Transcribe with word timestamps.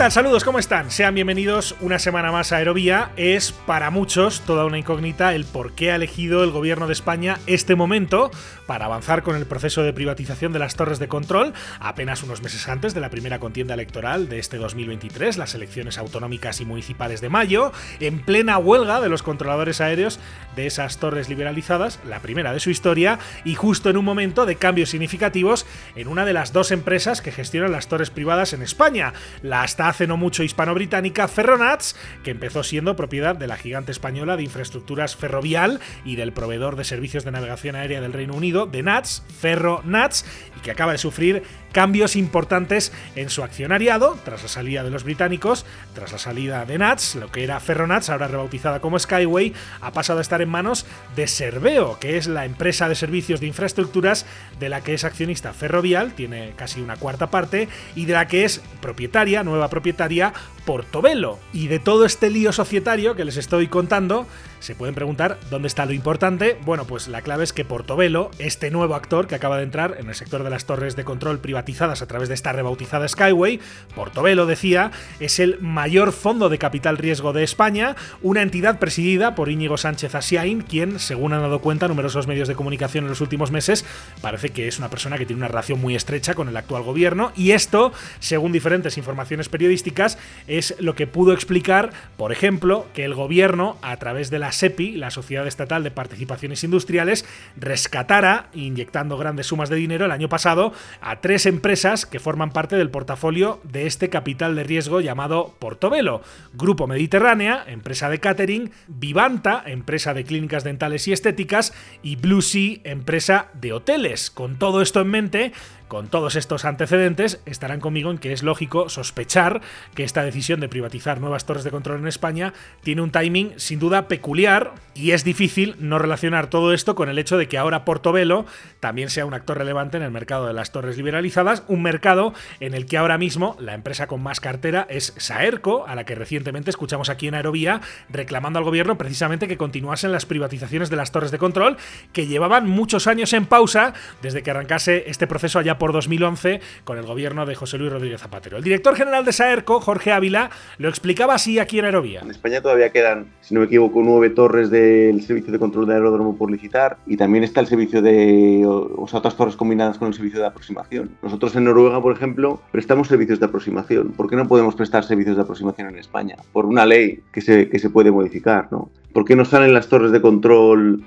Tal? 0.00 0.12
Saludos, 0.12 0.44
¿cómo 0.44 0.58
están? 0.58 0.90
Sean 0.90 1.14
bienvenidos 1.14 1.76
una 1.82 1.98
semana 1.98 2.32
más 2.32 2.52
a 2.52 2.56
Aerovía. 2.56 3.10
Es 3.18 3.52
para 3.52 3.90
muchos 3.90 4.40
toda 4.46 4.64
una 4.64 4.78
incógnita 4.78 5.34
el 5.34 5.44
por 5.44 5.72
qué 5.72 5.92
ha 5.92 5.96
elegido 5.96 6.42
el 6.42 6.52
gobierno 6.52 6.86
de 6.86 6.94
España 6.94 7.38
este 7.46 7.74
momento 7.76 8.30
para 8.66 8.86
avanzar 8.86 9.22
con 9.22 9.36
el 9.36 9.44
proceso 9.44 9.82
de 9.82 9.92
privatización 9.92 10.54
de 10.54 10.58
las 10.58 10.74
torres 10.74 11.00
de 11.00 11.08
control, 11.08 11.52
apenas 11.80 12.22
unos 12.22 12.40
meses 12.40 12.66
antes 12.68 12.94
de 12.94 13.00
la 13.00 13.10
primera 13.10 13.40
contienda 13.40 13.74
electoral 13.74 14.30
de 14.30 14.38
este 14.38 14.56
2023, 14.56 15.36
las 15.36 15.54
elecciones 15.54 15.98
autonómicas 15.98 16.60
y 16.60 16.64
municipales 16.64 17.20
de 17.20 17.28
mayo, 17.28 17.72
en 17.98 18.20
plena 18.20 18.56
huelga 18.56 19.00
de 19.00 19.08
los 19.08 19.22
controladores 19.22 19.82
aéreos 19.82 20.18
de 20.56 20.66
esas 20.66 20.98
torres 20.98 21.28
liberalizadas, 21.28 21.98
la 22.08 22.20
primera 22.20 22.52
de 22.52 22.60
su 22.60 22.70
historia, 22.70 23.18
y 23.44 23.54
justo 23.56 23.90
en 23.90 23.96
un 23.96 24.04
momento 24.04 24.46
de 24.46 24.56
cambios 24.56 24.90
significativos 24.90 25.66
en 25.96 26.08
una 26.08 26.24
de 26.24 26.32
las 26.32 26.52
dos 26.52 26.70
empresas 26.70 27.20
que 27.20 27.32
gestionan 27.32 27.72
las 27.72 27.88
torres 27.88 28.10
privadas 28.10 28.52
en 28.52 28.62
España, 28.62 29.12
la 29.42 29.62
hasta 29.62 29.89
hace 29.90 30.06
no 30.06 30.16
mucho 30.16 30.42
hispano-británica 30.42 31.28
Ferronats, 31.28 31.96
que 32.24 32.30
empezó 32.30 32.62
siendo 32.62 32.96
propiedad 32.96 33.36
de 33.36 33.46
la 33.46 33.56
gigante 33.56 33.92
española 33.92 34.36
de 34.36 34.44
infraestructuras 34.44 35.16
ferrovial 35.16 35.80
y 36.04 36.16
del 36.16 36.32
proveedor 36.32 36.76
de 36.76 36.84
servicios 36.84 37.24
de 37.24 37.32
navegación 37.32 37.76
aérea 37.76 38.00
del 38.00 38.12
Reino 38.12 38.34
Unido, 38.34 38.66
de 38.66 38.82
NATS, 38.82 39.22
Ferronats, 39.40 40.24
que 40.62 40.70
acaba 40.70 40.92
de 40.92 40.98
sufrir 40.98 41.42
cambios 41.72 42.16
importantes 42.16 42.92
en 43.16 43.30
su 43.30 43.42
accionariado 43.42 44.18
tras 44.24 44.42
la 44.42 44.48
salida 44.48 44.82
de 44.82 44.90
los 44.90 45.04
británicos, 45.04 45.64
tras 45.94 46.12
la 46.12 46.18
salida 46.18 46.64
de 46.64 46.78
Nats, 46.78 47.14
lo 47.14 47.30
que 47.30 47.44
era 47.44 47.60
Ferronats, 47.60 48.10
ahora 48.10 48.28
rebautizada 48.28 48.80
como 48.80 48.98
Skyway, 48.98 49.54
ha 49.80 49.92
pasado 49.92 50.18
a 50.18 50.22
estar 50.22 50.42
en 50.42 50.48
manos 50.48 50.86
de 51.16 51.26
Serveo, 51.26 51.98
que 51.98 52.16
es 52.16 52.26
la 52.26 52.44
empresa 52.44 52.88
de 52.88 52.94
servicios 52.94 53.40
de 53.40 53.46
infraestructuras 53.46 54.26
de 54.58 54.68
la 54.68 54.82
que 54.82 54.94
es 54.94 55.04
accionista 55.04 55.52
Ferrovial, 55.52 56.14
tiene 56.14 56.52
casi 56.56 56.80
una 56.80 56.96
cuarta 56.96 57.30
parte, 57.30 57.68
y 57.94 58.06
de 58.06 58.14
la 58.14 58.26
que 58.26 58.44
es 58.44 58.60
propietaria, 58.80 59.42
nueva 59.42 59.68
propietaria, 59.68 60.32
Portobelo. 60.64 61.38
Y 61.52 61.68
de 61.68 61.78
todo 61.78 62.04
este 62.04 62.30
lío 62.30 62.52
societario 62.52 63.14
que 63.14 63.24
les 63.24 63.36
estoy 63.36 63.68
contando, 63.68 64.26
se 64.60 64.74
pueden 64.74 64.94
preguntar 64.94 65.38
dónde 65.50 65.68
está 65.68 65.86
lo 65.86 65.92
importante. 65.92 66.56
Bueno, 66.64 66.84
pues 66.84 67.08
la 67.08 67.22
clave 67.22 67.44
es 67.44 67.52
que 67.52 67.64
Portobelo, 67.64 68.30
este 68.38 68.70
nuevo 68.70 68.94
actor 68.94 69.26
que 69.26 69.34
acaba 69.34 69.56
de 69.56 69.64
entrar 69.64 69.96
en 69.98 70.08
el 70.08 70.14
sector 70.14 70.44
de 70.44 70.50
las 70.50 70.66
torres 70.66 70.96
de 70.96 71.04
control 71.04 71.40
privatizadas 71.40 72.02
a 72.02 72.06
través 72.06 72.28
de 72.28 72.34
esta 72.34 72.52
rebautizada 72.52 73.08
Skyway, 73.08 73.60
Portobelo 73.94 74.46
decía, 74.46 74.92
es 75.18 75.40
el 75.40 75.58
mayor 75.60 76.12
fondo 76.12 76.48
de 76.48 76.58
capital 76.58 76.98
riesgo 76.98 77.32
de 77.32 77.42
España, 77.42 77.96
una 78.22 78.42
entidad 78.42 78.78
presidida 78.78 79.34
por 79.34 79.48
Íñigo 79.48 79.76
Sánchez 79.76 80.14
Asiain, 80.14 80.60
quien, 80.62 80.98
según 80.98 81.32
han 81.32 81.40
dado 81.40 81.60
cuenta 81.60 81.88
numerosos 81.88 82.26
medios 82.26 82.48
de 82.48 82.54
comunicación 82.54 83.04
en 83.04 83.10
los 83.10 83.20
últimos 83.20 83.50
meses, 83.50 83.84
parece 84.20 84.50
que 84.50 84.68
es 84.68 84.78
una 84.78 84.90
persona 84.90 85.18
que 85.18 85.26
tiene 85.26 85.40
una 85.40 85.48
relación 85.48 85.80
muy 85.80 85.96
estrecha 85.96 86.34
con 86.34 86.48
el 86.48 86.56
actual 86.56 86.82
gobierno, 86.82 87.32
y 87.34 87.52
esto, 87.52 87.92
según 88.18 88.52
diferentes 88.52 88.98
informaciones 88.98 89.48
periodísticas, 89.48 90.18
es 90.46 90.74
lo 90.78 90.94
que 90.94 91.06
pudo 91.06 91.32
explicar, 91.32 91.90
por 92.16 92.32
ejemplo, 92.32 92.86
que 92.94 93.04
el 93.04 93.14
gobierno, 93.14 93.78
a 93.82 93.96
través 93.96 94.30
de 94.30 94.38
la 94.38 94.49
SEPI, 94.52 94.96
la 94.96 95.10
Sociedad 95.10 95.46
Estatal 95.46 95.82
de 95.82 95.90
Participaciones 95.90 96.64
Industriales, 96.64 97.24
rescatara, 97.56 98.48
inyectando 98.54 99.18
grandes 99.18 99.46
sumas 99.46 99.68
de 99.68 99.76
dinero 99.76 100.04
el 100.04 100.10
año 100.10 100.28
pasado, 100.28 100.72
a 101.00 101.20
tres 101.20 101.46
empresas 101.46 102.06
que 102.06 102.20
forman 102.20 102.50
parte 102.50 102.76
del 102.76 102.90
portafolio 102.90 103.60
de 103.64 103.86
este 103.86 104.08
capital 104.08 104.56
de 104.56 104.64
riesgo 104.64 105.00
llamado 105.00 105.54
Portobelo. 105.58 106.22
Grupo 106.54 106.86
Mediterránea, 106.86 107.64
empresa 107.66 108.08
de 108.08 108.20
catering, 108.20 108.70
Vivanta, 108.88 109.62
empresa 109.66 110.14
de 110.14 110.24
clínicas 110.24 110.64
dentales 110.64 111.06
y 111.08 111.12
estéticas, 111.12 111.72
y 112.02 112.16
Blue 112.16 112.42
Sea, 112.42 112.78
empresa 112.84 113.48
de 113.54 113.72
hoteles. 113.72 114.30
Con 114.30 114.58
todo 114.58 114.82
esto 114.82 115.00
en 115.00 115.08
mente, 115.08 115.52
con 115.90 116.06
todos 116.06 116.36
estos 116.36 116.64
antecedentes, 116.64 117.40
estarán 117.46 117.80
conmigo 117.80 118.12
en 118.12 118.18
que 118.18 118.32
es 118.32 118.44
lógico 118.44 118.88
sospechar 118.88 119.60
que 119.96 120.04
esta 120.04 120.22
decisión 120.22 120.60
de 120.60 120.68
privatizar 120.68 121.20
nuevas 121.20 121.46
torres 121.46 121.64
de 121.64 121.72
control 121.72 121.98
en 121.98 122.06
España 122.06 122.54
tiene 122.84 123.02
un 123.02 123.10
timing 123.10 123.54
sin 123.56 123.80
duda 123.80 124.06
peculiar 124.06 124.72
y 124.94 125.10
es 125.10 125.24
difícil 125.24 125.74
no 125.80 125.98
relacionar 125.98 126.48
todo 126.48 126.72
esto 126.72 126.94
con 126.94 127.08
el 127.08 127.18
hecho 127.18 127.36
de 127.38 127.48
que 127.48 127.58
ahora 127.58 127.84
Portobelo 127.84 128.46
también 128.78 129.10
sea 129.10 129.26
un 129.26 129.34
actor 129.34 129.58
relevante 129.58 129.96
en 129.96 130.04
el 130.04 130.12
mercado 130.12 130.46
de 130.46 130.52
las 130.52 130.70
torres 130.70 130.96
liberalizadas, 130.96 131.64
un 131.66 131.82
mercado 131.82 132.34
en 132.60 132.74
el 132.74 132.86
que 132.86 132.96
ahora 132.96 133.18
mismo 133.18 133.56
la 133.58 133.74
empresa 133.74 134.06
con 134.06 134.22
más 134.22 134.38
cartera 134.38 134.86
es 134.90 135.12
Saerco, 135.16 135.86
a 135.88 135.96
la 135.96 136.04
que 136.04 136.14
recientemente 136.14 136.70
escuchamos 136.70 137.08
aquí 137.08 137.26
en 137.26 137.34
Aerovía 137.34 137.80
reclamando 138.08 138.60
al 138.60 138.64
gobierno 138.64 138.96
precisamente 138.96 139.48
que 139.48 139.56
continuasen 139.56 140.12
las 140.12 140.24
privatizaciones 140.24 140.88
de 140.88 140.94
las 140.94 141.10
torres 141.10 141.32
de 141.32 141.38
control 141.38 141.78
que 142.12 142.28
llevaban 142.28 142.68
muchos 142.68 143.08
años 143.08 143.32
en 143.32 143.46
pausa 143.46 143.92
desde 144.22 144.44
que 144.44 144.52
arrancase 144.52 145.10
este 145.10 145.26
proceso 145.26 145.58
allá 145.58 145.79
por 145.80 145.92
2011 145.92 146.60
con 146.84 146.98
el 146.98 147.06
gobierno 147.06 147.46
de 147.46 147.56
José 147.56 147.78
Luis 147.78 147.90
Rodríguez 147.90 148.20
Zapatero. 148.20 148.58
El 148.58 148.62
director 148.62 148.94
general 148.94 149.24
de 149.24 149.32
Saerco, 149.32 149.80
Jorge 149.80 150.12
Ávila, 150.12 150.50
lo 150.78 150.88
explicaba 150.88 151.34
así 151.34 151.58
aquí 151.58 151.80
en 151.80 151.86
Aerovía. 151.86 152.20
En 152.20 152.30
España 152.30 152.60
todavía 152.60 152.90
quedan, 152.90 153.26
si 153.40 153.54
no 153.54 153.60
me 153.60 153.66
equivoco, 153.66 154.00
nueve 154.04 154.30
torres 154.30 154.70
del 154.70 155.22
servicio 155.22 155.52
de 155.52 155.58
control 155.58 155.86
de 155.86 155.94
aeródromo 155.94 156.36
por 156.36 156.50
licitar 156.50 156.98
y 157.06 157.16
también 157.16 157.42
está 157.42 157.60
el 157.60 157.66
servicio 157.66 158.02
de, 158.02 158.62
o 158.64 159.06
sea, 159.08 159.18
otras 159.18 159.36
torres 159.36 159.56
combinadas 159.56 159.98
con 159.98 160.08
el 160.08 160.14
servicio 160.14 160.38
de 160.38 160.46
aproximación. 160.46 161.10
Nosotros 161.22 161.56
en 161.56 161.64
Noruega, 161.64 162.00
por 162.00 162.14
ejemplo, 162.14 162.60
prestamos 162.70 163.08
servicios 163.08 163.40
de 163.40 163.46
aproximación. 163.46 164.12
¿Por 164.12 164.28
qué 164.28 164.36
no 164.36 164.46
podemos 164.46 164.74
prestar 164.74 165.02
servicios 165.04 165.36
de 165.36 165.42
aproximación 165.42 165.88
en 165.88 165.98
España? 165.98 166.36
Por 166.52 166.66
una 166.66 166.84
ley 166.84 167.22
que 167.32 167.40
se, 167.40 167.70
que 167.70 167.78
se 167.78 167.88
puede 167.88 168.10
modificar, 168.10 168.68
¿no? 168.70 168.90
¿Por 169.14 169.24
qué 169.24 169.34
no 169.34 169.46
salen 169.46 169.72
las 169.72 169.88
torres 169.88 170.12
de 170.12 170.20
control 170.20 171.02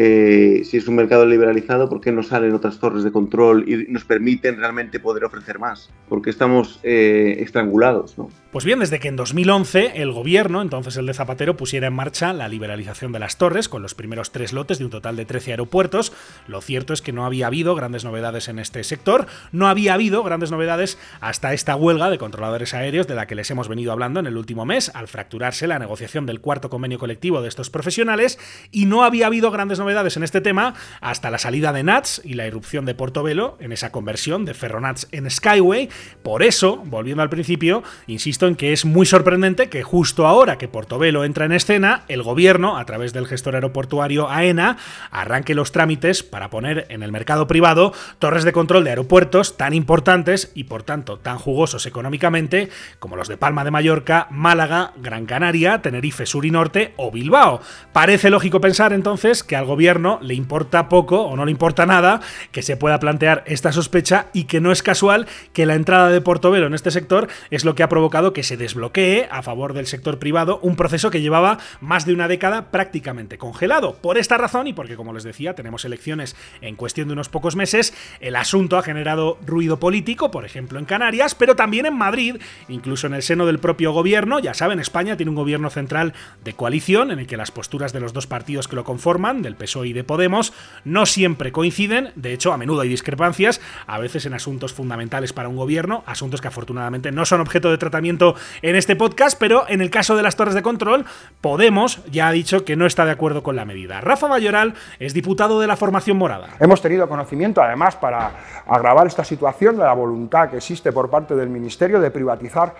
eh, 0.00 0.62
si 0.64 0.76
es 0.76 0.86
un 0.86 0.94
mercado 0.94 1.26
liberalizado, 1.26 1.88
¿por 1.88 2.00
qué 2.00 2.12
no 2.12 2.22
salen 2.22 2.54
otras 2.54 2.78
torres 2.78 3.02
de 3.02 3.10
control 3.10 3.68
y 3.68 3.90
nos 3.90 4.04
permiten 4.04 4.56
realmente 4.56 5.00
poder 5.00 5.24
ofrecer 5.24 5.58
más? 5.58 5.90
Porque 6.08 6.30
estamos 6.30 6.78
eh, 6.84 7.38
estrangulados, 7.40 8.16
¿no? 8.16 8.28
Pues 8.52 8.64
bien, 8.64 8.78
desde 8.78 9.00
que 9.00 9.08
en 9.08 9.16
2011 9.16 10.00
el 10.00 10.12
gobierno, 10.12 10.62
entonces 10.62 10.96
el 10.96 11.06
de 11.06 11.14
Zapatero, 11.14 11.56
pusiera 11.56 11.88
en 11.88 11.94
marcha 11.94 12.32
la 12.32 12.46
liberalización 12.46 13.10
de 13.10 13.18
las 13.18 13.38
torres 13.38 13.68
con 13.68 13.82
los 13.82 13.96
primeros 13.96 14.30
tres 14.30 14.52
lotes 14.52 14.78
de 14.78 14.84
un 14.84 14.90
total 14.92 15.16
de 15.16 15.24
13 15.24 15.50
aeropuertos, 15.50 16.12
lo 16.46 16.60
cierto 16.60 16.92
es 16.92 17.02
que 17.02 17.12
no 17.12 17.26
había 17.26 17.48
habido 17.48 17.74
grandes 17.74 18.04
novedades 18.04 18.48
en 18.48 18.60
este 18.60 18.84
sector, 18.84 19.26
no 19.50 19.66
había 19.66 19.94
habido 19.94 20.22
grandes 20.22 20.52
novedades 20.52 20.96
hasta 21.20 21.52
esta 21.52 21.74
huelga 21.74 22.08
de 22.08 22.18
controladores 22.18 22.72
aéreos 22.72 23.08
de 23.08 23.16
la 23.16 23.26
que 23.26 23.34
les 23.34 23.50
hemos 23.50 23.66
venido 23.66 23.90
hablando 23.90 24.20
en 24.20 24.28
el 24.28 24.36
último 24.36 24.64
mes, 24.64 24.92
al 24.94 25.08
fracturarse 25.08 25.66
la 25.66 25.80
negociación 25.80 26.24
del 26.24 26.40
cuarto 26.40 26.70
convenio 26.70 27.00
colectivo 27.00 27.42
de 27.42 27.48
estos 27.48 27.68
profesionales, 27.68 28.38
y 28.70 28.86
no 28.86 29.02
había 29.02 29.26
habido 29.26 29.50
grandes 29.50 29.80
novedades 29.80 29.87
en 29.88 30.22
este 30.22 30.42
tema 30.42 30.74
hasta 31.00 31.30
la 31.30 31.38
salida 31.38 31.72
de 31.72 31.82
NATS 31.82 32.20
y 32.22 32.34
la 32.34 32.46
irrupción 32.46 32.84
de 32.84 32.94
Portobelo 32.94 33.56
en 33.58 33.72
esa 33.72 33.90
conversión 33.90 34.44
de 34.44 34.52
Ferronats 34.52 35.08
en 35.12 35.30
Skyway. 35.30 35.88
Por 36.22 36.42
eso, 36.42 36.76
volviendo 36.84 37.22
al 37.22 37.30
principio, 37.30 37.82
insisto, 38.06 38.46
en 38.46 38.54
que 38.54 38.74
es 38.74 38.84
muy 38.84 39.06
sorprendente 39.06 39.70
que 39.70 39.82
justo 39.82 40.26
ahora 40.26 40.58
que 40.58 40.68
Portobelo 40.68 41.24
entra 41.24 41.46
en 41.46 41.52
escena, 41.52 42.04
el 42.08 42.22
gobierno, 42.22 42.76
a 42.76 42.84
través 42.84 43.14
del 43.14 43.26
gestor 43.26 43.54
aeroportuario 43.54 44.28
AENA, 44.28 44.76
arranque 45.10 45.54
los 45.54 45.72
trámites 45.72 46.22
para 46.22 46.50
poner 46.50 46.86
en 46.90 47.02
el 47.02 47.10
mercado 47.10 47.46
privado 47.46 47.94
torres 48.18 48.44
de 48.44 48.52
control 48.52 48.84
de 48.84 48.90
aeropuertos 48.90 49.56
tan 49.56 49.72
importantes 49.72 50.52
y 50.54 50.64
por 50.64 50.82
tanto 50.82 51.18
tan 51.18 51.38
jugosos 51.38 51.86
económicamente 51.86 52.68
como 52.98 53.16
los 53.16 53.28
de 53.28 53.38
Palma 53.38 53.64
de 53.64 53.70
Mallorca, 53.70 54.28
Málaga, 54.30 54.92
Gran 54.96 55.24
Canaria, 55.24 55.80
Tenerife 55.80 56.26
Sur 56.26 56.44
y 56.44 56.50
Norte 56.50 56.92
o 56.96 57.10
Bilbao. 57.10 57.60
Parece 57.92 58.28
lógico 58.28 58.60
pensar 58.60 58.92
entonces 58.92 59.42
que 59.42 59.56
al 59.56 59.64
gobierno 59.78 60.18
le 60.22 60.34
importa 60.34 60.88
poco 60.88 61.22
o 61.22 61.36
no 61.36 61.44
le 61.44 61.52
importa 61.52 61.86
nada 61.86 62.20
que 62.50 62.62
se 62.62 62.76
pueda 62.76 62.98
plantear 62.98 63.44
esta 63.46 63.70
sospecha 63.70 64.26
y 64.32 64.44
que 64.44 64.60
no 64.60 64.72
es 64.72 64.82
casual 64.82 65.28
que 65.52 65.66
la 65.66 65.76
entrada 65.76 66.08
de 66.08 66.20
Portobelo 66.20 66.66
en 66.66 66.74
este 66.74 66.90
sector 66.90 67.28
es 67.52 67.64
lo 67.64 67.76
que 67.76 67.84
ha 67.84 67.88
provocado 67.88 68.32
que 68.32 68.42
se 68.42 68.56
desbloquee 68.56 69.28
a 69.30 69.40
favor 69.42 69.74
del 69.74 69.86
sector 69.86 70.18
privado 70.18 70.58
un 70.64 70.74
proceso 70.74 71.12
que 71.12 71.20
llevaba 71.20 71.58
más 71.80 72.06
de 72.06 72.12
una 72.12 72.26
década 72.26 72.72
prácticamente 72.72 73.38
congelado. 73.38 73.94
Por 73.94 74.18
esta 74.18 74.36
razón 74.36 74.66
y 74.66 74.72
porque, 74.72 74.96
como 74.96 75.12
les 75.12 75.22
decía, 75.22 75.54
tenemos 75.54 75.84
elecciones 75.84 76.34
en 76.60 76.74
cuestión 76.74 77.06
de 77.06 77.12
unos 77.12 77.28
pocos 77.28 77.54
meses, 77.54 77.94
el 78.18 78.34
asunto 78.34 78.78
ha 78.78 78.82
generado 78.82 79.38
ruido 79.46 79.78
político, 79.78 80.32
por 80.32 80.44
ejemplo 80.44 80.80
en 80.80 80.86
Canarias, 80.86 81.36
pero 81.36 81.54
también 81.54 81.86
en 81.86 81.96
Madrid, 81.96 82.38
incluso 82.68 83.06
en 83.06 83.14
el 83.14 83.22
seno 83.22 83.46
del 83.46 83.60
propio 83.60 83.92
gobierno. 83.92 84.40
Ya 84.40 84.54
saben, 84.54 84.80
España 84.80 85.16
tiene 85.16 85.30
un 85.30 85.36
gobierno 85.36 85.70
central 85.70 86.14
de 86.42 86.54
coalición 86.54 87.12
en 87.12 87.20
el 87.20 87.28
que 87.28 87.36
las 87.36 87.52
posturas 87.52 87.92
de 87.92 88.00
los 88.00 88.12
dos 88.12 88.26
partidos 88.26 88.66
que 88.66 88.74
lo 88.74 88.82
conforman, 88.82 89.40
del 89.40 89.54
PSOE 89.54 89.67
y 89.76 89.92
de 89.92 90.04
Podemos, 90.04 90.52
no 90.84 91.06
siempre 91.06 91.52
coinciden. 91.52 92.12
De 92.16 92.32
hecho, 92.32 92.52
a 92.52 92.58
menudo 92.58 92.80
hay 92.80 92.88
discrepancias, 92.88 93.60
a 93.86 93.98
veces 93.98 94.26
en 94.26 94.34
asuntos 94.34 94.72
fundamentales 94.72 95.32
para 95.32 95.48
un 95.48 95.56
gobierno, 95.56 96.02
asuntos 96.06 96.40
que 96.40 96.48
afortunadamente 96.48 97.12
no 97.12 97.24
son 97.24 97.40
objeto 97.40 97.70
de 97.70 97.78
tratamiento 97.78 98.34
en 98.62 98.76
este 98.76 98.96
podcast, 98.96 99.38
pero 99.38 99.64
en 99.68 99.80
el 99.80 99.90
caso 99.90 100.16
de 100.16 100.22
las 100.22 100.36
torres 100.36 100.54
de 100.54 100.62
control, 100.62 101.04
Podemos 101.40 102.04
ya 102.10 102.28
ha 102.28 102.32
dicho 102.32 102.64
que 102.64 102.76
no 102.76 102.86
está 102.86 103.04
de 103.04 103.12
acuerdo 103.12 103.42
con 103.42 103.56
la 103.56 103.64
medida. 103.64 104.00
Rafa 104.00 104.28
Mayoral 104.28 104.74
es 104.98 105.14
diputado 105.14 105.60
de 105.60 105.66
la 105.66 105.76
formación 105.76 106.16
morada. 106.16 106.48
Hemos 106.58 106.82
tenido 106.82 107.08
conocimiento, 107.08 107.62
además, 107.62 107.96
para 107.96 108.32
agravar 108.66 109.06
esta 109.06 109.24
situación, 109.24 109.76
de 109.76 109.84
la 109.84 109.92
voluntad 109.92 110.50
que 110.50 110.56
existe 110.56 110.92
por 110.92 111.10
parte 111.10 111.34
del 111.34 111.48
Ministerio 111.48 112.00
de 112.00 112.10
privatizar 112.10 112.74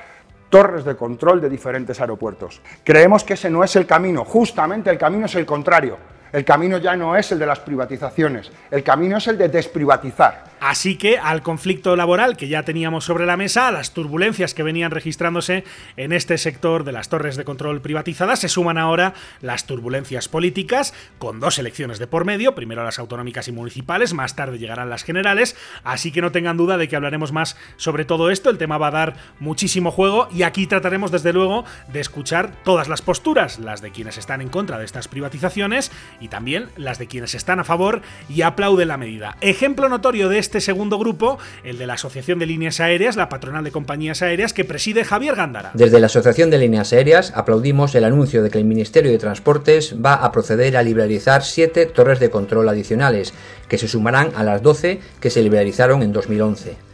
torres 0.49 0.85
de 0.85 0.97
control 0.97 1.41
de 1.41 1.49
diferentes 1.49 2.01
aeropuertos. 2.01 2.61
Creemos 2.85 3.25
que 3.25 3.35
ese 3.35 3.51
no 3.51 3.65
es 3.65 3.77
el 3.77 3.87
camino, 3.87 4.25
justamente 4.25 4.91
el 4.91 4.99
camino 4.99 5.27
es 5.27 5.35
el 5.35 5.45
contrario. 5.47 5.99
El 6.33 6.45
camino 6.45 6.79
ya 6.79 6.95
no 6.97 7.17
es 7.17 7.33
el 7.33 7.39
de 7.39 7.47
las 7.47 7.61
privatizaciones, 7.61 8.51
el 8.71 8.83
camino 8.83 9.17
es 9.17 9.27
el 9.29 9.39
de 9.39 9.49
desprivatizar. 9.49 10.48
Así 10.61 10.97
que 10.97 11.19
al 11.19 11.43
conflicto 11.43 11.95
laboral 11.97 12.37
que 12.37 12.49
ya 12.49 12.63
teníamos 12.63 13.05
sobre 13.05 13.27
la 13.27 13.37
mesa, 13.37 13.69
a 13.69 13.73
las 13.73 13.93
turbulencias 13.93 14.55
que 14.55 14.63
venían 14.63 14.91
registrándose 14.91 15.65
en 15.97 16.13
este 16.13 16.39
sector 16.39 16.85
de 16.85 16.93
las 16.93 17.09
torres 17.09 17.37
de 17.37 17.45
control 17.45 17.81
privatizadas, 17.81 18.41
se 18.41 18.49
suman 18.49 18.79
ahora 18.79 19.15
las 19.41 19.67
turbulencias 19.67 20.29
políticas, 20.29 20.95
con 21.19 21.41
dos 21.41 21.59
elecciones 21.59 21.99
de 21.99 22.07
por 22.07 22.25
medio, 22.25 22.55
primero 22.55 22.85
las 22.85 22.99
autonómicas 22.99 23.49
y 23.49 23.53
municipales, 23.53 24.15
más 24.15 24.37
tarde 24.37 24.59
llegarán 24.59 24.91
las 24.91 25.05
generales, 25.05 25.57
así 25.85 26.11
que 26.11 26.23
no 26.23 26.33
tengan 26.33 26.57
duda 26.57 26.77
de 26.77 26.89
que 26.89 26.97
hablaremos 26.97 27.33
más 27.33 27.57
sobre 27.77 28.05
todo 28.05 28.31
esto, 28.31 28.51
el 28.51 28.59
tema 28.59 28.79
va 28.79 28.89
a 28.89 28.93
dar 28.93 29.17
muchísimo 29.41 29.91
juego 29.91 30.29
y 30.33 30.43
aquí 30.43 30.67
trataremos 30.67 31.11
desde 31.11 31.33
luego 31.33 31.65
de 31.93 32.01
escuchar 32.01 32.53
todas 32.65 32.89
las 32.89 33.03
posturas, 33.03 33.59
las 33.59 33.81
de 33.83 33.91
quienes 33.91 34.19
están 34.19 34.41
en 34.41 34.49
contra 34.49 34.79
de 34.79 34.85
estas 34.85 35.09
privatizaciones 35.09 35.93
y 36.21 36.29
también 36.29 36.69
las 36.77 36.99
de 36.99 37.07
quienes 37.07 37.35
están 37.35 37.61
a 37.61 37.65
favor 37.65 38.03
y 38.29 38.43
aplauden 38.43 38.89
la 38.89 38.97
medida. 38.97 39.37
Ejemplo 39.41 39.89
notorio 39.89 40.29
de 40.29 40.39
este 40.39 40.48
segundo 40.61 40.99
grupo, 40.99 41.39
el 41.65 41.79
de 41.79 41.87
la 41.87 41.95
Asociación 41.95 42.39
de 42.39 42.47
Líneas 42.47 42.81
Aéreas, 42.81 43.17
la 43.17 43.29
patronal 43.29 43.65
de 43.65 43.71
compañías 43.71 44.23
aéreas 44.23 44.53
que 44.53 44.65
preside 44.65 45.05
Javier 45.05 45.37
Gándara. 45.37 45.71
Desde 45.75 46.01
la 46.01 46.07
Asociación 46.07 46.51
de 46.51 46.59
Líneas 46.59 46.93
Aéreas 46.93 47.33
aplaudimos 47.35 47.95
el 47.95 48.05
anuncio 48.05 48.43
de 48.43 48.51
que 48.51 48.59
el 48.59 48.65
Ministerio 48.65 49.11
de 49.11 49.19
Transportes 49.19 49.95
va 50.05 50.15
a 50.15 50.33
proceder 50.33 50.77
a 50.77 50.83
liberalizar 50.83 51.45
siete 51.45 51.87
torres 51.87 52.21
de 52.21 52.31
control 52.31 52.69
adicionales, 52.69 53.35
que 53.69 53.79
se 53.79 53.89
sumarán 53.89 54.33
a 54.35 54.43
las 54.43 54.63
12 54.63 55.01
que 55.21 55.31
se 55.31 55.43
liberalizaron 55.43 56.03
en 56.03 56.13
2011. 56.13 56.89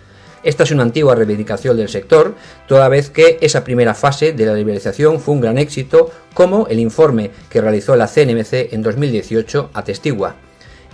Esta 0.45 0.65
es 0.65 0.71
una 0.73 0.83
antigua 0.83 1.15
reivindicación 1.15 1.77
del 1.79 1.89
sector, 1.89 2.35
toda 2.69 2.89
vez 2.89 3.09
que 3.09 3.39
esa 3.41 3.65
primera 3.65 3.95
fase 3.95 4.33
de 4.33 4.45
la 4.45 4.55
liberalización 4.55 5.19
fue 5.19 5.35
un 5.35 5.41
gran 5.41 5.57
éxito, 5.57 6.11
como 6.35 6.67
el 6.67 6.81
informe 6.81 7.31
que 7.49 7.63
realizó 7.63 7.97
la 7.97 8.09
CNMC 8.09 8.75
en 8.75 8.83
2018 8.83 9.71
atestigua. 9.73 10.37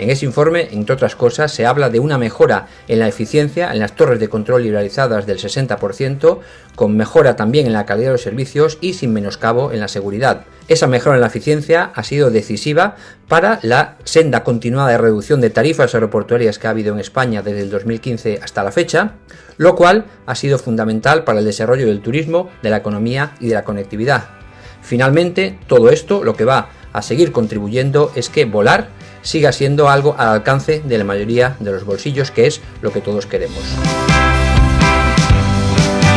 En 0.00 0.08
ese 0.08 0.24
informe, 0.24 0.68
entre 0.72 0.94
otras 0.94 1.14
cosas, 1.14 1.52
se 1.52 1.66
habla 1.66 1.90
de 1.90 2.00
una 2.00 2.16
mejora 2.16 2.68
en 2.88 3.00
la 3.00 3.06
eficiencia 3.06 3.70
en 3.70 3.80
las 3.80 3.94
torres 3.94 4.18
de 4.18 4.30
control 4.30 4.62
liberalizadas 4.62 5.26
del 5.26 5.36
60%, 5.36 6.38
con 6.74 6.96
mejora 6.96 7.36
también 7.36 7.66
en 7.66 7.74
la 7.74 7.84
calidad 7.84 8.08
de 8.08 8.12
los 8.12 8.22
servicios 8.22 8.78
y 8.80 8.94
sin 8.94 9.12
menoscabo 9.12 9.72
en 9.72 9.80
la 9.80 9.88
seguridad. 9.88 10.46
Esa 10.68 10.86
mejora 10.86 11.16
en 11.16 11.20
la 11.20 11.26
eficiencia 11.26 11.92
ha 11.94 12.02
sido 12.02 12.30
decisiva 12.30 12.96
para 13.28 13.60
la 13.62 13.98
senda 14.04 14.42
continuada 14.42 14.88
de 14.88 14.96
reducción 14.96 15.42
de 15.42 15.50
tarifas 15.50 15.94
aeroportuarias 15.94 16.58
que 16.58 16.66
ha 16.66 16.70
habido 16.70 16.94
en 16.94 17.00
España 17.00 17.42
desde 17.42 17.60
el 17.60 17.68
2015 17.68 18.40
hasta 18.42 18.64
la 18.64 18.72
fecha, 18.72 19.16
lo 19.58 19.76
cual 19.76 20.06
ha 20.24 20.34
sido 20.34 20.58
fundamental 20.58 21.24
para 21.24 21.40
el 21.40 21.44
desarrollo 21.44 21.86
del 21.86 22.00
turismo, 22.00 22.48
de 22.62 22.70
la 22.70 22.78
economía 22.78 23.34
y 23.38 23.48
de 23.48 23.54
la 23.54 23.64
conectividad. 23.64 24.30
Finalmente, 24.80 25.58
todo 25.66 25.90
esto 25.90 26.24
lo 26.24 26.34
que 26.34 26.46
va 26.46 26.70
a 26.94 27.02
seguir 27.02 27.32
contribuyendo 27.32 28.12
es 28.14 28.30
que 28.30 28.46
volar 28.46 28.88
siga 29.22 29.52
siendo 29.52 29.88
algo 29.88 30.14
al 30.18 30.28
alcance 30.28 30.82
de 30.84 30.98
la 30.98 31.04
mayoría 31.04 31.56
de 31.60 31.72
los 31.72 31.84
bolsillos, 31.84 32.30
que 32.30 32.46
es 32.46 32.60
lo 32.82 32.92
que 32.92 33.00
todos 33.00 33.26
queremos 33.26 33.60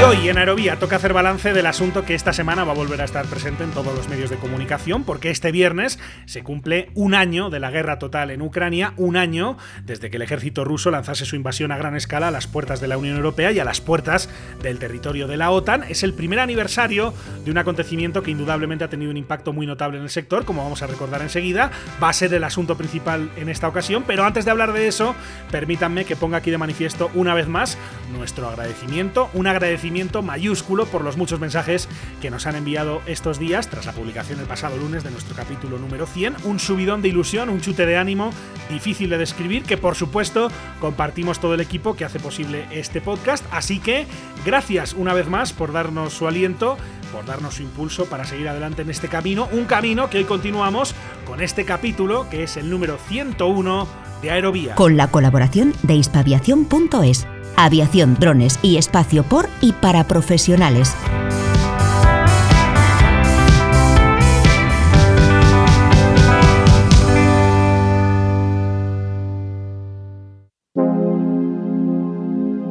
hoy 0.02 0.28
en 0.28 0.38
Aerovía 0.38 0.80
toca 0.80 0.96
hacer 0.96 1.14
balance 1.14 1.54
del 1.54 1.66
asunto 1.66 2.04
que 2.04 2.16
esta 2.16 2.34
semana 2.34 2.64
va 2.64 2.72
a 2.72 2.76
volver 2.76 3.02
a 3.02 3.06
estar 3.06 3.26
presente 3.26 3.64
en 3.64 3.72
todos 3.72 3.96
los 3.96 4.10
medios 4.10 4.30
de 4.30 4.38
comunicación, 4.38 5.04
porque 5.04 5.30
este 5.30 5.52
viernes 5.52 6.00
se 6.26 6.42
cumple 6.42 6.90
un 6.96 7.14
año 7.14 7.50
de 7.50 7.60
la 7.60 7.70
guerra 7.70 8.00
total 8.00 8.32
en 8.32 8.42
Ucrania, 8.42 8.94
un 8.98 9.18
año 9.18 9.58
desde 9.84 10.10
que 10.10 10.18
el 10.18 10.24
ejército 10.24 10.64
ruso 10.64 10.90
lanzase 10.90 11.26
su 11.26 11.36
invasión 11.36 11.72
a 11.72 11.78
gran 11.78 11.96
escala 11.96 12.30
a 12.30 12.32
las 12.32 12.48
puertas 12.48 12.82
de 12.82 12.88
la 12.88 12.98
Unión 12.98 13.18
Europea 13.18 13.52
y 13.52 13.60
a 13.60 13.66
las 13.66 13.82
puertas 13.82 14.30
del 14.62 14.80
territorio 14.80 15.28
de 15.28 15.38
la 15.38 15.52
OTAN. 15.52 15.84
Es 15.84 16.04
el 16.04 16.14
primer 16.14 16.40
aniversario 16.40 17.14
de 17.44 17.52
un 17.52 17.58
acontecimiento 17.58 18.24
que 18.24 18.32
indudablemente 18.32 18.86
ha 18.86 18.90
tenido 18.90 19.12
un 19.12 19.18
impacto 19.18 19.54
muy 19.54 19.68
notable 19.68 19.98
en 19.98 20.04
el 20.04 20.10
sector, 20.10 20.44
como 20.44 20.64
vamos 20.64 20.82
a 20.82 20.88
recordar 20.88 21.22
enseguida. 21.22 21.72
Va 22.02 22.10
a 22.10 22.14
ser 22.14 22.34
el 22.34 22.44
asunto 22.44 22.78
principal 22.78 23.30
en 23.36 23.48
esta 23.48 23.68
ocasión, 23.68 24.04
pero 24.08 24.26
antes 24.26 24.46
de 24.46 24.52
hablar 24.52 24.74
de 24.74 24.88
eso, 24.88 25.16
permítanme 25.52 26.06
que 26.06 26.16
ponga 26.16 26.38
aquí 26.38 26.52
de 26.52 26.58
manifiesto 26.58 27.12
una 27.14 27.34
vez 27.34 27.48
más 27.48 27.78
nuestro 28.12 28.50
agradecimiento, 28.50 29.30
un 29.34 29.48
agradecimiento 29.48 29.83
mayúsculo 30.24 30.86
por 30.86 31.04
los 31.04 31.18
muchos 31.18 31.40
mensajes 31.40 31.90
que 32.22 32.30
nos 32.30 32.48
han 32.48 32.56
enviado 32.56 33.02
estos 33.06 33.38
días 33.38 33.70
tras 33.70 33.86
la 33.86 33.92
publicación 33.92 34.40
el 34.40 34.46
pasado 34.46 34.78
lunes 34.78 35.04
de 35.04 35.12
nuestro 35.12 35.36
capítulo 35.36 35.78
número 35.78 36.06
100. 36.06 36.38
Un 36.46 36.60
subidón 36.60 37.02
de 37.02 37.10
ilusión, 37.10 37.50
un 37.50 37.60
chute 37.60 37.86
de 37.86 37.98
ánimo 37.98 38.32
difícil 38.70 39.10
de 39.10 39.18
describir 39.18 39.64
que 39.64 39.78
por 39.78 39.96
supuesto 39.96 40.50
compartimos 40.80 41.40
todo 41.40 41.54
el 41.54 41.62
equipo 41.62 41.96
que 41.96 42.06
hace 42.06 42.20
posible 42.20 42.66
este 42.72 43.02
podcast. 43.02 43.46
Así 43.52 43.80
que 43.80 44.08
gracias 44.46 44.94
una 44.94 45.14
vez 45.14 45.28
más 45.28 45.52
por 45.52 45.74
darnos 45.74 46.14
su 46.14 46.28
aliento 46.28 46.78
por 47.12 47.26
darnos 47.26 47.56
su 47.56 47.62
impulso 47.64 48.06
para 48.06 48.26
seguir 48.26 48.50
adelante 48.50 48.82
en 48.82 48.90
este 48.90 49.08
camino, 49.08 49.48
un 49.52 49.66
camino 49.66 50.10
que 50.10 50.18
hoy 50.18 50.24
continuamos 50.24 50.96
con 51.28 51.42
este 51.42 51.64
capítulo 51.64 52.28
que 52.28 52.42
es 52.42 52.58
el 52.58 52.72
número 52.72 52.98
101 53.08 53.88
de 54.24 54.32
Aerovía. 54.32 54.74
Con 54.74 54.98
la 54.98 55.12
colaboración 55.12 55.76
de 55.84 55.94
hispaviación.es 55.94 57.28
aviación, 57.56 58.16
drones 58.20 58.60
y 58.62 58.78
espacio 58.78 59.24
por 59.24 59.50
y 59.62 59.74
para 59.74 60.04
profesionales. 60.06 60.96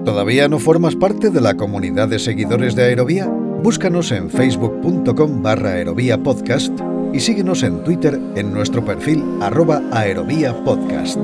¿Todavía 0.05 0.49
no 0.49 0.59
formas 0.59 0.95
parte 0.95 1.31
de 1.31 1.41
la 1.41 1.55
comunidad 1.57 2.09
de 2.09 2.19
seguidores 2.19 2.77
de 2.77 2.85
Aerovía? 2.85 3.27
Búscanos 3.27 4.13
en 4.13 4.31
facebook.com 4.31 5.43
barra 5.43 5.75
podcast 6.23 6.73
y 7.13 7.21
síguenos 7.21 7.63
en 7.63 7.83
Twitter 7.85 8.21
en 8.37 8.53
nuestro 8.53 8.85
perfil 8.85 9.23
arroba 9.41 9.83
aerovía 9.93 10.55
podcast. 10.65 11.19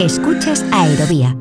Escuchas 0.00 0.64
Aerovía 0.70 1.37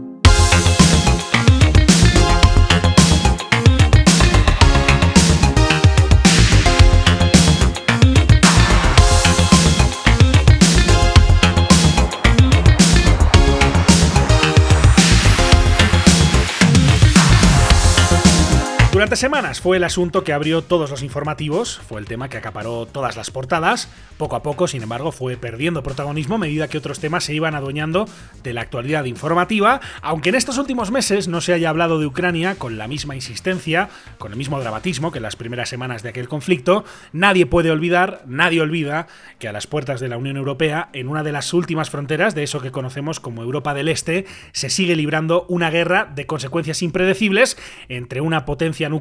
Semanas 19.16 19.62
fue 19.62 19.78
el 19.78 19.84
asunto 19.84 20.24
que 20.24 20.32
abrió 20.32 20.62
todos 20.62 20.92
los 20.92 21.02
informativos, 21.02 21.80
fue 21.88 22.00
el 22.00 22.06
tema 22.06 22.30
que 22.30 22.38
acaparó 22.38 22.86
todas 22.86 23.16
las 23.16 23.32
portadas. 23.32 23.90
Poco 24.18 24.36
a 24.36 24.44
poco, 24.44 24.68
sin 24.68 24.84
embargo, 24.84 25.12
fue 25.12 25.38
perdiendo 25.38 25.82
protagonismo 25.82 26.36
a 26.36 26.40
medida 26.40 26.68
que 26.68 26.78
otros 26.78 27.00
temas 27.00 27.24
se 27.24 27.34
iban 27.34 27.56
adueñando 27.56 28.08
de 28.44 28.54
la 28.54 28.62
actualidad 28.62 29.06
informativa, 29.06 29.82
aunque 30.02 30.30
en 30.30 30.36
estos 30.36 30.60
últimos 30.60 30.92
meses 30.92 31.28
no 31.28 31.42
se 31.42 31.54
haya 31.54 31.70
hablado 31.70 32.00
de 32.00 32.06
Ucrania 32.06 32.56
con 32.56 32.78
la 32.78 32.88
misma 32.88 33.16
insistencia, 33.16 33.90
con 34.20 34.32
el 34.32 34.38
mismo 34.38 34.60
dramatismo 34.60 35.12
que 35.12 35.18
en 35.18 35.24
las 35.24 35.36
primeras 35.36 35.70
semanas 35.70 36.04
de 36.04 36.10
aquel 36.10 36.28
conflicto, 36.28 36.86
nadie 37.12 37.48
puede 37.48 37.72
olvidar, 37.72 38.22
nadie 38.28 38.62
olvida 38.62 39.08
que 39.40 39.48
a 39.48 39.54
las 39.54 39.68
puertas 39.68 40.00
de 40.00 40.10
la 40.10 40.18
Unión 40.18 40.38
Europea, 40.38 40.90
en 40.94 41.08
una 41.08 41.24
de 41.24 41.32
las 41.32 41.54
últimas 41.54 41.90
fronteras 41.90 42.36
de 42.36 42.44
eso 42.44 42.60
que 42.60 42.72
conocemos 42.72 43.20
como 43.20 43.42
Europa 43.42 43.74
del 43.74 43.88
Este, 43.88 44.26
se 44.52 44.70
sigue 44.70 44.96
librando 44.96 45.46
una 45.50 45.72
guerra 45.72 46.12
de 46.14 46.26
consecuencias 46.28 46.84
impredecibles 46.84 47.58
entre 47.90 48.22
una 48.22 48.46
potencia 48.46 48.90
nuclear, 48.90 48.97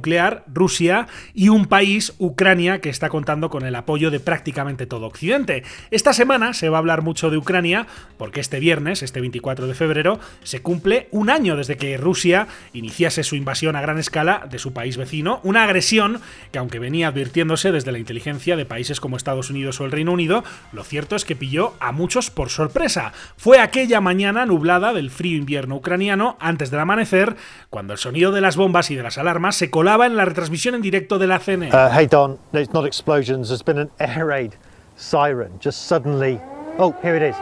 Rusia, 0.53 1.09
y 1.35 1.49
un 1.49 1.67
país, 1.67 2.15
Ucrania, 2.19 2.81
que 2.81 2.89
está 2.89 3.09
contando 3.09 3.51
con 3.51 3.65
el 3.65 3.75
apoyo 3.75 4.11
de 4.11 4.21
prácticamente 4.21 4.87
todo 4.87 5.07
Occidente. 5.07 5.65
Esta 5.91 6.13
semana 6.13 6.53
se 6.53 6.69
va 6.69 6.79
a 6.79 6.81
hablar 6.81 7.03
mucho 7.03 7.31
de 7.31 7.37
Ucrania, 7.37 7.87
porque 8.19 8.41
este 8.41 8.61
viernes, 8.61 9.03
este 9.03 9.21
24 9.21 9.67
de 9.67 9.75
febrero, 9.75 10.21
se 10.43 10.63
cumple 10.63 11.09
un 11.11 11.31
año 11.31 11.57
desde 11.57 11.77
que 11.77 11.97
Rusia 11.97 12.47
iniciase 12.73 13.25
su 13.25 13.37
invasión 13.37 13.77
a 13.77 13.81
gran 13.81 13.99
escala 13.99 14.47
de 14.51 14.59
su 14.59 14.73
país 14.73 14.97
vecino, 14.97 15.41
una 15.43 15.65
agresión 15.65 16.21
que 16.53 16.59
aunque 16.59 16.79
venía 16.79 17.09
advirtiéndose 17.09 17.73
desde 17.73 17.93
la 17.93 17.99
inteligencia 17.99 18.57
de 18.57 18.67
países 18.67 19.01
como 19.01 19.17
Estados 19.17 19.51
Unidos 19.51 19.81
o 19.81 19.85
el 19.85 19.93
Reino 19.93 20.13
Unido, 20.13 20.45
lo 20.73 20.85
cierto 20.85 21.17
es 21.17 21.25
que 21.25 21.37
pilló 21.37 21.75
a 21.81 21.93
muchos 21.93 22.31
por 22.31 22.51
sorpresa. 22.51 23.13
Fue 23.37 23.59
aquella 23.59 24.01
mañana 24.01 24.47
nublada 24.47 24.93
del 24.93 25.11
frío 25.11 25.37
invierno 25.37 25.77
ucraniano, 25.77 26.37
antes 26.41 26.71
del 26.71 26.81
amanecer, 26.81 27.37
cuando 27.71 27.93
el 27.93 27.99
sonido 27.99 28.33
de 28.33 28.41
las 28.41 28.57
bombas 28.57 28.91
y 28.91 28.97
de 28.97 29.03
las 29.03 29.19
alarmas 29.19 29.57
se 29.57 29.71
colaba 29.87 30.07
en 30.07 30.17
la 30.17 30.25
retransmisión 30.25 30.75
en 30.75 30.83
directo 30.83 31.17
de 31.17 31.29
la 31.29 31.39
CNN. 31.39 31.73
Uh, 31.73 31.89
hey 31.93 32.09
Don, 32.09 32.41
it's 32.53 32.73
not 32.73 32.85
explosions. 32.85 33.51
There's 33.51 33.63
been 33.63 33.79
an 33.79 33.89
air 34.01 34.27
raid 34.27 34.57
siren. 34.97 35.61
Just 35.61 35.87
suddenly. 35.87 36.41
Oh, 36.77 36.93
here 37.03 37.15
it 37.15 37.23
is. 37.23 37.37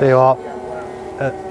There 0.00 0.08
you 0.08 0.18
are. 0.18 0.38
Uh, 1.20 1.45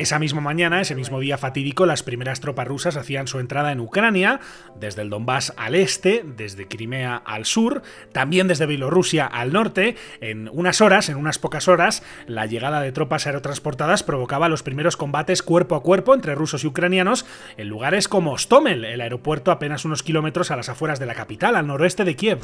Esa 0.00 0.18
misma 0.18 0.40
mañana, 0.40 0.80
ese 0.80 0.94
mismo 0.94 1.18
día 1.18 1.36
fatídico, 1.36 1.84
las 1.86 2.02
primeras 2.02 2.40
tropas 2.40 2.68
rusas 2.68 2.96
hacían 2.96 3.26
su 3.26 3.40
entrada 3.40 3.72
en 3.72 3.80
Ucrania, 3.80 4.40
desde 4.78 5.02
el 5.02 5.10
Donbass 5.10 5.52
al 5.56 5.74
este, 5.74 6.24
desde 6.24 6.68
Crimea 6.68 7.16
al 7.24 7.44
sur, 7.44 7.82
también 8.12 8.46
desde 8.46 8.66
Bielorrusia 8.66 9.26
al 9.26 9.52
norte. 9.52 9.96
En 10.20 10.48
unas 10.52 10.80
horas, 10.80 11.08
en 11.08 11.16
unas 11.16 11.38
pocas 11.38 11.66
horas, 11.66 12.02
la 12.26 12.46
llegada 12.46 12.80
de 12.80 12.92
tropas 12.92 13.26
aerotransportadas 13.26 14.02
provocaba 14.02 14.48
los 14.48 14.62
primeros 14.62 14.96
combates 14.96 15.42
cuerpo 15.42 15.74
a 15.74 15.82
cuerpo 15.82 16.14
entre 16.14 16.34
rusos 16.34 16.64
y 16.64 16.68
ucranianos 16.68 17.26
en 17.56 17.68
lugares 17.68 18.08
como 18.08 18.38
Stomel, 18.38 18.84
el 18.84 19.00
aeropuerto 19.00 19.50
apenas 19.50 19.84
unos 19.84 20.02
kilómetros 20.02 20.50
a 20.50 20.56
las 20.56 20.68
afueras 20.68 21.00
de 21.00 21.06
la 21.06 21.14
capital, 21.14 21.56
al 21.56 21.66
noroeste 21.66 22.04
de 22.04 22.16
Kiev. 22.16 22.38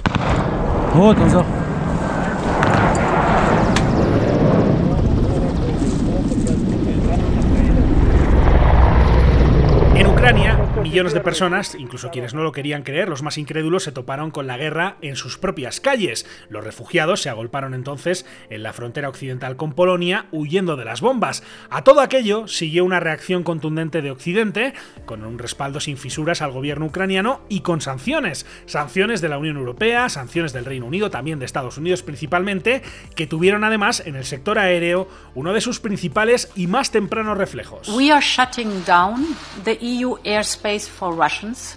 Millones 10.90 11.14
de 11.14 11.20
personas, 11.20 11.76
incluso 11.76 12.10
quienes 12.10 12.34
no 12.34 12.42
lo 12.42 12.50
querían 12.50 12.82
creer, 12.82 13.08
los 13.08 13.22
más 13.22 13.38
incrédulos, 13.38 13.84
se 13.84 13.92
toparon 13.92 14.32
con 14.32 14.48
la 14.48 14.56
guerra 14.56 14.96
en 15.02 15.14
sus 15.14 15.38
propias 15.38 15.78
calles. 15.78 16.26
Los 16.48 16.64
refugiados 16.64 17.22
se 17.22 17.30
agolparon 17.30 17.74
entonces 17.74 18.26
en 18.48 18.64
la 18.64 18.72
frontera 18.72 19.08
occidental 19.08 19.54
con 19.54 19.72
Polonia, 19.72 20.26
huyendo 20.32 20.74
de 20.74 20.84
las 20.84 21.00
bombas. 21.00 21.44
A 21.70 21.84
todo 21.84 22.00
aquello 22.00 22.48
siguió 22.48 22.84
una 22.84 22.98
reacción 22.98 23.44
contundente 23.44 24.02
de 24.02 24.10
Occidente, 24.10 24.74
con 25.04 25.24
un 25.24 25.38
respaldo 25.38 25.78
sin 25.78 25.96
fisuras 25.96 26.42
al 26.42 26.50
gobierno 26.50 26.86
ucraniano 26.86 27.42
y 27.48 27.60
con 27.60 27.80
sanciones. 27.80 28.44
Sanciones 28.66 29.20
de 29.20 29.28
la 29.28 29.38
Unión 29.38 29.58
Europea, 29.58 30.08
sanciones 30.08 30.52
del 30.52 30.64
Reino 30.64 30.86
Unido, 30.86 31.08
también 31.08 31.38
de 31.38 31.44
Estados 31.44 31.78
Unidos 31.78 32.02
principalmente, 32.02 32.82
que 33.14 33.28
tuvieron 33.28 33.62
además 33.62 34.02
en 34.04 34.16
el 34.16 34.24
sector 34.24 34.58
aéreo 34.58 35.06
uno 35.36 35.52
de 35.52 35.60
sus 35.60 35.78
principales 35.78 36.50
y 36.56 36.66
más 36.66 36.90
tempranos 36.90 37.38
reflejos. 37.38 37.88
We 37.90 38.10
are 38.10 38.20
shutting 38.20 38.84
down 38.84 39.36
the 39.62 39.78
EU 39.80 40.16
airspace 40.24 40.79
for 40.88 41.12
Russians. 41.12 41.76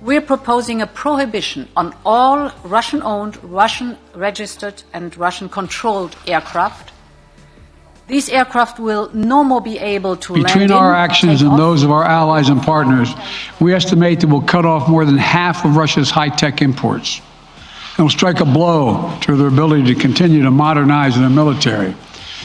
We're 0.00 0.20
proposing 0.20 0.82
a 0.82 0.86
prohibition 0.86 1.68
on 1.76 1.94
all 2.04 2.50
Russian 2.64 3.02
owned, 3.02 3.42
Russian 3.44 3.96
registered, 4.14 4.82
and 4.92 5.16
Russian 5.16 5.48
controlled 5.48 6.16
aircraft. 6.26 6.92
These 8.08 8.28
aircraft 8.28 8.80
will 8.80 9.10
no 9.14 9.44
more 9.44 9.60
be 9.60 9.78
able 9.78 10.16
to 10.16 10.34
Between 10.34 10.68
land 10.68 10.72
our 10.72 10.92
actions 10.94 11.40
and 11.40 11.56
those 11.56 11.84
of 11.84 11.92
our 11.92 12.04
allies 12.04 12.48
and 12.48 12.60
partners, 12.60 13.14
we 13.60 13.72
estimate 13.74 14.20
that 14.20 14.26
we'll 14.26 14.42
cut 14.42 14.66
off 14.66 14.88
more 14.88 15.04
than 15.04 15.16
half 15.16 15.64
of 15.64 15.76
Russia's 15.76 16.10
high 16.10 16.28
tech 16.30 16.60
imports. 16.60 17.20
And 17.96 18.04
will 18.04 18.10
strike 18.10 18.40
a 18.40 18.44
blow 18.44 19.16
to 19.20 19.36
their 19.36 19.46
ability 19.46 19.94
to 19.94 20.00
continue 20.00 20.42
to 20.42 20.50
modernize 20.50 21.16
their 21.16 21.30
military. 21.30 21.94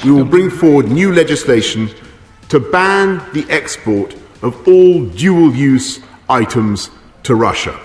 We 0.06 0.12
will 0.12 0.26
bring 0.26 0.52
forward 0.52 0.92
new 0.92 1.12
legislation 1.12 1.90
to 2.50 2.60
ban 2.60 3.18
the 3.34 3.46
export 3.50 4.16
of 4.42 4.68
all 4.68 5.06
dual 5.06 5.56
use 5.56 6.00
items 6.30 6.90
to 7.24 7.36
Russia, 7.36 7.80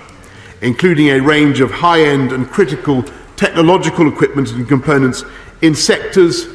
including 0.61 1.09
a 1.09 1.21
range 1.21 1.61
of 1.61 1.71
high 1.71 2.02
end 2.02 2.32
and 2.32 2.49
critical 2.49 3.04
technological 3.37 4.06
equipment 4.06 4.50
and 4.52 4.68
components 4.68 5.25
in 5.62 5.75
sectors 5.75 6.47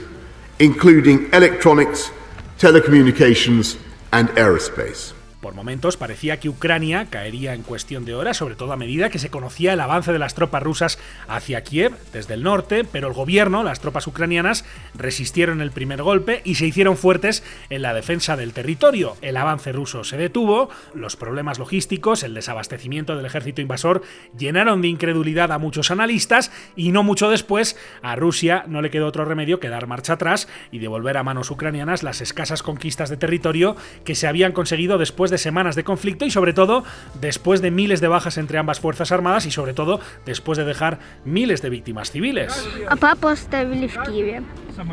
including 0.59 1.31
electronics, 1.33 2.11
telecommunications, 2.57 3.77
and 4.11 4.29
aerospace. 4.29 5.13
Por 5.47 5.55
momentos 5.55 5.95
parecía 5.95 6.41
que 6.41 6.49
Ucrania 6.49 7.07
caería 7.09 7.53
en 7.53 7.63
cuestión 7.63 8.03
de 8.03 8.13
horas, 8.13 8.35
sobre 8.35 8.55
todo 8.55 8.73
a 8.73 8.75
medida 8.75 9.09
que 9.09 9.17
se 9.17 9.29
conocía 9.29 9.71
el 9.71 9.79
avance 9.79 10.11
de 10.11 10.19
las 10.19 10.35
tropas 10.35 10.61
rusas 10.61 10.99
hacia 11.29 11.63
Kiev 11.63 11.95
desde 12.11 12.33
el 12.33 12.43
norte, 12.43 12.83
pero 12.83 13.07
el 13.07 13.13
gobierno, 13.13 13.63
las 13.63 13.79
tropas 13.79 14.07
ucranianas, 14.07 14.65
resistieron 14.93 15.61
el 15.61 15.71
primer 15.71 16.03
golpe 16.03 16.41
y 16.43 16.55
se 16.55 16.65
hicieron 16.65 16.97
fuertes 16.97 17.45
en 17.69 17.81
la 17.81 17.93
defensa 17.93 18.35
del 18.35 18.51
territorio. 18.51 19.15
El 19.21 19.37
avance 19.37 19.71
ruso 19.71 20.03
se 20.03 20.17
detuvo, 20.17 20.69
los 20.93 21.15
problemas 21.15 21.59
logísticos, 21.59 22.23
el 22.23 22.33
desabastecimiento 22.33 23.15
del 23.15 23.25
ejército 23.25 23.61
invasor 23.61 24.01
llenaron 24.37 24.81
de 24.81 24.89
incredulidad 24.89 25.53
a 25.53 25.59
muchos 25.59 25.91
analistas 25.91 26.51
y 26.75 26.91
no 26.91 27.03
mucho 27.03 27.29
después 27.29 27.77
a 28.01 28.17
Rusia 28.17 28.65
no 28.67 28.81
le 28.81 28.89
quedó 28.89 29.07
otro 29.07 29.23
remedio 29.23 29.61
que 29.61 29.69
dar 29.69 29.87
marcha 29.87 30.11
atrás 30.11 30.49
y 30.73 30.79
devolver 30.79 31.15
a 31.15 31.23
manos 31.23 31.51
ucranianas 31.51 32.03
las 32.03 32.19
escasas 32.19 32.63
conquistas 32.63 33.09
de 33.09 33.15
territorio 33.15 33.77
que 34.03 34.15
se 34.15 34.27
habían 34.27 34.51
conseguido 34.51 34.97
después 34.97 35.31
de 35.31 35.36
semanas 35.38 35.76
de 35.76 35.84
conflicto 35.84 36.24
y 36.24 36.30
sobre 36.30 36.52
todo 36.52 36.84
después 37.20 37.60
de 37.62 37.70
miles 37.70 38.00
de 38.00 38.08
bajas 38.08 38.38
entre 38.38 38.58
ambas 38.58 38.80
fuerzas 38.80 39.12
armadas 39.12 39.46
y 39.46 39.50
sobre 39.50 39.74
todo 39.74 40.00
después 40.26 40.58
de 40.58 40.64
dejar 40.64 40.98
miles 41.24 41.62
de 41.62 41.70
víctimas 41.70 42.10
civiles. 42.10 42.68
А 42.88 42.96
папу 42.96 43.28
оставили 43.28 43.86
в 43.88 44.00
Киеве. 44.02 44.42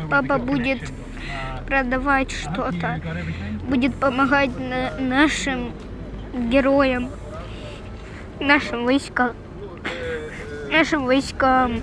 Папа 0.08 0.38
будет 0.38 0.80
продавать 1.66 2.30
что-то, 2.30 3.00
будет 3.68 3.94
помогать 3.94 4.50
на 4.58 4.98
нашим 4.98 5.72
героям, 6.50 7.10
нашим 8.40 8.84
войскам, 8.84 9.32
нашим 10.70 11.06
войскам. 11.06 11.82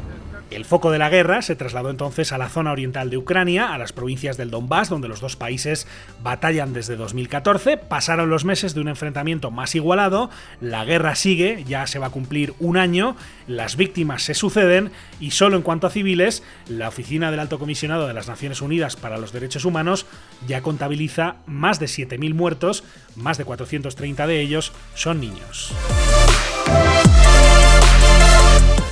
El 0.55 0.65
foco 0.65 0.91
de 0.91 0.99
la 0.99 1.09
guerra 1.09 1.41
se 1.41 1.57
trasladó 1.57 1.89
entonces 1.89 2.33
a 2.33 2.39
la 2.39 2.49
zona 2.49 2.73
oriental 2.73 3.09
de 3.09 3.17
Ucrania, 3.17 3.73
a 3.73 3.79
las 3.79 3.93
provincias 3.93 4.37
del 4.37 4.51
Donbass, 4.51 4.91
donde 4.91 5.09
los 5.09 5.21
dos 5.21 5.35
países 5.37 5.87
batallan 6.23 6.73
desde 6.73 6.97
2014. 6.97 7.79
Pasaron 7.79 8.29
los 8.29 8.45
meses 8.45 8.75
de 8.75 8.81
un 8.81 8.89
enfrentamiento 8.89 9.51
más 9.51 9.75
igualado, 9.75 10.31
la 10.61 10.85
guerra 10.85 11.15
sigue, 11.15 11.65
ya 11.67 11.87
se 11.87 11.99
va 11.99 12.09
a 12.09 12.11
cumplir 12.11 12.55
un 12.61 12.77
año, 12.77 13.17
las 13.47 13.77
víctimas 13.77 14.23
se 14.23 14.35
suceden 14.35 14.91
y 15.21 15.31
solo 15.31 15.57
en 15.57 15.63
cuanto 15.63 15.87
a 15.87 15.91
civiles, 15.91 16.43
la 16.69 16.89
Oficina 16.89 17.31
del 17.31 17.41
Alto 17.41 17.59
Comisionado 17.59 18.07
de 18.07 18.15
las 18.15 18.29
Naciones 18.29 18.61
Unidas 18.61 18.97
para 18.97 19.19
los 19.19 19.33
Derechos 19.33 19.65
Humanos 19.65 20.07
ya 20.47 20.61
contabiliza 20.61 21.37
más 21.47 21.81
de 21.81 21.87
7.000 21.87 22.35
muertos, 22.35 22.85
más 23.17 23.39
de 23.39 23.45
430 23.45 24.27
de 24.27 24.41
ellos 24.41 24.73
son 24.95 25.21
niños. 25.21 25.73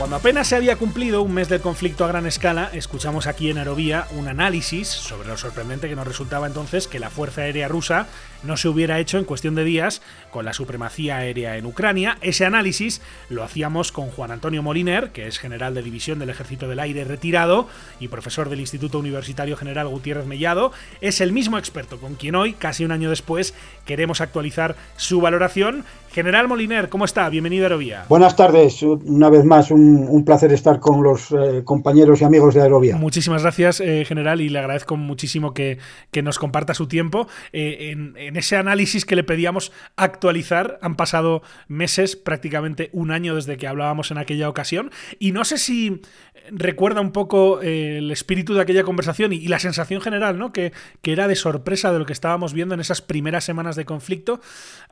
Cuando 0.00 0.16
apenas 0.16 0.46
se 0.46 0.56
había 0.56 0.76
cumplido 0.76 1.20
un 1.20 1.34
mes 1.34 1.50
del 1.50 1.60
conflicto 1.60 2.06
a 2.06 2.08
gran 2.08 2.24
escala, 2.24 2.70
escuchamos 2.72 3.26
aquí 3.26 3.50
en 3.50 3.58
Aerovía 3.58 4.06
un 4.12 4.28
análisis 4.28 4.88
sobre 4.88 5.28
lo 5.28 5.36
sorprendente 5.36 5.90
que 5.90 5.94
nos 5.94 6.08
resultaba 6.08 6.46
entonces 6.46 6.88
que 6.88 6.98
la 6.98 7.10
Fuerza 7.10 7.42
Aérea 7.42 7.68
Rusa 7.68 8.06
no 8.42 8.56
se 8.56 8.68
hubiera 8.68 8.98
hecho 8.98 9.18
en 9.18 9.26
cuestión 9.26 9.54
de 9.54 9.62
días 9.62 10.00
con 10.30 10.46
la 10.46 10.54
supremacía 10.54 11.18
aérea 11.18 11.58
en 11.58 11.66
Ucrania. 11.66 12.16
Ese 12.22 12.46
análisis 12.46 13.02
lo 13.28 13.42
hacíamos 13.42 13.92
con 13.92 14.08
Juan 14.08 14.30
Antonio 14.30 14.62
Moliner, 14.62 15.10
que 15.10 15.26
es 15.26 15.38
general 15.38 15.74
de 15.74 15.82
división 15.82 16.18
del 16.18 16.30
Ejército 16.30 16.66
del 16.66 16.80
Aire 16.80 17.04
retirado 17.04 17.68
y 18.00 18.08
profesor 18.08 18.48
del 18.48 18.60
Instituto 18.60 18.98
Universitario 18.98 19.58
General 19.58 19.86
Gutiérrez 19.88 20.24
Mellado. 20.24 20.72
Es 21.02 21.20
el 21.20 21.32
mismo 21.32 21.58
experto 21.58 22.00
con 22.00 22.14
quien 22.14 22.36
hoy, 22.36 22.54
casi 22.54 22.86
un 22.86 22.92
año 22.92 23.10
después, 23.10 23.52
queremos 23.84 24.22
actualizar 24.22 24.76
su 24.96 25.20
valoración. 25.20 25.84
General 26.12 26.48
Moliner, 26.48 26.88
¿cómo 26.88 27.04
está? 27.04 27.28
Bienvenido 27.28 27.64
a 27.64 27.66
Aerovía. 27.66 28.04
Buenas 28.08 28.34
tardes, 28.34 28.82
una 28.82 29.30
vez 29.30 29.44
más, 29.44 29.70
un, 29.70 30.08
un 30.08 30.24
placer 30.24 30.52
estar 30.52 30.80
con 30.80 31.04
los 31.04 31.30
eh, 31.30 31.62
compañeros 31.64 32.20
y 32.20 32.24
amigos 32.24 32.54
de 32.54 32.62
Aerovía. 32.62 32.96
Muchísimas 32.96 33.42
gracias, 33.42 33.80
eh, 33.80 34.04
general, 34.04 34.40
y 34.40 34.48
le 34.48 34.58
agradezco 34.58 34.96
muchísimo 34.96 35.54
que, 35.54 35.78
que 36.10 36.22
nos 36.22 36.40
comparta 36.40 36.74
su 36.74 36.88
tiempo. 36.88 37.28
Eh, 37.52 37.90
en, 37.92 38.16
en, 38.16 38.36
ese 38.36 38.56
análisis 38.56 39.04
que 39.04 39.14
le 39.14 39.22
pedíamos 39.22 39.70
actualizar, 39.94 40.80
han 40.82 40.96
pasado 40.96 41.42
meses, 41.68 42.16
prácticamente 42.16 42.90
un 42.92 43.12
año 43.12 43.36
desde 43.36 43.56
que 43.56 43.68
hablábamos 43.68 44.10
en 44.10 44.18
aquella 44.18 44.48
ocasión, 44.48 44.90
y 45.20 45.30
no 45.30 45.44
sé 45.44 45.58
si 45.58 46.02
recuerda 46.50 47.00
un 47.00 47.12
poco 47.12 47.60
el 47.60 48.10
espíritu 48.10 48.54
de 48.54 48.62
aquella 48.62 48.82
conversación 48.82 49.32
y, 49.32 49.36
y 49.36 49.46
la 49.46 49.60
sensación 49.60 50.00
general, 50.00 50.38
¿no? 50.38 50.52
Que, 50.52 50.72
que 51.02 51.12
era 51.12 51.28
de 51.28 51.36
sorpresa 51.36 51.92
de 51.92 52.00
lo 52.00 52.06
que 52.06 52.12
estábamos 52.12 52.52
viendo 52.52 52.74
en 52.74 52.80
esas 52.80 53.00
primeras 53.00 53.44
semanas 53.44 53.76
de 53.76 53.84
conflicto. 53.84 54.40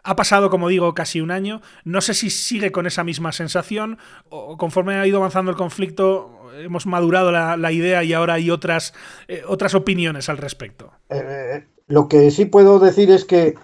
Ha 0.02 0.16
pasado, 0.16 0.50
como 0.50 0.68
digo, 0.68 0.94
casi 0.94 1.20
un 1.20 1.30
año. 1.30 1.60
No 1.84 2.00
sé 2.00 2.14
si 2.14 2.30
sigue 2.30 2.72
con 2.72 2.86
esa 2.86 3.04
misma 3.04 3.32
sensación 3.32 3.98
o 4.28 4.56
conforme 4.56 4.96
ha 4.96 5.06
ido 5.06 5.18
avanzando 5.18 5.50
el 5.50 5.56
conflicto 5.56 6.34
hemos 6.58 6.86
madurado 6.86 7.30
la, 7.30 7.72
idea 7.72 8.02
y 8.02 8.12
ahora 8.14 8.34
hay 8.34 8.50
otras, 8.50 8.92
eh, 9.28 9.42
otras 9.46 9.74
opiniones 9.74 10.28
al 10.28 10.38
respecto. 10.38 10.90
Eh, 11.08 11.66
lo 11.86 12.08
que 12.08 12.30
sí 12.30 12.46
puedo 12.46 12.80
decir 12.80 13.10
es 13.10 13.24
que 13.24 13.54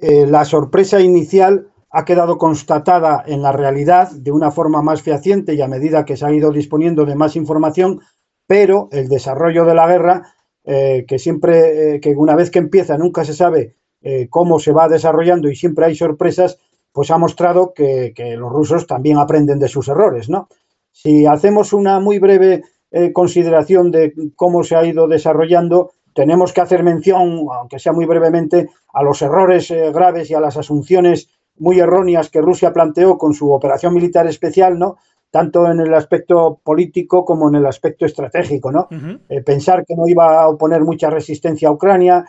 eh, 0.00 0.26
la 0.26 0.44
sorpresa 0.44 1.00
inicial 1.00 1.72
ha 1.90 2.04
quedado 2.04 2.38
constatada 2.38 3.22
en 3.26 3.42
la 3.42 3.52
realidad 3.52 4.10
de 4.10 4.32
una 4.32 4.50
forma 4.50 4.82
más 4.82 5.02
fehaciente 5.02 5.54
y 5.54 5.60
a 5.60 5.68
medida 5.68 6.04
que 6.04 6.16
se 6.16 6.24
ha 6.24 6.32
ido 6.32 6.50
disponiendo 6.50 7.04
de 7.04 7.14
más 7.14 7.36
información, 7.36 8.00
pero 8.46 8.88
el 8.92 9.08
desarrollo 9.08 9.64
de 9.64 9.74
la 9.74 9.86
guerra, 9.86 10.34
eh, 10.64 11.04
que 11.06 11.18
siempre, 11.18 11.96
eh, 11.96 12.00
que 12.00 12.10
una 12.10 12.34
vez 12.34 12.50
que 12.50 12.58
empieza 12.58 12.96
nunca 12.96 13.24
se 13.24 13.34
sabe 13.34 13.76
eh, 14.02 14.28
cómo 14.28 14.58
se 14.58 14.72
va 14.72 14.88
desarrollando 14.88 15.50
y 15.50 15.56
siempre 15.56 15.86
hay 15.86 15.94
sorpresas, 15.94 16.58
pues 16.92 17.10
ha 17.10 17.18
mostrado 17.18 17.72
que, 17.72 18.12
que, 18.14 18.36
los 18.36 18.52
rusos 18.52 18.86
también 18.86 19.18
aprenden 19.18 19.58
de 19.58 19.68
sus 19.68 19.88
errores, 19.88 20.28
¿no? 20.28 20.48
Si 20.90 21.26
hacemos 21.26 21.72
una 21.72 22.00
muy 22.00 22.18
breve 22.18 22.62
eh, 22.90 23.12
consideración 23.12 23.90
de 23.90 24.12
cómo 24.36 24.62
se 24.62 24.76
ha 24.76 24.84
ido 24.84 25.08
desarrollando, 25.08 25.92
tenemos 26.14 26.52
que 26.52 26.60
hacer 26.60 26.82
mención, 26.82 27.46
aunque 27.50 27.78
sea 27.78 27.94
muy 27.94 28.04
brevemente, 28.04 28.68
a 28.92 29.02
los 29.02 29.22
errores 29.22 29.70
eh, 29.70 29.90
graves 29.92 30.30
y 30.30 30.34
a 30.34 30.40
las 30.40 30.58
asunciones 30.58 31.30
muy 31.56 31.80
erróneas 31.80 32.28
que 32.28 32.42
Rusia 32.42 32.72
planteó 32.72 33.16
con 33.16 33.32
su 33.32 33.50
operación 33.50 33.94
militar 33.94 34.26
especial, 34.26 34.78
¿no? 34.78 34.98
tanto 35.30 35.66
en 35.70 35.80
el 35.80 35.94
aspecto 35.94 36.60
político 36.62 37.24
como 37.24 37.48
en 37.48 37.54
el 37.54 37.64
aspecto 37.64 38.04
estratégico, 38.04 38.70
¿no? 38.70 38.86
Eh, 39.30 39.40
pensar 39.40 39.86
que 39.86 39.96
no 39.96 40.06
iba 40.06 40.42
a 40.42 40.48
oponer 40.48 40.82
mucha 40.82 41.08
resistencia 41.08 41.68
a 41.68 41.72
Ucrania, 41.72 42.26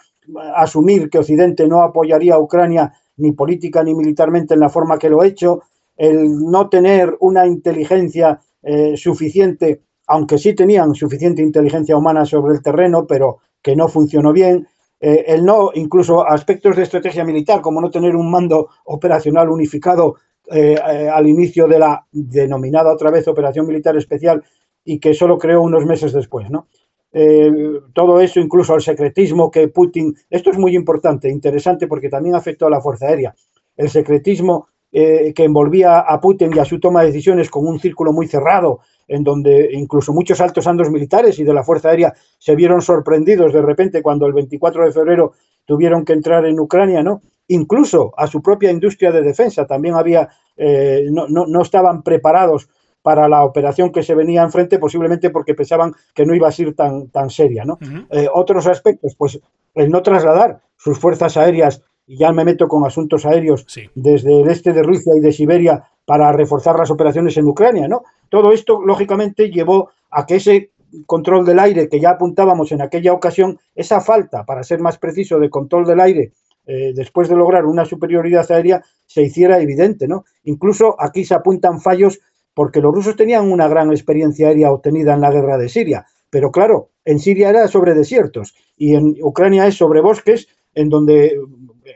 asumir 0.56 1.10
que 1.10 1.20
Occidente 1.20 1.68
no 1.68 1.82
apoyaría 1.82 2.36
a 2.36 2.39
Ucrania 2.39 2.94
ni 3.18 3.32
política 3.32 3.84
ni 3.84 3.94
militarmente 3.94 4.53
en 4.53 4.60
la 4.60 4.70
forma 4.70 4.98
que 4.98 5.10
lo 5.10 5.22
ha 5.22 5.27
hecho, 5.27 5.62
el 5.96 6.39
no 6.39 6.70
tener 6.70 7.15
una 7.20 7.46
inteligencia 7.46 8.39
eh, 8.62 8.98
suficiente, 8.98 9.82
aunque 10.08 10.38
sí 10.38 10.53
tenían 10.53 10.96
suficiente 10.96 11.42
inteligencia 11.42 11.98
humana 11.98 12.25
sobre 12.25 12.53
el 12.53 12.62
terreno, 12.62 13.06
pero 13.06 13.39
que 13.62 13.75
no 13.75 13.88
funcionó 13.88 14.34
bien, 14.34 14.68
eh, 15.00 15.25
el 15.27 15.46
no, 15.46 15.72
incluso 15.74 16.27
aspectos 16.27 16.75
de 16.75 16.84
estrategia 16.84 17.25
militar, 17.25 17.62
como 17.62 17.82
no 17.82 17.92
tener 17.92 18.15
un 18.15 18.32
mando 18.32 18.70
operacional 18.86 19.50
unificado 19.50 20.15
eh, 20.51 20.77
al 20.77 21.27
inicio 21.27 21.68
de 21.68 21.80
la 21.80 22.06
denominada 22.12 22.92
otra 22.92 23.12
vez 23.12 23.27
Operación 23.27 23.68
Militar 23.68 23.96
Especial 23.96 24.44
y 24.84 25.00
que 25.00 25.13
solo 25.13 25.38
creó 25.38 25.62
unos 25.62 25.86
meses 25.86 26.12
después, 26.12 26.50
¿no? 26.50 26.68
Eh, 27.13 27.51
todo 27.93 28.20
eso, 28.20 28.39
incluso 28.39 28.74
al 28.74 28.82
secretismo 28.82 29.51
que 29.51 29.67
Putin, 29.67 30.15
esto 30.29 30.50
es 30.50 30.58
muy 30.58 30.75
importante, 30.75 31.29
interesante 31.29 31.88
porque 31.88 32.10
también 32.10 32.36
afectó 32.36 32.67
a 32.67 32.72
la 32.72 32.82
Fuerza 32.82 33.08
Aérea. 33.08 33.34
El 33.77 33.89
secretismo 33.89 34.67
que 34.96 35.34
envolvía 35.38 36.01
a 36.01 36.22
Putin 36.22 36.51
y 36.55 36.60
a 36.60 36.65
su 36.65 36.79
toma 36.79 37.01
de 37.01 37.08
decisiones 37.08 37.50
con 37.50 37.65
un 37.65 37.79
círculo 37.79 38.13
muy 38.13 38.27
cerrado, 38.27 38.82
en 39.08 39.24
donde 39.24 39.70
incluso 39.74 40.13
muchos 40.13 40.39
altos 40.39 40.67
andos 40.67 40.91
militares 40.91 41.39
y 41.39 41.43
de 41.43 41.51
la 41.51 41.63
Fuerza 41.63 41.89
Aérea 41.89 42.13
se 42.38 42.55
vieron 42.55 42.79
sorprendidos 42.79 43.53
de 43.53 43.63
repente 43.63 44.03
cuando 44.03 44.27
el 44.27 44.34
24 44.34 44.86
de 44.86 44.91
febrero 44.91 45.32
tuvieron 45.65 46.05
que 46.05 46.13
entrar 46.13 46.46
en 46.46 46.60
Ucrania, 46.60 47.01
¿no? 47.01 47.24
incluso 47.48 48.13
a 48.17 48.27
su 48.27 48.41
propia 48.41 48.72
industria 48.72 49.12
de 49.12 49.22
defensa. 49.22 49.65
También 49.65 49.96
había, 49.96 50.29
eh, 50.55 51.08
no, 51.12 51.27
no, 51.27 51.62
estaban 51.62 52.03
preparados 52.03 52.70
para 53.03 53.27
la 53.29 53.43
operación 53.43 53.91
que 53.91 54.01
se 54.01 54.15
venía 54.15 54.41
enfrente, 54.41 54.79
posiblemente 54.79 55.29
porque 55.29 55.53
pensaban 55.53 55.93
que 56.15 56.25
no 56.25 56.33
iba 56.33 56.48
a 56.48 56.51
ser 56.51 56.74
tan, 56.74 57.10
tan 57.10 57.29
seria. 57.29 57.63
¿no? 57.65 57.77
Eh, 58.10 58.27
otros 58.33 58.65
aspectos, 58.65 59.13
pues 59.15 59.39
el 59.75 59.91
no 59.91 60.01
trasladar 60.01 60.62
sus 60.77 60.98
fuerzas 60.98 61.38
aéreas, 61.38 61.83
y 62.07 62.17
ya 62.17 62.31
me 62.31 62.43
meto 62.43 62.67
con 62.67 62.86
asuntos 62.86 63.25
aéreos, 63.25 63.65
desde 63.93 64.41
el 64.41 64.50
este 64.50 64.74
de 64.74 64.83
Rusia 64.83 65.13
y 65.15 65.19
de 65.19 65.31
Siberia 65.31 65.83
para 66.05 66.31
reforzar 66.31 66.77
las 66.77 66.91
operaciones 66.91 67.38
en 67.38 67.48
Ucrania. 67.48 67.88
¿no? 67.88 68.03
Todo 68.29 68.51
esto, 68.51 68.81
lógicamente, 68.81 69.50
llevó 69.50 69.91
a 70.10 70.25
que 70.25 70.36
ese 70.36 70.72
control 71.05 71.45
del 71.45 71.60
aire 71.60 71.89
que 71.89 72.00
ya 72.00 72.12
apuntábamos 72.12 72.72
en 72.72 72.81
aquella 72.81 73.13
ocasión, 73.13 73.60
esa 73.75 74.01
falta, 74.01 74.45
para 74.45 74.63
ser 74.63 74.79
más 74.79 74.98
preciso, 74.98 75.39
de 75.39 75.50
control 75.50 75.86
del 75.86 76.00
aire 76.00 76.31
eh, 76.65 76.93
después 76.95 77.27
de 77.27 77.36
lograr 77.36 77.65
una 77.65 77.83
superioridad 77.83 78.50
aérea, 78.50 78.81
se 79.05 79.22
hiciera 79.22 79.60
evidente, 79.60 80.07
¿no? 80.07 80.24
Incluso 80.45 80.95
aquí 81.00 81.25
se 81.25 81.36
apuntan 81.36 81.81
fallos 81.81 82.19
porque 82.53 82.81
los 82.81 82.93
rusos 82.93 83.15
tenían 83.15 83.51
una 83.51 83.67
gran 83.67 83.91
experiencia 83.91 84.48
aérea 84.48 84.72
obtenida 84.72 85.13
en 85.13 85.22
la 85.22 85.31
guerra 85.31 85.57
de 85.57 85.69
Siria, 85.69 86.05
pero 86.29 86.51
claro, 86.51 86.89
en 87.05 87.19
Siria 87.19 87.50
era 87.50 87.67
sobre 87.67 87.93
desiertos 87.93 88.55
y 88.77 88.95
en 88.95 89.15
Ucrania 89.22 89.67
es 89.67 89.75
sobre 89.75 90.01
bosques, 90.01 90.48
en 90.74 90.89
donde 90.89 91.39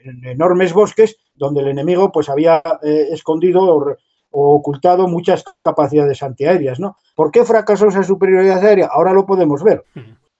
en 0.04 0.26
enormes 0.26 0.74
bosques, 0.74 1.18
donde 1.36 1.62
el 1.62 1.70
enemigo 1.70 2.12
pues 2.12 2.30
había 2.30 2.62
eh, 2.84 3.08
escondido 3.12 3.64
o, 3.64 3.98
ocultado 4.30 5.08
muchas 5.08 5.44
capacidades 5.64 6.22
antiaéreas, 6.22 6.80
¿no? 6.80 6.98
¿Por 7.16 7.32
qué 7.32 7.44
fracasó 7.44 7.88
esa 7.88 8.04
superioridad 8.04 8.64
aérea? 8.64 8.90
Ahora 8.92 9.14
lo 9.14 9.26
podemos 9.26 9.64
ver. 9.64 9.86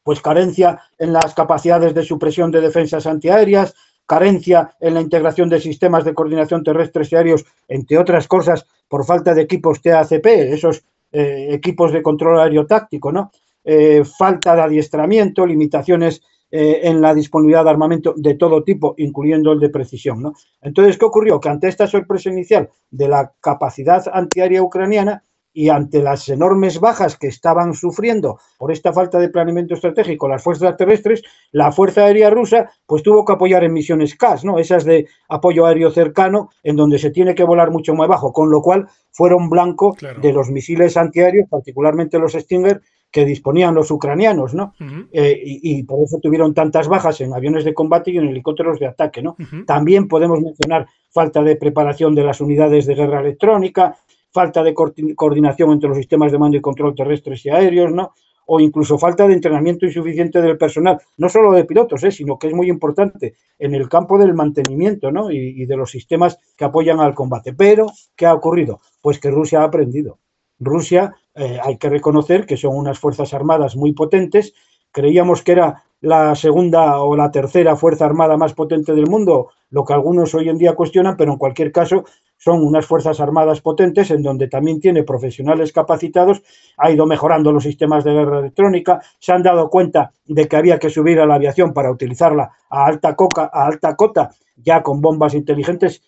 Pues 0.04 0.22
carencia 0.22 0.80
en 1.00 1.14
las 1.14 1.34
capacidades 1.34 1.96
de 1.96 2.04
supresión 2.04 2.52
de 2.52 2.62
defensas 2.62 3.08
antiaéreas, 3.08 3.74
carencia 4.08 4.76
en 4.80 4.96
la 4.96 5.02
integración 5.02 5.50
de 5.50 5.62
sistemas 5.62 6.04
de 6.04 6.16
coordinación 6.16 6.64
terrestres 6.64 7.12
y 7.12 7.16
aéreos, 7.16 7.46
entre 7.68 8.00
otras 8.00 8.28
cosas, 8.28 8.66
por 8.88 9.06
falta 9.06 9.36
de 9.36 9.44
equipos 9.44 9.82
TACP, 9.82 10.26
esos 10.26 10.84
eh, 11.12 11.50
equipos 11.52 11.92
de 11.92 12.02
control 12.02 12.40
aéreo 12.40 12.66
táctico, 12.66 13.12
¿no? 13.12 13.32
Eh, 13.64 14.04
falta 14.18 14.56
de 14.56 14.62
adiestramiento, 14.62 15.46
limitaciones 15.46 16.22
eh, 16.50 16.80
en 16.84 17.02
la 17.02 17.14
disponibilidad 17.14 17.66
de 17.66 17.72
armamento 17.72 18.14
de 18.16 18.36
todo 18.36 18.64
tipo, 18.64 18.96
incluyendo 18.98 19.52
el 19.52 19.60
de 19.60 19.68
precisión. 19.68 20.22
¿no? 20.22 20.34
Entonces, 20.62 20.98
¿qué 20.98 21.04
ocurrió? 21.04 21.42
Que 21.42 21.50
ante 21.50 21.68
esta 21.68 21.88
sorpresa 21.88 22.30
inicial 22.30 22.70
de 22.90 23.10
la 23.10 23.34
capacidad 23.42 24.06
antiaérea 24.14 24.64
ucraniana, 24.64 25.22
y 25.58 25.70
ante 25.70 26.04
las 26.04 26.30
enormes 26.30 26.80
bajas 26.80 27.18
que 27.18 27.26
estaban 27.26 27.74
sufriendo 27.74 28.40
por 28.60 28.72
esta 28.72 28.94
falta 28.94 29.18
de 29.18 29.30
planeamiento 29.30 29.74
estratégico 29.74 30.28
las 30.28 30.44
fuerzas 30.44 30.78
terrestres, 30.78 31.24
la 31.52 31.72
Fuerza 31.72 32.06
Aérea 32.06 32.30
Rusa 32.30 32.70
pues 32.86 33.02
tuvo 33.02 33.26
que 33.26 33.34
apoyar 33.34 33.64
en 33.64 33.74
misiones 33.74 34.14
CAS, 34.16 34.46
¿no? 34.46 34.60
Esas 34.60 34.86
de 34.86 35.08
apoyo 35.28 35.66
aéreo 35.66 35.90
cercano 35.90 36.52
en 36.62 36.76
donde 36.76 37.00
se 37.00 37.10
tiene 37.10 37.34
que 37.34 37.44
volar 37.44 37.72
mucho 37.72 37.96
más 37.96 38.08
bajo, 38.08 38.32
con 38.32 38.52
lo 38.52 38.62
cual 38.62 38.88
fueron 39.10 39.50
blanco 39.50 39.98
de 40.22 40.32
los 40.32 40.52
misiles 40.52 40.96
antiaéreos, 40.96 41.50
particularmente 41.50 42.20
los 42.20 42.34
Stinger, 42.34 42.80
que 43.10 43.26
disponían 43.26 43.74
los 43.74 43.90
ucranianos, 43.90 44.54
¿no? 44.54 44.76
Eh, 45.12 45.42
y, 45.44 45.82
por 45.84 46.04
eso 46.04 46.20
tuvieron 46.22 46.54
tantas 46.54 46.88
bajas 46.88 47.20
en 47.22 47.34
aviones 47.34 47.66
de 47.66 47.74
combate 47.74 48.12
y 48.12 48.18
en 48.18 48.28
helicópteros 48.28 48.80
de 48.80 48.86
ataque, 48.86 49.24
¿no? 49.24 49.36
También 49.66 50.08
podemos 50.08 50.40
mencionar 50.40 50.86
falta 51.10 51.42
de 51.42 51.56
preparación 51.56 52.14
de 52.14 52.24
las 52.24 52.42
unidades 52.42 52.86
de 52.86 52.94
guerra 52.94 53.22
electrónica, 53.22 53.98
falta 54.38 54.62
de 54.62 54.76
coordinación 54.76 55.72
entre 55.72 55.90
los 55.90 55.98
sistemas 55.98 56.32
de 56.32 56.38
mando 56.38 56.58
y 56.58 56.62
control 56.62 56.94
terrestres 56.94 57.44
y 57.44 57.50
aéreos, 57.50 57.92
¿no? 57.92 58.12
o 58.46 58.60
incluso 58.60 59.00
falta 59.00 59.28
de 59.28 59.34
entrenamiento 59.34 59.88
insuficiente 59.88 60.40
del 60.42 60.60
personal, 60.60 61.02
no 61.18 61.28
solo 61.28 61.52
de 61.54 61.66
pilotos, 61.66 62.04
¿eh? 62.04 62.12
sino 62.12 62.38
que 62.38 62.48
es 62.48 62.54
muy 62.54 62.70
importante 62.70 63.34
en 63.58 63.74
el 63.74 63.90
campo 63.90 64.20
del 64.20 64.36
mantenimiento 64.36 65.12
¿no? 65.12 65.32
y, 65.32 65.66
de 65.66 65.76
los 65.76 65.90
sistemas 65.90 66.38
que 66.56 66.66
apoyan 66.66 67.00
al 67.00 67.16
combate. 67.16 67.54
Pero, 67.54 67.88
¿qué 68.16 68.28
ha 68.28 68.36
ocurrido? 68.36 68.80
Pues 69.02 69.20
que 69.20 69.32
Rusia 69.32 69.62
ha 69.62 69.64
aprendido. 69.64 70.20
Rusia, 70.60 71.16
eh, 71.34 71.58
hay 71.64 71.78
que 71.78 71.90
reconocer 71.90 72.46
que 72.46 72.58
son 72.58 72.76
unas 72.76 73.00
fuerzas 73.00 73.34
armadas 73.34 73.76
muy 73.76 73.94
potentes. 73.94 74.54
Creíamos 74.92 75.42
que 75.42 75.54
era 75.54 75.84
la 76.02 76.36
segunda 76.36 77.02
o 77.02 77.16
la 77.16 77.32
tercera 77.32 77.76
fuerza 77.76 78.06
armada 78.06 78.38
más 78.38 78.54
potente 78.54 78.94
del 78.94 79.08
mundo, 79.08 79.50
lo 79.70 79.84
que 79.84 79.94
algunos 79.94 80.34
hoy 80.36 80.50
en 80.50 80.58
día 80.58 80.76
cuestionan, 80.76 81.18
pero 81.18 81.32
en 81.32 81.38
cualquier 81.38 81.72
caso 81.72 82.06
son 82.38 82.64
unas 82.64 82.86
fuerzas 82.86 83.20
armadas 83.20 83.62
potentes 83.62 84.12
en 84.12 84.22
donde 84.22 84.48
también 84.48 84.80
tiene 84.80 85.04
profesionales 85.04 85.74
capacitados, 85.74 86.44
ha 86.78 86.92
ido 86.92 87.08
mejorando 87.08 87.52
los 87.52 87.64
sistemas 87.64 88.04
de 88.04 88.14
guerra 88.14 88.40
electrónica, 88.40 89.02
se 89.20 89.32
han 89.32 89.42
dado 89.42 89.70
cuenta 89.70 90.12
de 90.26 90.48
que 90.48 90.56
había 90.56 90.78
que 90.78 90.92
subir 90.92 91.20
a 91.20 91.26
la 91.26 91.36
aviación 91.36 91.74
para 91.74 91.92
utilizarla 91.92 92.52
a 92.70 92.86
alta, 92.86 93.16
coca, 93.16 93.50
a 93.52 93.66
alta 93.66 93.96
cota, 93.96 94.30
ya 94.56 94.84
con 94.84 95.02
bombas 95.02 95.34
inteligentes 95.34 96.04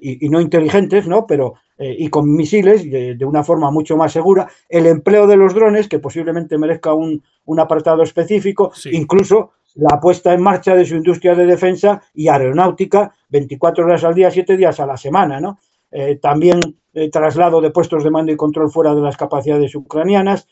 y, 0.00 0.28
no 0.28 0.40
inteligentes, 0.40 1.08
¿no? 1.08 1.26
Pero 1.26 1.54
eh, 1.76 1.96
y 1.98 2.08
con 2.08 2.32
misiles 2.32 2.88
de, 2.88 3.24
una 3.24 3.42
forma 3.42 3.68
mucho 3.70 3.96
más 3.96 4.12
segura, 4.12 4.48
el 4.68 4.86
empleo 4.86 5.26
de 5.26 5.36
los 5.36 5.54
drones, 5.54 5.88
que 5.88 5.98
posiblemente 5.98 6.56
merezca 6.56 6.94
un, 6.94 7.22
apartado 7.58 8.02
específico, 8.02 8.72
incluso 8.92 9.52
la 9.74 9.98
puesta 10.00 10.32
en 10.32 10.40
marcha 10.40 10.76
de 10.76 10.84
su 10.84 10.94
industria 10.94 11.34
de 11.34 11.46
defensa 11.46 12.00
y 12.14 12.28
aeronáutica 12.28 13.12
24 13.28 13.84
horas 13.84 14.04
al 14.04 14.14
día, 14.14 14.30
7 14.30 14.56
días 14.56 14.78
a 14.78 14.86
la 14.86 14.96
semana, 14.96 15.40
¿no? 15.40 15.58
Eh, 15.90 16.18
también 16.22 16.60
eh, 16.92 17.10
traslado 17.10 17.60
de 17.60 17.72
puestos 17.72 18.04
de 18.04 18.10
mando 18.10 18.30
y 18.30 18.36
control 18.36 18.70
fuera 18.70 18.94
de 18.94 19.00
las 19.00 19.16
capacidades 19.16 19.74
ucranianas 19.74 20.46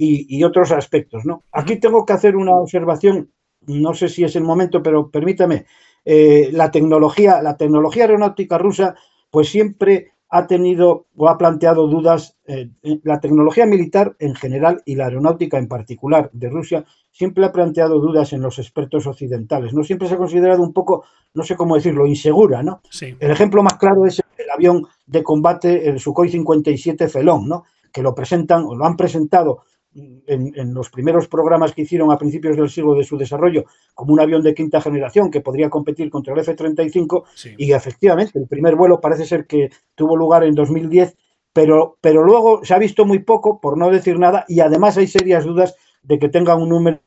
y, 0.00 0.44
otros 0.44 0.70
aspectos, 0.70 1.24
¿no? 1.24 1.42
Aquí 1.50 1.80
tengo 1.80 2.06
que 2.06 2.12
hacer 2.12 2.36
una 2.36 2.54
observación, 2.54 3.32
no 3.66 3.94
sé 3.94 4.08
si 4.08 4.22
es 4.22 4.36
el 4.36 4.44
momento, 4.44 4.80
pero 4.80 5.10
permítame. 5.10 5.66
La 6.04 6.70
tecnología, 6.70 7.42
la 7.42 7.56
tecnología 7.56 8.04
aeronáutica 8.04 8.58
rusa, 8.58 8.94
pues 9.30 9.48
siempre 9.48 10.12
ha 10.30 10.46
tenido 10.46 11.06
o 11.16 11.28
ha 11.28 11.38
planteado 11.38 11.86
dudas, 11.86 12.36
eh, 12.46 12.70
la 13.02 13.20
tecnología 13.20 13.66
militar 13.66 14.14
en 14.18 14.34
general 14.34 14.82
y 14.84 14.94
la 14.94 15.06
aeronáutica 15.06 15.58
en 15.58 15.68
particular 15.68 16.30
de 16.32 16.50
Rusia 16.50 16.84
siempre 17.10 17.44
ha 17.44 17.52
planteado 17.52 17.98
dudas 17.98 18.32
en 18.32 18.42
los 18.42 18.58
expertos 18.58 19.06
occidentales, 19.06 19.72
¿no? 19.72 19.82
Siempre 19.82 20.06
se 20.06 20.14
ha 20.14 20.18
considerado 20.18 20.62
un 20.62 20.72
poco, 20.72 21.04
no 21.34 21.42
sé 21.42 21.56
cómo 21.56 21.76
decirlo, 21.76 22.06
insegura, 22.06 22.62
¿no? 22.62 22.80
El 23.18 23.30
ejemplo 23.30 23.62
más 23.62 23.74
claro 23.74 24.04
es 24.06 24.22
el 24.36 24.50
avión 24.50 24.86
de 25.06 25.22
combate, 25.22 25.88
el 25.88 25.98
Sukhoi 25.98 26.28
57 26.28 27.08
Felón, 27.08 27.48
¿no? 27.48 27.64
Que 27.92 28.02
lo 28.02 28.14
presentan 28.14 28.64
o 28.64 28.74
lo 28.74 28.84
han 28.84 28.96
presentado 28.96 29.62
en, 29.94 30.74
los 30.74 30.90
primeros 30.90 31.28
programas 31.28 31.72
que 31.72 31.82
hicieron 31.82 32.12
a 32.12 32.18
principios 32.18 32.56
del 32.56 32.68
siglo 32.68 32.94
de 32.94 33.04
su 33.04 33.16
desarrollo 33.16 33.64
como 33.94 34.12
un 34.12 34.20
avión 34.20 34.42
de 34.42 34.54
quinta 34.54 34.80
generación 34.80 35.30
que 35.30 35.40
podría 35.40 35.70
competir 35.70 36.10
contra 36.10 36.34
el 36.34 36.40
F-35 36.40 37.24
y 37.56 37.72
efectivamente 37.72 38.38
el 38.38 38.46
primer 38.46 38.76
vuelo 38.76 39.00
parece 39.00 39.24
ser 39.24 39.46
que 39.46 39.70
tuvo 39.94 40.16
lugar 40.16 40.44
en 40.44 40.54
2010, 40.54 41.16
pero, 41.52 41.96
pero 42.00 42.22
luego 42.22 42.64
se 42.64 42.74
ha 42.74 42.78
visto 42.78 43.04
muy 43.04 43.20
poco, 43.20 43.60
por 43.60 43.76
no 43.76 43.90
decir 43.90 44.18
nada, 44.18 44.44
y 44.48 44.60
además 44.60 44.96
hay 44.98 45.06
serias 45.06 45.44
dudas 45.44 45.74
de 46.02 46.18
que 46.18 46.28
tengan 46.28 46.60
un 46.62 46.68
número 46.68 47.00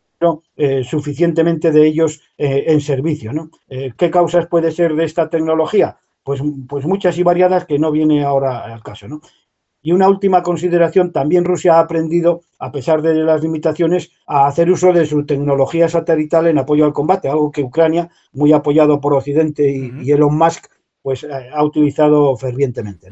eh, 0.56 0.84
suficientemente 0.84 1.72
de 1.72 1.88
ellos 1.88 2.22
eh, 2.38 2.65
en 2.67 2.82
servicio. 2.82 3.34
¿no? 3.34 3.50
Eh, 3.70 3.94
¿Qué 3.98 4.12
causas 4.12 4.48
puede 4.48 4.72
ser 4.72 4.96
de 4.96 5.06
esta 5.06 5.30
tecnología? 5.30 5.98
Pues, 6.24 6.41
pues 6.70 6.86
muchas 6.86 7.17
y 7.17 7.24
variadas 7.24 7.65
que 7.65 7.80
no 7.80 7.91
viene 7.91 8.24
ahora 8.24 8.65
al 8.65 8.84
caso. 8.84 9.08
¿no? 9.08 9.22
Y 9.82 9.91
una 9.91 10.08
última 10.08 10.44
consideración, 10.44 11.12
también 11.12 11.46
Rusia 11.46 11.76
ha 11.76 11.80
aprendido, 11.80 12.41
a 12.60 12.72
pesar 12.72 13.02
de 13.02 13.15
las 13.15 13.41
limitaciones, 13.41 14.12
a 14.28 14.48
hacer 14.48 14.70
uso 14.70 14.94
de 14.94 15.06
su 15.06 15.26
tecnología 15.26 15.89
satelital 15.89 16.48
en 16.48 16.60
apoyo 16.60 16.86
al 16.86 16.94
combate, 16.94 17.30
algo 17.30 17.52
que 17.52 17.63
Ucrania, 17.63 18.10
muy 18.34 18.54
apoyado 18.54 19.02
por 19.02 19.13
Occidente 19.13 19.72
y, 19.72 20.12
Elon 20.12 20.38
Musk, 20.38 20.67
pues 21.02 21.24
eh, 21.24 21.30
ha 21.52 21.64
utilizado 21.64 22.36
fervientemente. 22.38 23.10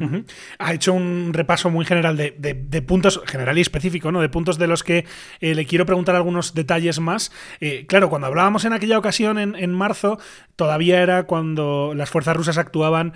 Ha 0.59 0.73
hecho 0.73 0.93
un 0.93 1.31
repaso 1.33 1.69
muy 1.69 1.85
general 1.85 2.17
de, 2.17 2.81
puntos, 2.87 3.21
general 3.25 3.57
y 3.57 3.61
específico, 3.61 4.11
¿no? 4.11 4.21
De 4.21 4.29
puntos 4.29 4.59
de 4.59 4.67
los 4.67 4.83
que 4.83 5.05
eh, 5.39 5.55
le 5.55 5.65
quiero 5.65 5.85
preguntar 5.85 6.15
algunos 6.15 6.53
detalles 6.53 6.99
más. 6.99 7.31
Eh, 7.59 7.85
claro, 7.87 8.09
cuando 8.09 8.27
hablábamos 8.27 8.65
en 8.65 8.73
aquella 8.73 8.99
ocasión, 8.99 9.39
en, 9.39 9.73
marzo, 9.73 10.19
todavía 10.55 11.01
era 11.01 11.23
cuando 11.23 11.93
las 11.95 12.09
fuerzas 12.09 12.35
rusas 12.35 12.57
actuaban 12.57 13.13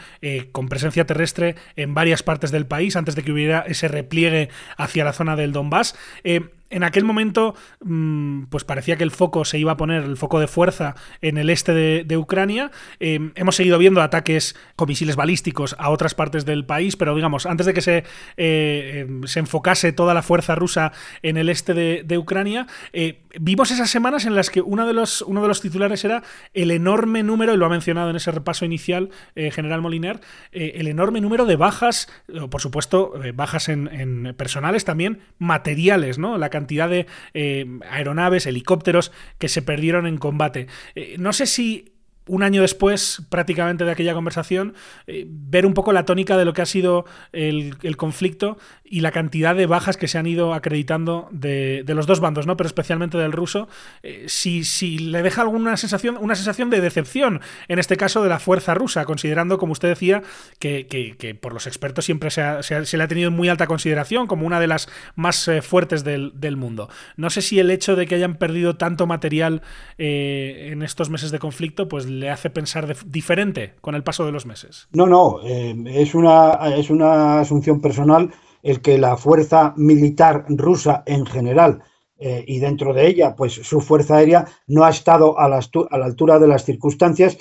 con 0.52 0.70
presencia 0.70 1.06
terrestre 1.06 1.56
en 1.76 1.94
varias 1.94 2.24
partes 2.24 2.52
del 2.52 2.66
país, 2.66 2.96
antes 2.96 3.16
de 3.16 3.24
que 3.24 3.32
hubiera 3.32 3.62
ese 3.62 3.88
repliegue 3.88 4.50
hacia 4.78 5.04
la 5.04 5.14
zona 5.14 5.36
del 5.36 5.52
Donbass 5.52 5.96
en 6.74 6.84
aquel 6.84 7.04
momento, 7.06 7.54
mm, 7.82 8.46
pues 8.46 8.64
parecía 8.64 8.98
que 8.98 9.04
el 9.04 9.12
foco 9.12 9.46
se 9.46 9.60
iba 9.60 9.74
a 9.74 9.78
poner, 9.78 10.04
el 10.04 10.18
foco 10.18 10.40
de 10.40 10.48
fuerza, 10.48 10.96
en 11.22 11.38
el 11.38 11.50
este 11.52 11.74
de, 11.74 12.18
Ucrania. 12.18 12.72
Eh, 13.00 13.32
hemos 13.36 13.56
seguido 13.56 13.78
viendo 13.78 14.02
ataques 14.02 14.56
con 14.76 14.88
misiles 14.88 15.16
balísticos 15.16 15.76
a 15.78 15.90
otras 15.90 16.16
partes 16.16 16.46
del 16.46 16.66
país, 16.66 16.96
pero 16.96 17.16
digamos, 17.16 17.46
antes 17.46 17.66
de 17.66 17.74
que 17.74 17.82
se, 17.82 18.04
eh, 18.38 19.06
em, 19.08 19.24
se 19.24 19.40
enfocase 19.40 19.92
toda 19.92 20.14
la 20.14 20.22
fuerza 20.22 20.56
rusa 20.56 20.94
en 21.22 21.38
el 21.38 21.50
este 21.50 21.74
de, 21.74 22.18
Ucrania, 22.18 22.68
eh, 22.92 23.24
vimos 23.40 23.72
esas 23.72 23.90
semanas 23.90 24.26
en 24.26 24.36
las 24.36 24.50
que 24.50 24.62
uno 24.62 24.86
de, 24.88 24.94
los, 24.94 25.22
uno 25.24 25.42
de 25.42 25.48
los 25.48 25.62
titulares 25.62 26.06
era 26.06 26.24
el 26.54 26.72
enorme 26.72 27.24
número, 27.24 27.54
y 27.54 27.58
lo 27.58 27.66
ha 27.66 27.70
mencionado 27.70 28.10
en 28.10 28.16
ese 28.16 28.32
repaso 28.32 28.66
inicial 28.66 29.10
General 29.36 29.82
Moliner, 29.82 30.22
el 30.52 30.88
enorme 30.88 31.22
número 31.22 31.46
de 31.46 31.56
bajas, 31.56 32.08
por 32.50 32.62
supuesto, 32.62 33.14
bajas 33.34 33.70
en, 33.70 34.34
personales 34.38 34.86
también, 34.86 35.22
materiales, 35.40 36.20
¿no? 36.20 36.38
De 36.68 37.08
eh, 37.34 37.66
aeronaves, 37.90 38.46
helicópteros 38.46 39.12
que 39.38 39.50
se 39.50 39.62
perdieron 39.62 40.08
en 40.08 40.18
combate. 40.18 40.68
Eh, 40.96 41.16
no 41.20 41.34
sé 41.34 41.46
si 41.46 41.93
un 42.28 42.44
año 42.44 42.62
después 42.62 43.22
prácticamente 43.30 43.84
de 43.84 43.92
aquella 43.92 44.14
conversación, 44.14 44.74
eh, 45.08 45.26
ver 45.28 45.66
un 45.66 45.74
poco 45.74 45.92
la 45.92 46.06
tónica 46.06 46.38
de 46.38 46.46
lo 46.46 46.54
que 46.54 46.62
ha 46.62 46.66
sido 46.66 47.06
el, 47.32 47.76
conflicto 47.98 48.58
y 48.84 49.02
la 49.02 49.12
cantidad 49.12 49.56
de 49.56 49.66
bajas 49.66 49.98
que 49.98 50.08
se 50.08 50.18
han 50.18 50.26
ido 50.26 50.54
acreditando 50.54 51.28
de, 51.32 51.84
los 51.88 52.08
dos 52.08 52.20
bandos, 52.20 52.48
¿no? 52.48 52.58
pero 52.58 52.68
especialmente 52.68 53.18
del 53.18 53.32
ruso, 53.32 53.68
eh, 54.02 54.26
si, 54.28 54.64
si, 54.64 54.98
le 54.98 55.22
deja 55.22 55.42
alguna 55.42 55.78
sensación, 55.78 56.18
una 56.20 56.36
sensación 56.36 56.70
de 56.70 56.82
decepción, 56.82 57.42
en 57.68 57.80
este 57.80 57.98
caso 57.98 58.24
de 58.24 58.30
la 58.30 58.40
fuerza 58.40 58.74
rusa, 58.74 59.06
considerando, 59.06 59.58
como 59.58 59.74
usted 59.74 59.90
decía, 59.90 60.24
que, 60.60 61.38
por 61.40 61.54
los 61.54 61.68
expertos 61.68 62.06
siempre 62.06 62.32
se, 62.32 62.42
le 62.42 63.04
ha 63.04 63.08
tenido 63.08 63.30
en 63.30 63.36
muy 63.36 63.50
alta 63.50 63.68
consideración 63.68 64.28
como 64.28 64.48
una 64.48 64.60
de 64.60 64.68
las 64.68 64.88
más 65.16 65.48
eh, 65.48 65.62
fuertes 65.62 66.04
del, 66.04 66.32
mundo. 66.54 66.90
No 67.18 67.32
sé 67.32 67.42
si 67.42 67.60
el 67.60 67.72
hecho 67.72 67.96
de 67.96 68.06
que 68.06 68.16
hayan 68.16 68.36
perdido 68.36 68.76
tanto 68.76 69.08
material 69.08 69.64
en 69.98 70.84
estos 70.84 71.10
meses 71.10 71.32
de 71.32 71.40
conflicto, 71.40 71.88
pues 71.88 72.06
le 72.20 72.30
hace 72.30 72.50
pensar 72.50 72.96
diferente 73.06 73.74
con 73.82 73.96
el 73.96 74.04
paso 74.04 74.26
de 74.26 74.32
los 74.32 74.46
meses. 74.46 74.88
No, 74.92 75.06
no, 75.06 75.40
eh, 75.44 75.76
es, 75.88 76.16
una, 76.16 76.54
es 76.76 76.90
una 76.90 77.40
asunción 77.40 77.82
personal 77.82 78.32
el 78.62 78.82
que 78.82 78.98
la 78.98 79.18
fuerza 79.18 79.74
militar 79.76 80.46
rusa 80.48 81.04
en 81.06 81.26
general 81.26 81.84
eh, 82.18 82.44
y 82.48 82.60
dentro 82.60 82.94
de 82.94 83.08
ella, 83.08 83.36
pues 83.36 83.54
su 83.54 83.82
fuerza 83.82 84.18
aérea 84.18 84.46
no 84.68 84.86
ha 84.86 84.90
estado 84.90 85.38
a 85.38 85.50
la, 85.50 85.60
a 85.60 85.98
la 85.98 86.06
altura 86.06 86.40
de 86.40 86.48
las 86.48 86.64
circunstancias, 86.64 87.38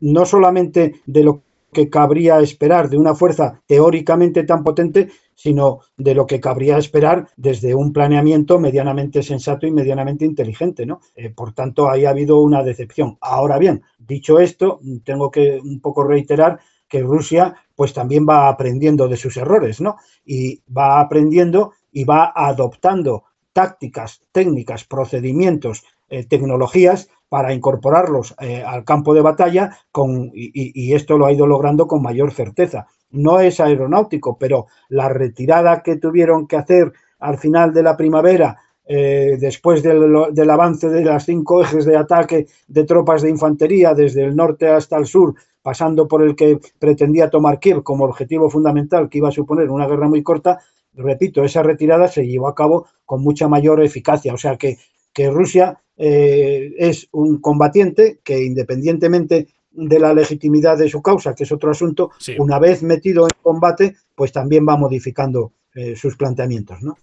no 0.00 0.26
solamente 0.26 1.00
de 1.06 1.22
lo 1.22 1.45
que 1.76 1.90
cabría 1.90 2.40
esperar 2.40 2.88
de 2.88 2.96
una 2.96 3.14
fuerza 3.14 3.60
teóricamente 3.66 4.44
tan 4.44 4.64
potente, 4.64 5.10
sino 5.34 5.80
de 5.98 6.14
lo 6.14 6.26
que 6.26 6.40
cabría 6.40 6.78
esperar 6.78 7.28
desde 7.36 7.74
un 7.74 7.92
planeamiento 7.92 8.58
medianamente 8.58 9.22
sensato 9.22 9.66
y 9.66 9.70
medianamente 9.70 10.24
inteligente. 10.24 10.86
¿no? 10.86 11.02
Eh, 11.14 11.28
por 11.28 11.52
tanto, 11.52 11.90
ahí 11.90 12.06
ha 12.06 12.10
habido 12.10 12.40
una 12.40 12.62
decepción. 12.62 13.18
Ahora 13.20 13.58
bien, 13.58 13.82
dicho 13.98 14.40
esto, 14.40 14.80
tengo 15.04 15.30
que 15.30 15.60
un 15.62 15.82
poco 15.82 16.02
reiterar 16.02 16.60
que 16.88 17.02
Rusia 17.02 17.54
pues 17.74 17.92
también 17.92 18.24
va 18.26 18.48
aprendiendo 18.48 19.06
de 19.06 19.18
sus 19.18 19.36
errores, 19.36 19.82
¿no? 19.82 19.96
Y 20.24 20.62
va 20.74 20.98
aprendiendo 20.98 21.72
y 21.92 22.04
va 22.04 22.32
adoptando 22.34 23.24
tácticas, 23.52 24.22
técnicas, 24.32 24.84
procedimientos, 24.84 25.84
eh, 26.08 26.24
tecnologías 26.24 27.10
para 27.28 27.52
incorporarlos 27.52 28.34
eh, 28.40 28.62
al 28.64 28.84
campo 28.84 29.14
de 29.14 29.20
batalla 29.20 29.76
con, 29.90 30.30
y, 30.32 30.94
esto 30.94 31.18
lo 31.18 31.26
ha 31.26 31.32
ido 31.32 31.46
logrando 31.46 31.86
con 31.86 32.02
mayor 32.02 32.32
certeza. 32.32 32.86
No 33.10 33.40
es 33.40 33.60
aeronáutico, 33.60 34.36
pero 34.38 34.66
la 34.88 35.08
retirada 35.08 35.82
que 35.82 35.96
tuvieron 35.96 36.46
que 36.46 36.56
hacer 36.56 36.92
al 37.18 37.38
final 37.38 37.72
de 37.72 37.82
la 37.82 37.96
primavera, 37.96 38.58
eh, 38.88 39.36
después 39.40 39.82
del, 39.82 40.50
avance 40.50 40.88
de 40.88 41.04
las 41.04 41.24
cinco 41.24 41.62
ejes 41.62 41.84
de 41.84 41.96
ataque 41.96 42.46
de 42.68 42.84
tropas 42.84 43.22
de 43.22 43.30
infantería 43.30 43.94
desde 43.94 44.22
el 44.22 44.36
norte 44.36 44.68
hasta 44.68 44.96
el 44.96 45.06
sur, 45.06 45.34
pasando 45.62 46.06
por 46.06 46.22
el 46.22 46.36
que 46.36 46.60
pretendía 46.78 47.28
tomar 47.28 47.58
Kiev 47.58 47.82
como 47.82 48.04
objetivo 48.04 48.48
fundamental, 48.48 49.08
que 49.08 49.18
iba 49.18 49.28
a 49.28 49.32
suponer 49.32 49.70
una 49.70 49.88
guerra 49.88 50.08
muy 50.08 50.22
corta, 50.22 50.60
repito, 50.94 51.42
esa 51.42 51.62
retirada 51.62 52.06
se 52.08 52.26
llevó 52.26 52.48
a 52.48 52.54
cabo 52.54 52.86
con 53.04 53.22
mucha 53.22 53.48
mayor 53.48 53.82
eficacia. 53.82 54.32
O 54.32 54.38
sea 54.38 54.56
que, 54.56 54.78
que 55.16 55.30
Rusia 55.30 55.82
eh, 55.96 56.74
es 56.76 57.08
un 57.12 57.40
combatiente 57.40 58.20
que 58.22 58.44
independientemente 58.44 59.48
de 59.70 59.98
la 59.98 60.12
legitimidad 60.12 60.76
de 60.76 60.90
su 60.90 61.00
causa, 61.00 61.34
que 61.34 61.44
es 61.44 61.52
otro 61.52 61.70
asunto, 61.70 62.10
una 62.38 62.58
vez 62.58 62.82
metido 62.82 63.24
en 63.24 63.30
combate, 63.40 63.96
pues 64.14 64.30
también 64.30 64.66
va 64.68 64.76
modificando 64.76 65.52
eh, 65.78 65.94
sus 65.94 66.16
planteamientos. 66.16 66.78
¿no? 66.80 66.96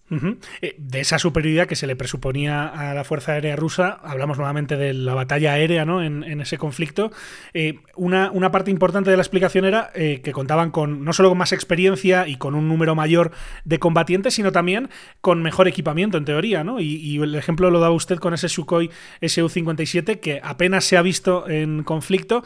Eh, 0.60 0.74
de 0.80 1.00
esa 1.00 1.20
superioridad 1.20 1.68
que 1.68 1.76
se 1.76 1.86
le 1.86 1.96
presuponía 1.96 2.66
a 2.66 2.96
la 2.96 3.04
Fuerza 3.04 3.34
Aérea 3.34 3.56
Rusa, 3.56 4.00
hablamos 4.02 4.38
nuevamente 4.38 4.78
de 4.78 4.96
la 4.96 5.14
batalla 5.14 5.54
aérea 5.54 5.86
¿no? 5.86 6.02
en, 6.02 6.24
ese 6.42 6.58
conflicto. 6.58 7.12
Eh, 7.54 7.82
una, 7.96 8.32
una, 8.32 8.50
parte 8.52 8.72
importante 8.72 9.12
de 9.12 9.16
la 9.16 9.22
explicación 9.22 9.66
era 9.66 9.92
que 9.94 10.32
contaban 10.32 10.72
con 10.72 11.06
no 11.06 11.14
solo 11.14 11.30
con 11.30 11.38
más 11.38 11.52
experiencia 11.52 12.28
y 12.28 12.38
con 12.38 12.56
un 12.56 12.68
número 12.68 12.96
mayor 12.96 13.30
de 13.64 13.78
combatientes, 13.78 14.34
sino 14.34 14.52
también 14.52 14.90
con 15.22 15.44
mejor 15.44 15.68
equipamiento, 15.68 16.18
en 16.18 16.26
teoría. 16.26 16.64
¿no? 16.64 16.80
Y, 16.80 17.20
el 17.22 17.36
ejemplo 17.36 17.70
lo 17.70 17.80
daba 17.80 17.94
usted 17.94 18.18
con 18.18 18.34
ese 18.34 18.50
Sukhoi 18.50 18.90
Su-57 19.22 20.20
que 20.20 20.42
apenas 20.44 20.84
se 20.86 20.98
ha 20.98 21.04
visto 21.04 21.48
en 21.48 21.84
conflicto. 21.84 22.44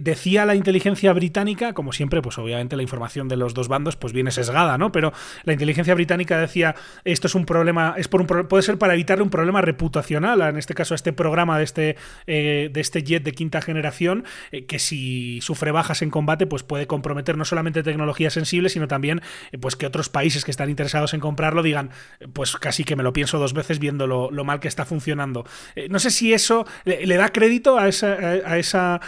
decía 0.00 0.46
la 0.46 0.54
inteligencia 0.54 1.12
británica, 1.12 1.74
como 1.74 1.92
siempre, 1.92 2.22
pues 2.22 2.38
obviamente 2.38 2.76
la 2.76 2.82
información 2.82 3.28
de 3.28 3.36
los 3.36 3.52
dos 3.52 3.68
bandos 3.68 3.96
pues 3.96 4.14
viene 4.14 4.30
sesgada, 4.30 4.78
¿no? 4.78 4.90
pero 4.90 5.12
la 5.44 5.52
inteligencia 5.52 5.65
inteligencia 5.66 5.94
británica 5.94 6.38
decía 6.38 6.76
esto 7.04 7.26
es 7.26 7.34
un 7.34 7.44
problema, 7.44 7.94
es 7.98 8.06
por 8.06 8.20
un 8.20 8.26
puede 8.26 8.62
ser 8.62 8.78
para 8.78 8.94
evitar 8.94 9.20
un 9.20 9.30
problema 9.30 9.60
reputacional, 9.60 10.40
en 10.42 10.56
este 10.56 10.74
caso 10.74 10.94
este 10.94 11.12
programa 11.12 11.58
de 11.58 11.64
este, 11.64 11.96
eh, 12.26 12.70
de 12.72 12.80
este 12.80 13.02
jet 13.02 13.24
de 13.24 13.32
quinta 13.32 13.60
generación, 13.60 14.24
eh, 14.52 14.64
que 14.66 14.78
si 14.78 15.40
sufre 15.40 15.72
bajas 15.72 16.02
en 16.02 16.10
combate, 16.10 16.46
pues 16.46 16.62
puede 16.62 16.86
comprometer 16.86 17.36
no 17.36 17.44
solamente 17.44 17.82
tecnología 17.82 18.30
sensible, 18.30 18.68
sino 18.68 18.86
también 18.86 19.22
eh, 19.50 19.58
pues 19.58 19.74
que 19.74 19.86
otros 19.86 20.08
países 20.08 20.44
que 20.44 20.52
están 20.52 20.70
interesados 20.70 21.14
en 21.14 21.20
comprarlo 21.20 21.62
digan, 21.62 21.90
pues 22.32 22.56
casi 22.56 22.84
que 22.84 22.94
me 22.94 23.02
lo 23.02 23.12
pienso 23.12 23.38
dos 23.38 23.52
veces 23.52 23.80
viendo 23.80 24.06
lo, 24.06 24.30
mal 24.46 24.60
que 24.60 24.68
está 24.68 24.84
funcionando. 24.84 25.44
no 25.90 25.98
sé 25.98 26.10
si 26.10 26.32
eso 26.32 26.66
le, 26.84 27.16
da 27.16 27.30
crédito 27.30 27.78
a 27.78 27.88
esa, 27.88 28.12
a 28.12 28.58
esa 28.58 29.00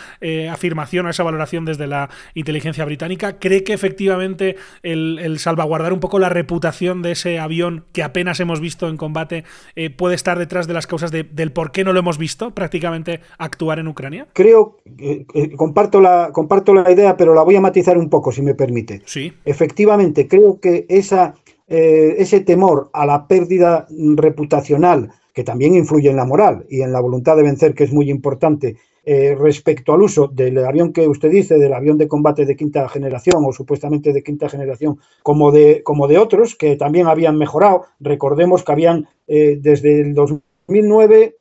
afirmación, 0.51 1.07
a 1.07 1.11
esa 1.11 1.23
valoración 1.23 1.65
desde 1.65 1.87
la 1.87 2.11
inteligencia 2.35 2.85
británica. 2.85 3.39
¿Cree 3.39 3.63
que 3.63 3.73
efectivamente 3.73 4.57
el, 4.83 5.21
el 5.21 5.39
salvaguardar 5.39 5.93
un 5.93 6.01
poco 6.01 6.19
la 6.19 6.29
reputación 6.29 6.48
reputación 6.49 7.03
de 7.03 7.13
ese 7.13 7.39
avión 7.39 7.85
que 7.93 8.03
apenas 8.03 8.41
hemos 8.41 8.59
visto 8.59 8.89
en 8.89 8.97
combate 8.97 9.45
eh, 9.77 9.91
puede 9.91 10.15
estar 10.15 10.39
detrás 10.39 10.67
de 10.67 10.73
las 10.73 10.87
causas 10.87 11.11
del 11.11 11.53
por 11.53 11.73
qué 11.73 11.85
no 11.85 11.93
lo 11.93 12.01
hemos 12.01 12.17
visto 12.17 12.53
prácticamente 12.53 13.21
actuar 13.37 13.79
en 13.79 13.87
Ucrania? 13.87 14.27
Creo, 14.33 14.79
que 14.97 15.27
comparto, 15.57 16.01
la, 16.01 16.31
comparto 16.33 16.73
la 16.73 16.91
idea, 16.91 17.19
pero 17.19 17.35
la 17.35 17.43
voy 17.43 17.57
a 17.57 17.61
matizar 17.61 17.99
un 17.99 18.09
poco, 18.09 18.33
si 18.33 18.41
me 18.41 18.55
permite. 18.55 19.03
Sí. 19.05 19.31
Efectivamente, 19.45 20.27
creo 20.27 20.59
que 20.59 20.87
esa, 20.89 21.35
eh, 21.69 22.15
ese 22.17 22.41
temor 22.41 22.89
a 22.95 23.05
la 23.05 23.27
pérdida 23.27 23.87
reputacional, 24.17 25.11
que 25.35 25.45
también 25.45 25.75
influye 25.75 26.09
en 26.09 26.17
la 26.17 26.25
moral 26.25 26.65
y 26.71 26.81
en 26.81 26.93
la 26.93 27.01
voluntad 27.01 27.37
de 27.37 27.43
vencer, 27.43 27.75
que 27.75 27.85
es 27.85 27.93
muy 27.93 28.11
importante, 28.11 28.77
eh, 29.11 29.35
respecto 29.35 29.95
al 29.95 30.03
uso 30.03 30.27
del 30.27 30.63
avión 30.63 30.93
que 30.93 31.09
usted 31.09 31.31
dice, 31.31 31.59
del 31.59 31.73
avión 31.73 31.97
de 31.97 32.07
combate 32.07 32.45
de 32.45 32.57
quinta 32.57 32.87
generación 32.91 33.43
o 33.47 33.55
supuestamente 33.55 34.13
de 34.13 34.23
quinta 34.23 34.51
generación, 34.51 34.99
como 35.23 35.51
de, 35.51 35.83
como 35.83 36.09
de 36.09 36.19
otros 36.19 36.55
que 36.55 36.77
también 36.77 37.07
habían 37.07 37.39
mejorado. 37.39 37.87
Recordemos 38.01 38.63
que 38.63 38.73
habían 38.73 39.09
eh, 39.27 39.59
desde 39.63 40.03
el 40.03 40.13
2009 40.13 41.37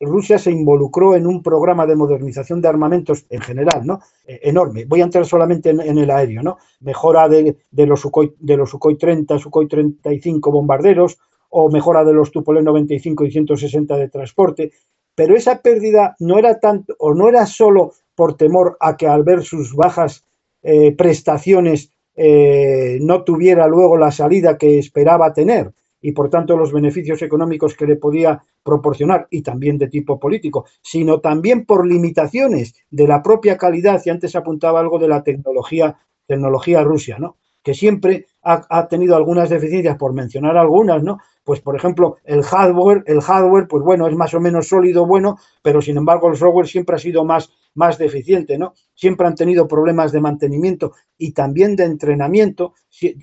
Rusia 0.00 0.38
se 0.38 0.50
involucró 0.50 1.14
en 1.14 1.26
un 1.26 1.42
programa 1.42 1.84
de 1.84 1.96
modernización 1.96 2.62
de 2.62 2.68
armamentos 2.68 3.26
en 3.28 3.42
general, 3.42 3.84
¿no? 3.84 4.00
Eh, 4.26 4.40
enorme. 4.44 4.86
Voy 4.86 5.02
a 5.02 5.04
entrar 5.04 5.26
solamente 5.26 5.68
en, 5.68 5.98
el 5.98 6.10
aéreo, 6.10 6.42
¿no? 6.42 6.56
Mejora 6.80 7.28
de, 7.28 7.54
los 7.72 8.00
Sukhoi, 8.00 8.34
de 8.38 8.56
los 8.56 8.70
Sukhoi 8.70 8.96
30, 8.96 9.38
Sukhoi 9.38 9.68
35 9.68 10.50
bombarderos 10.50 11.18
o 11.50 11.70
mejora 11.70 12.04
de 12.04 12.14
los 12.14 12.30
Tupolev 12.32 12.64
95 12.64 13.26
y 13.26 13.30
160 13.30 13.96
de 13.98 14.08
transporte 14.08 14.72
pero 15.14 15.36
esa 15.36 15.60
pérdida 15.60 16.16
no 16.18 16.38
era 16.38 16.58
tanto 16.60 16.94
o 16.98 17.14
no 17.14 17.28
era 17.28 17.46
solo 17.46 17.92
por 18.14 18.36
temor 18.36 18.76
a 18.80 18.96
que 18.96 19.06
al 19.06 19.24
ver 19.24 19.42
sus 19.42 19.74
bajas 19.74 20.24
eh, 20.62 20.92
prestaciones 20.92 21.90
eh, 22.14 22.98
no 23.00 23.24
tuviera 23.24 23.66
luego 23.66 23.96
la 23.96 24.10
salida 24.10 24.58
que 24.58 24.78
esperaba 24.78 25.32
tener. 25.32 25.72
y 26.04 26.10
por 26.10 26.28
tanto 26.28 26.56
los 26.56 26.72
beneficios 26.72 27.22
económicos 27.22 27.76
que 27.76 27.86
le 27.86 27.94
podía 27.94 28.42
proporcionar 28.64 29.28
y 29.30 29.40
también 29.42 29.78
de 29.78 29.86
tipo 29.86 30.18
político, 30.18 30.64
sino 30.82 31.20
también 31.20 31.64
por 31.64 31.86
limitaciones 31.86 32.74
de 32.90 33.06
la 33.06 33.22
propia 33.22 33.56
calidad, 33.56 34.02
y 34.04 34.10
antes 34.10 34.34
apuntaba 34.34 34.80
algo 34.80 34.98
de 34.98 35.06
la 35.06 35.22
tecnología, 35.22 35.96
tecnología 36.26 36.84
¿no? 37.20 37.36
que 37.62 37.74
siempre 37.74 38.26
ha, 38.42 38.62
ha, 38.68 38.88
tenido 38.88 39.16
algunas 39.16 39.48
deficiencias, 39.48 39.96
por 39.96 40.12
mencionar 40.12 40.56
algunas, 40.56 41.02
¿no? 41.02 41.18
Pues, 41.44 41.60
por 41.60 41.74
ejemplo, 41.74 42.16
el 42.24 42.42
hardware, 42.42 43.02
el 43.06 43.20
hardware, 43.20 43.66
pues 43.66 43.82
bueno, 43.82 44.06
es 44.06 44.14
más 44.14 44.32
o 44.34 44.40
menos 44.40 44.68
sólido, 44.68 45.06
bueno, 45.06 45.38
pero 45.62 45.82
sin 45.82 45.96
embargo 45.96 46.28
el 46.28 46.36
software 46.36 46.68
siempre 46.68 46.96
ha 46.96 46.98
sido 46.98 47.24
más, 47.24 47.50
más 47.74 47.98
deficiente, 47.98 48.58
¿no? 48.58 48.74
Siempre 48.94 49.26
han 49.26 49.34
tenido 49.34 49.66
problemas 49.66 50.12
de 50.12 50.20
mantenimiento 50.20 50.92
y 51.18 51.32
también 51.32 51.74
de 51.74 51.84
entrenamiento. 51.84 52.74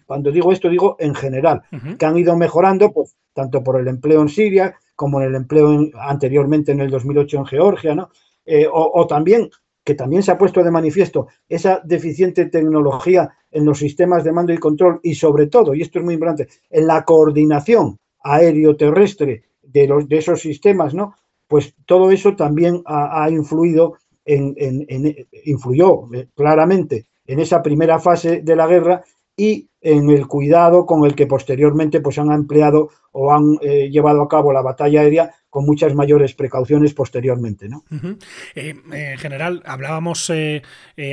Cuando 0.06 0.32
digo 0.32 0.52
esto, 0.52 0.70
digo 0.70 0.98
en 1.00 1.16
general, 1.16 1.64
uh 1.72 1.76
-huh. 1.76 1.98
que 1.98 2.06
han 2.06 2.18
ido 2.18 2.36
mejorando, 2.36 2.92
pues, 2.92 3.16
tanto 3.34 3.64
por 3.64 3.80
el 3.80 3.88
empleo 3.88 4.22
en 4.22 4.30
Siria 4.30 4.76
como 4.96 5.22
en 5.22 5.28
el 5.28 5.36
empleo 5.36 5.72
en, 5.72 5.92
anteriormente 5.98 6.74
en 6.74 6.82
el 6.82 6.90
2008 6.90 7.38
en 7.38 7.46
Georgia, 7.46 7.96
¿no? 7.96 8.10
Eh, 8.46 8.68
o, 8.68 8.92
o 8.96 9.08
también 9.08 9.50
que 9.84 9.96
también 9.96 10.22
se 10.22 10.32
ha 10.32 10.38
puesto 10.38 10.64
de 10.64 10.72
manifiesto 10.72 11.28
esa 11.48 11.82
deficiente 11.84 12.46
tecnología 12.46 13.30
en 13.52 13.66
los 13.66 13.80
sistemas 13.80 14.24
de 14.24 14.32
mando 14.32 14.54
y 14.54 14.58
control 14.58 15.00
y 15.04 15.16
sobre 15.16 15.48
todo, 15.48 15.74
y 15.74 15.82
esto 15.82 16.00
es 16.00 16.06
muy 16.06 16.14
importante, 16.14 16.48
en 16.70 16.88
la 16.88 17.04
coordinación 17.04 17.98
aéreo-terrestre 18.24 19.44
de, 19.62 19.88
los, 19.88 20.08
de 20.08 20.18
esos 20.18 20.42
sistemas, 20.42 20.94
¿no? 20.94 21.16
Pues 21.48 21.74
todo 21.86 22.12
eso 22.12 22.36
también 22.36 22.82
ha, 22.86 23.28
influido 23.30 23.96
en, 24.24 24.54
en, 24.58 24.86
en, 24.88 25.28
influyó 25.46 26.14
eh, 26.14 26.28
claramente 26.36 27.08
en 27.26 27.40
esa 27.40 27.62
primera 27.62 28.00
fase 28.00 28.42
de 28.42 28.56
la 28.56 28.68
guerra 28.68 29.04
y 29.36 29.68
en 29.82 30.10
el 30.10 30.28
cuidado 30.28 30.86
con 30.86 31.06
el 31.06 31.16
que 31.16 31.28
posteriormente 31.28 32.02
pues 32.02 32.20
han 32.20 32.32
empleado 32.32 32.90
o 33.12 33.34
han 33.34 33.58
eh, 33.62 33.90
llevado 33.90 34.22
a 34.22 34.28
cabo 34.28 34.54
la 34.54 34.62
batalla 34.62 35.02
aérea 35.02 35.32
con 35.50 35.66
muchas 35.66 35.96
mayores 35.96 36.36
precauciones 36.36 36.94
posteriormente. 36.94 37.68
¿no? 37.70 37.84
Uh 37.90 38.18
general, 39.18 39.64
hablábamos 39.66 40.30
eh, 40.30 40.62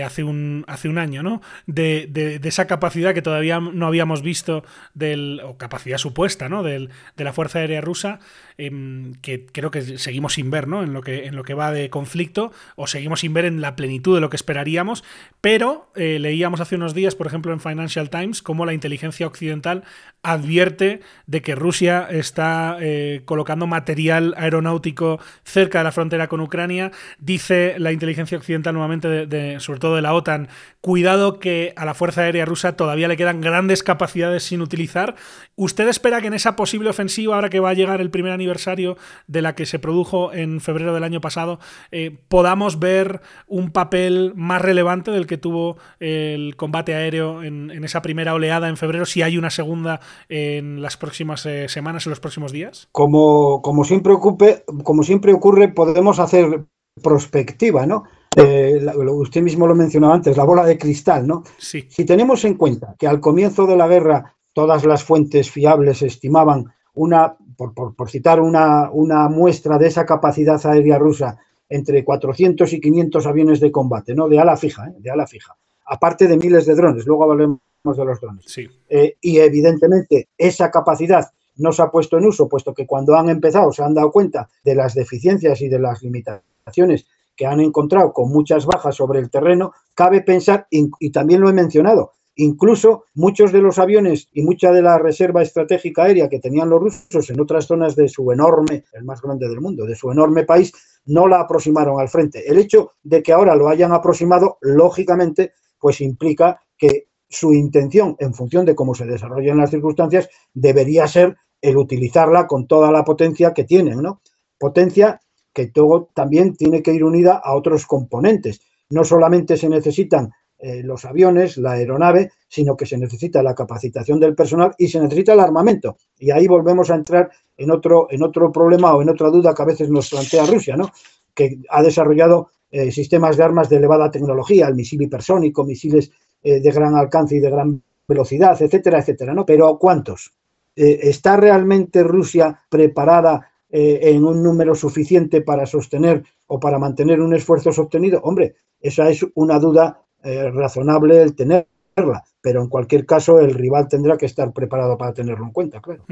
hace, 0.04 0.22
un, 0.22 0.64
hace 0.68 0.88
un 0.88 0.98
año 0.98 1.22
¿no? 1.22 1.40
De, 1.66 2.06
de, 2.10 2.40
esa 2.46 2.66
capacidad 2.66 3.14
que 3.14 3.22
todavía 3.22 3.60
no 3.60 3.86
habíamos 3.86 4.22
visto, 4.22 4.62
del, 4.94 5.40
o 5.44 5.56
capacidad 5.56 5.96
supuesta 5.96 6.48
¿no? 6.48 6.62
Del, 6.62 6.90
de 7.16 7.24
la 7.24 7.32
Fuerza 7.32 7.60
Aérea 7.60 7.80
Rusa, 7.80 8.20
em, 8.58 9.14
que 9.22 9.46
creo 9.46 9.70
que 9.70 9.98
seguimos 9.98 10.34
sin 10.34 10.50
ver 10.50 10.68
¿no? 10.68 10.82
en, 10.82 10.92
lo 10.92 11.00
que, 11.00 11.26
en 11.26 11.34
lo 11.34 11.42
que 11.44 11.54
va 11.54 11.72
de 11.72 11.88
conflicto, 11.88 12.52
o 12.76 12.86
seguimos 12.86 13.20
sin 13.20 13.32
ver 13.32 13.46
en 13.46 13.60
la 13.60 13.74
plenitud 13.74 14.14
de 14.14 14.20
lo 14.20 14.28
que 14.28 14.36
esperaríamos, 14.36 15.02
pero 15.40 15.90
leíamos 15.94 16.60
hace 16.60 16.76
unos 16.76 16.94
días, 16.94 17.14
por 17.14 17.26
ejemplo, 17.26 17.52
en 17.52 17.60
Financial 17.60 18.10
Times, 18.10 18.42
la 18.64 18.72
inteligencia 18.72 19.26
occidental 19.26 19.84
advierte 20.22 21.00
de 21.26 21.42
que 21.42 21.54
Rusia 21.54 22.08
está 22.10 22.78
eh, 22.80 23.22
colocando 23.24 23.66
material 23.66 24.34
aeronáutico 24.36 25.20
cerca 25.44 25.78
de 25.78 25.84
la 25.84 25.92
frontera 25.92 26.28
con 26.28 26.40
Ucrania. 26.40 26.90
Dice 27.18 27.76
la 27.78 27.92
inteligencia 27.92 28.38
occidental 28.38 28.74
nuevamente, 28.74 29.60
sobre 29.60 29.80
todo 29.80 29.96
de 29.96 30.02
la 30.02 30.14
OTAN, 30.14 30.48
cuidado 30.86 31.40
que 31.40 31.72
a 31.74 31.84
la 31.84 31.94
Fuerza 31.94 32.20
Aérea 32.20 32.44
Rusa 32.44 32.76
todavía 32.76 33.08
le 33.08 33.16
quedan 33.16 33.40
grandes 33.40 33.82
capacidades 33.82 34.44
sin 34.44 34.62
utilizar. 34.62 35.16
¿Usted 35.56 35.88
espera 35.88 36.20
que 36.20 36.28
en 36.28 36.34
esa 36.34 36.54
posible 36.54 36.90
ofensiva, 36.90 37.34
ahora 37.34 37.48
que 37.48 37.58
va 37.58 37.70
a 37.70 37.74
llegar 37.74 38.00
el 38.00 38.08
primer 38.08 38.30
aniversario 38.30 38.96
de 39.26 39.42
la 39.42 39.56
que 39.56 39.66
se 39.66 39.80
produjo 39.80 40.32
en 40.32 40.60
febrero 40.60 40.94
del 40.94 41.02
año 41.02 41.20
pasado, 41.20 41.58
eh, 41.90 42.16
podamos 42.28 42.78
ver 42.78 43.20
un 43.48 43.72
papel 43.72 44.32
más 44.36 44.62
relevante 44.62 45.10
del 45.10 45.26
que 45.26 45.38
tuvo 45.38 45.76
el 45.98 46.54
combate 46.54 46.94
aéreo 46.94 47.42
en, 47.42 47.72
en 47.72 47.82
esa 47.82 48.00
primera 48.00 48.32
oleada 48.32 48.68
en 48.68 48.76
febrero, 48.76 49.06
si 49.06 49.22
hay 49.22 49.38
una 49.38 49.50
segunda 49.50 49.98
en 50.28 50.82
las 50.82 50.96
próximas 50.96 51.44
eh, 51.46 51.68
semanas, 51.68 52.06
en 52.06 52.10
los 52.10 52.20
próximos 52.20 52.52
días? 52.52 52.88
Como, 52.92 53.60
como, 53.60 53.82
siempre 53.82 54.12
ocupe, 54.12 54.62
como 54.84 55.02
siempre 55.02 55.32
ocurre, 55.32 55.66
podemos 55.66 56.20
hacer 56.20 56.64
prospectiva, 57.02 57.86
¿no? 57.86 58.04
Eh, 58.36 58.86
usted 58.94 59.42
mismo 59.42 59.66
lo 59.66 59.74
mencionaba 59.74 60.14
antes, 60.14 60.36
la 60.36 60.44
bola 60.44 60.64
de 60.64 60.76
cristal, 60.76 61.26
¿no? 61.26 61.42
Sí. 61.56 61.86
Si 61.88 62.04
tenemos 62.04 62.44
en 62.44 62.54
cuenta 62.54 62.94
que 62.98 63.06
al 63.06 63.18
comienzo 63.18 63.66
de 63.66 63.76
la 63.76 63.88
guerra 63.88 64.36
todas 64.52 64.84
las 64.84 65.02
fuentes 65.02 65.50
fiables 65.50 66.02
estimaban 66.02 66.66
una, 66.94 67.34
por, 67.56 67.72
por, 67.72 67.94
por 67.94 68.10
citar 68.10 68.40
una, 68.40 68.90
una, 68.90 69.28
muestra 69.28 69.78
de 69.78 69.86
esa 69.86 70.04
capacidad 70.04 70.64
aérea 70.66 70.98
rusa, 70.98 71.38
entre 71.68 72.04
400 72.04 72.72
y 72.72 72.80
500 72.80 73.26
aviones 73.26 73.60
de 73.60 73.72
combate, 73.72 74.14
¿no? 74.14 74.28
De 74.28 74.38
ala 74.38 74.56
fija, 74.56 74.86
¿eh? 74.86 74.94
de 74.98 75.10
ala 75.10 75.26
fija. 75.26 75.56
Aparte 75.86 76.28
de 76.28 76.36
miles 76.36 76.66
de 76.66 76.74
drones, 76.74 77.06
luego 77.06 77.24
hablemos 77.24 77.60
de 77.84 78.04
los 78.04 78.20
drones. 78.20 78.44
Sí. 78.46 78.68
Eh, 78.88 79.16
y 79.20 79.38
evidentemente 79.38 80.28
esa 80.36 80.70
capacidad 80.70 81.30
no 81.56 81.72
se 81.72 81.82
ha 81.82 81.90
puesto 81.90 82.18
en 82.18 82.26
uso, 82.26 82.48
puesto 82.48 82.74
que 82.74 82.86
cuando 82.86 83.16
han 83.16 83.28
empezado 83.28 83.72
se 83.72 83.82
han 83.82 83.94
dado 83.94 84.10
cuenta 84.10 84.48
de 84.64 84.74
las 84.74 84.94
deficiencias 84.94 85.60
y 85.62 85.68
de 85.68 85.78
las 85.78 86.02
limitaciones 86.02 87.06
que 87.36 87.46
han 87.46 87.60
encontrado 87.60 88.12
con 88.12 88.30
muchas 88.30 88.66
bajas 88.66 88.96
sobre 88.96 89.20
el 89.20 89.30
terreno, 89.30 89.72
cabe 89.94 90.22
pensar, 90.22 90.66
y 90.70 91.10
también 91.10 91.40
lo 91.40 91.48
he 91.48 91.52
mencionado, 91.52 92.12
incluso 92.36 93.04
muchos 93.14 93.50
de 93.50 93.62
los 93.62 93.78
aviones 93.78 94.28
y 94.32 94.42
mucha 94.42 94.70
de 94.70 94.82
la 94.82 94.98
reserva 94.98 95.42
estratégica 95.42 96.04
aérea 96.04 96.28
que 96.28 96.38
tenían 96.38 96.70
los 96.70 96.80
rusos 96.80 97.30
en 97.30 97.40
otras 97.40 97.66
zonas 97.66 97.96
de 97.96 98.08
su 98.08 98.30
enorme, 98.30 98.84
el 98.92 99.04
más 99.04 99.20
grande 99.20 99.48
del 99.48 99.60
mundo, 99.60 99.86
de 99.86 99.94
su 99.94 100.10
enorme 100.10 100.44
país, 100.44 100.72
no 101.06 101.26
la 101.28 101.40
aproximaron 101.40 101.98
al 101.98 102.08
frente. 102.08 102.48
El 102.48 102.58
hecho 102.58 102.92
de 103.02 103.22
que 103.22 103.32
ahora 103.32 103.56
lo 103.56 103.68
hayan 103.68 103.92
aproximado, 103.92 104.58
lógicamente, 104.60 105.52
pues 105.78 106.00
implica 106.00 106.60
que 106.76 107.08
su 107.28 107.52
intención, 107.52 108.16
en 108.18 108.34
función 108.34 108.64
de 108.64 108.74
cómo 108.74 108.94
se 108.94 109.06
desarrollan 109.06 109.58
las 109.58 109.70
circunstancias, 109.70 110.28
debería 110.52 111.08
ser 111.08 111.36
el 111.60 111.76
utilizarla 111.76 112.46
con 112.46 112.66
toda 112.66 112.92
la 112.92 113.04
potencia 113.04 113.54
que 113.54 113.64
tienen, 113.64 114.02
¿no? 114.02 114.20
Potencia 114.58 115.20
que 115.56 115.68
todo 115.68 116.10
también 116.12 116.54
tiene 116.54 116.82
que 116.82 116.92
ir 116.92 117.02
unida 117.02 117.40
a 117.42 117.54
otros 117.54 117.86
componentes. 117.86 118.60
No 118.90 119.04
solamente 119.04 119.56
se 119.56 119.70
necesitan 119.70 120.30
eh, 120.58 120.82
los 120.82 121.06
aviones, 121.06 121.56
la 121.56 121.72
aeronave, 121.72 122.30
sino 122.46 122.76
que 122.76 122.84
se 122.84 122.98
necesita 122.98 123.42
la 123.42 123.54
capacitación 123.54 124.20
del 124.20 124.34
personal 124.34 124.74
y 124.76 124.88
se 124.88 125.00
necesita 125.00 125.32
el 125.32 125.40
armamento. 125.40 125.96
Y 126.18 126.30
ahí 126.30 126.46
volvemos 126.46 126.90
a 126.90 126.94
entrar 126.96 127.30
en 127.56 127.70
otro, 127.70 128.06
en 128.10 128.22
otro 128.22 128.52
problema 128.52 128.94
o 128.94 129.00
en 129.00 129.08
otra 129.08 129.30
duda 129.30 129.54
que 129.54 129.62
a 129.62 129.64
veces 129.64 129.88
nos 129.88 130.10
plantea 130.10 130.44
Rusia, 130.44 130.76
¿no? 130.76 130.90
que 131.34 131.58
ha 131.70 131.82
desarrollado 131.82 132.50
eh, 132.70 132.92
sistemas 132.92 133.38
de 133.38 133.44
armas 133.44 133.70
de 133.70 133.76
elevada 133.76 134.10
tecnología, 134.10 134.68
el 134.68 134.74
misil 134.74 135.00
hipersónico, 135.00 135.64
misiles 135.64 136.10
eh, 136.42 136.60
de 136.60 136.70
gran 136.70 136.96
alcance 136.96 137.36
y 137.36 137.40
de 137.40 137.48
gran 137.48 137.82
velocidad, 138.06 138.60
etcétera, 138.60 138.98
etcétera. 138.98 139.32
¿no? 139.32 139.46
Pero 139.46 139.78
¿cuántos? 139.78 140.34
¿Está 140.78 141.38
realmente 141.38 142.02
Rusia 142.02 142.60
preparada 142.68 143.50
en 143.68 144.24
un 144.24 144.42
número 144.42 144.74
suficiente 144.74 145.40
para 145.40 145.66
sostener 145.66 146.24
o 146.46 146.60
para 146.60 146.78
mantener 146.78 147.20
un 147.20 147.34
esfuerzo 147.34 147.72
sostenido? 147.72 148.20
Hombre, 148.22 148.54
esa 148.80 149.08
es 149.10 149.26
una 149.34 149.58
duda 149.58 150.02
eh, 150.22 150.50
razonable 150.50 151.22
el 151.22 151.34
tenerla, 151.34 152.24
pero 152.46 152.62
en 152.62 152.68
cualquier 152.68 153.06
caso 153.06 153.40
el 153.40 153.54
rival 153.54 153.88
tendrá 153.88 154.16
que 154.16 154.24
estar 154.24 154.52
preparado 154.52 154.96
para 154.96 155.12
tenerlo 155.12 155.44
en 155.44 155.50
cuenta, 155.50 155.80
claro. 155.80 156.04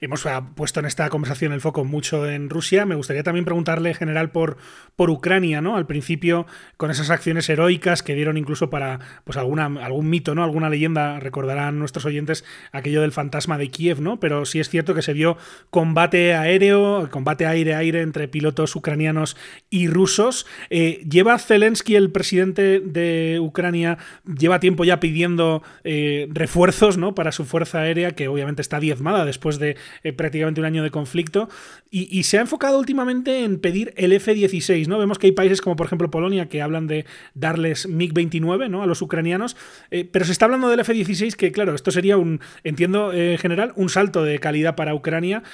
Hemos 0.00 0.24
uh, 0.24 0.28
puesto 0.54 0.78
en 0.78 0.86
esta 0.86 1.10
conversación 1.10 1.52
el 1.52 1.60
foco 1.60 1.84
mucho 1.84 2.30
en 2.30 2.48
Rusia. 2.48 2.86
Me 2.86 2.94
gustaría 2.94 3.24
también 3.24 3.44
preguntarle, 3.44 3.88
en 3.88 3.96
general, 3.96 4.30
por, 4.30 4.56
por 4.94 5.10
Ucrania, 5.10 5.60
¿no? 5.60 5.74
Al 5.74 5.84
principio, 5.84 6.46
con 6.76 6.92
esas 6.92 7.10
acciones 7.10 7.48
heroicas 7.48 8.04
que 8.04 8.14
dieron 8.14 8.36
incluso 8.36 8.70
para 8.70 9.00
pues 9.24 9.36
algún 9.36 10.08
mito, 10.08 10.36
¿no? 10.36 10.44
Alguna 10.44 10.70
leyenda, 10.70 11.18
recordarán 11.18 11.80
nuestros 11.80 12.04
oyentes 12.04 12.44
aquello 12.70 13.00
del 13.00 13.10
fantasma 13.10 13.58
de 13.58 13.68
Kiev, 13.68 14.00
¿no? 14.00 14.20
Pero 14.20 14.44
sí 14.44 14.60
es 14.60 14.68
cierto 14.68 14.94
que 14.94 15.02
se 15.02 15.12
vio 15.12 15.36
combate 15.70 16.34
aéreo, 16.34 17.08
combate 17.10 17.46
aire-aire 17.46 18.02
entre 18.02 18.28
pilotos 18.28 18.76
ucranianos 18.76 19.36
y 19.70 19.88
rusos. 19.88 20.46
Eh, 20.70 21.04
lleva 21.10 21.36
Zelensky, 21.40 21.96
el 21.96 22.12
presidente 22.12 22.78
de 22.78 23.40
Ucrania, 23.40 23.98
lleva 24.24 24.60
tiempo 24.60 24.84
ya 24.84 25.00
pidiendo 25.00 25.63
eh, 25.84 26.26
refuerzos 26.30 26.96
¿no? 26.96 27.14
para 27.14 27.32
su 27.32 27.44
fuerza 27.44 27.80
aérea, 27.80 28.12
que 28.12 28.28
obviamente 28.28 28.62
está 28.62 28.80
diezmada 28.80 29.24
después 29.24 29.58
de 29.58 29.76
eh, 30.02 30.12
prácticamente 30.12 30.60
un 30.60 30.66
año 30.66 30.82
de 30.82 30.90
conflicto, 30.90 31.48
y, 31.90 32.24
se 32.24 32.38
ha 32.38 32.40
enfocado 32.40 32.78
últimamente 32.80 33.44
en 33.44 33.60
pedir 33.60 33.94
el 33.96 34.12
F-16. 34.12 34.88
¿no? 34.88 34.98
Vemos 34.98 35.18
que 35.18 35.28
hay 35.28 35.32
países 35.32 35.60
como 35.60 35.76
por 35.76 35.86
ejemplo 35.86 36.10
Polonia 36.10 36.48
que 36.48 36.60
hablan 36.60 36.88
de 36.88 37.04
darles 37.34 37.88
MiG-29 37.88 38.68
¿no? 38.68 38.82
a 38.82 38.86
los 38.86 39.00
ucranianos, 39.00 39.56
eh, 39.92 40.08
pero 40.10 40.24
se 40.24 40.32
está 40.32 40.46
hablando 40.46 40.68
del 40.68 40.80
F-16 40.80 41.36
que 41.36 41.52
claro, 41.52 41.72
esto 41.72 41.92
sería 41.92 42.16
un, 42.16 42.40
entiendo 42.64 43.12
en 43.12 43.38
general, 43.38 43.72
un 43.76 43.90
salto 43.90 44.24
de 44.24 44.40
calidad 44.40 44.74
para 44.74 44.92
Ucrania, 44.92 45.44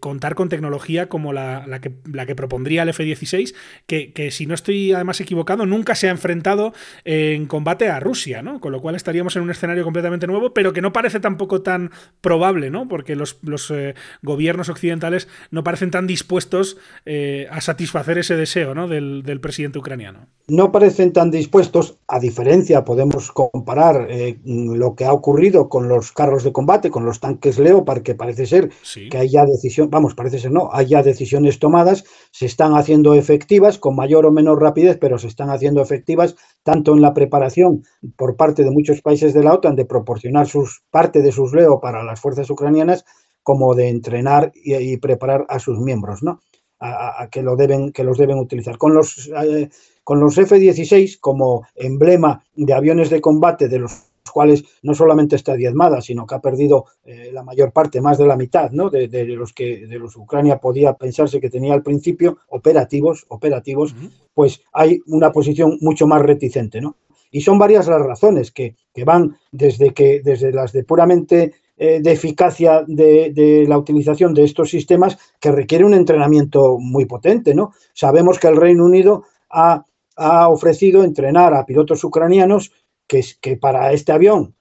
contar 0.00 0.34
con 0.34 0.48
tecnología 0.48 1.08
como 1.10 1.34
la, 1.34 1.80
que, 1.82 2.34
propondría 2.34 2.84
el 2.84 2.88
F-16, 2.90 3.54
que, 3.86 4.12
que, 4.12 4.30
si 4.30 4.46
no 4.46 4.54
estoy 4.54 4.92
además 4.92 5.20
equivocado, 5.20 5.66
nunca 5.66 5.94
se 5.94 6.08
ha 6.08 6.10
enfrentado 6.10 6.72
en 7.04 7.46
combate 7.46 7.88
a 7.88 8.00
Rusia, 8.00 8.42
¿no? 8.42 8.60
con 8.60 8.72
lo 8.72 8.80
cual 8.80 8.94
estaríamos 8.94 9.36
en 9.36 9.42
un 9.42 9.50
escenario 9.52 9.84
completamente 9.84 10.26
nuevo, 10.26 10.52
pero 10.52 10.72
que 10.72 10.82
no 10.82 10.92
parece 10.92 11.20
tampoco 11.20 11.62
tan 11.62 11.90
probable, 12.20 12.70
¿no? 12.70 12.88
Porque 12.88 13.16
los, 13.16 13.36
eh, 13.70 13.94
gobiernos 14.22 14.68
occidentales 14.68 15.28
no 15.50 15.64
parecen 15.64 15.90
tan 15.90 16.06
dispuestos 16.06 16.76
eh, 17.06 17.46
a 17.50 17.60
satisfacer 17.60 18.18
ese 18.18 18.36
deseo 18.36 18.74
¿no? 18.74 18.88
del, 18.88 19.22
presidente 19.40 19.78
ucraniano. 19.78 20.26
No 20.48 20.70
parecen 20.72 21.12
tan 21.12 21.30
dispuestos, 21.30 21.98
a 22.06 22.18
diferencia, 22.20 22.84
podemos 22.84 23.32
comparar 23.32 24.08
lo 24.44 24.94
que 24.94 25.04
ha 25.04 25.12
ocurrido 25.12 25.68
con 25.68 25.88
los 25.88 26.12
carros 26.12 26.44
de 26.44 26.52
combate, 26.52 26.90
con 26.90 27.04
los 27.04 27.20
tanques 27.20 27.58
Leopard, 27.58 28.02
que 28.02 28.14
parece 28.14 28.46
ser 28.46 28.70
que 29.10 29.18
hay 29.18 29.28
ya 29.28 29.44
decisión, 29.44 29.90
vamos, 29.90 30.14
parece 30.14 30.38
ser 30.38 30.52
no, 30.52 30.70
hay 30.72 30.86
ya 30.86 31.02
decisiones 31.02 31.58
tomadas, 31.58 32.04
se 32.30 32.46
están 32.46 32.74
haciendo 32.74 33.14
efectivas 33.14 33.78
con 33.78 33.96
mayor 33.96 34.26
o 34.26 34.32
menor 34.32 34.60
rapidez, 34.60 34.98
pero 35.00 35.18
se 35.18 35.28
están 35.28 35.50
haciendo 35.50 35.82
efectivas 35.82 36.36
tanto 36.62 36.94
en 36.94 37.00
la 37.00 37.14
preparación 37.14 37.84
por 38.16 38.36
parte 38.36 38.64
de 38.64 38.70
muchos 38.70 39.00
países 39.02 39.31
de 39.34 39.42
la 39.42 39.54
OTAN 39.54 39.76
de 39.76 39.84
proporcionar 39.84 40.46
sus, 40.46 40.82
parte 40.90 41.22
de 41.22 41.32
sus 41.32 41.52
Leo 41.52 41.80
para 41.80 42.02
las 42.02 42.20
fuerzas 42.20 42.48
ucranianas, 42.50 43.04
como 43.42 43.74
de 43.74 43.88
entrenar 43.88 44.52
y, 44.54 44.96
preparar 44.98 45.46
a 45.48 45.58
sus 45.58 45.78
miembros, 45.80 46.22
¿no? 46.22 46.40
A, 46.78 47.28
que, 47.30 47.42
lo 47.42 47.54
deben, 47.54 47.92
que 47.92 48.02
los 48.02 48.18
deben 48.18 48.38
utilizar. 48.38 48.76
Con 48.76 48.92
los, 48.92 49.30
eh, 49.44 49.68
con 50.02 50.18
los 50.18 50.36
F-16 50.36 51.18
como 51.20 51.64
emblema 51.76 52.42
de 52.54 52.74
aviones 52.74 53.08
de 53.08 53.20
combate 53.20 53.68
de 53.68 53.78
los 53.78 54.12
cuales 54.32 54.64
no 54.82 54.94
solamente 54.94 55.36
está 55.36 55.54
diezmada, 55.54 56.00
sino 56.00 56.26
que 56.26 56.34
ha 56.34 56.40
perdido 56.40 56.86
eh, 57.04 57.30
la 57.32 57.42
mayor 57.42 57.72
parte, 57.72 58.00
más 58.00 58.18
de 58.18 58.26
la 58.26 58.36
mitad, 58.36 58.70
¿no? 58.70 58.90
De, 58.90 59.08
los 59.26 59.52
que 59.52 59.86
de 59.86 59.98
los 59.98 60.16
Ucrania 60.16 60.58
podía 60.58 60.94
pensarse 60.94 61.40
que 61.40 61.50
tenía 61.50 61.74
al 61.74 61.82
principio 61.82 62.38
operativos, 62.48 63.26
operativos, 63.28 63.94
pues 64.34 64.62
hay 64.72 65.00
una 65.06 65.30
posición 65.30 65.78
mucho 65.80 66.06
más 66.06 66.22
reticente, 66.22 66.80
¿no? 66.80 66.96
Y 67.32 67.40
son 67.40 67.58
varias 67.58 67.88
las 67.88 68.02
razones 68.02 68.52
que, 68.52 68.76
van 69.04 69.36
desde 69.50 69.92
que 69.92 70.20
desde 70.22 70.52
las 70.52 70.72
de 70.72 70.84
puramente 70.84 71.54
eh, 71.76 72.00
de 72.00 72.12
eficacia 72.12 72.84
de, 72.86 73.32
de, 73.34 73.66
la 73.66 73.78
utilización 73.78 74.34
de 74.34 74.44
estos 74.44 74.70
sistemas 74.70 75.18
que 75.40 75.50
requiere 75.50 75.84
un 75.84 75.94
entrenamiento 75.94 76.78
muy 76.78 77.06
potente, 77.06 77.54
¿no? 77.54 77.72
Sabemos 77.92 78.38
que 78.38 78.46
el 78.46 78.56
Reino 78.56 78.84
Unido 78.84 79.24
ha, 79.50 79.84
ha 80.16 80.48
ofrecido 80.48 81.02
entrenar 81.02 81.54
a 81.54 81.66
pilotos 81.66 82.04
ucranianos 82.04 82.70
que, 83.40 83.56
para 83.56 83.92
este 83.92 84.12
avión 84.12 84.54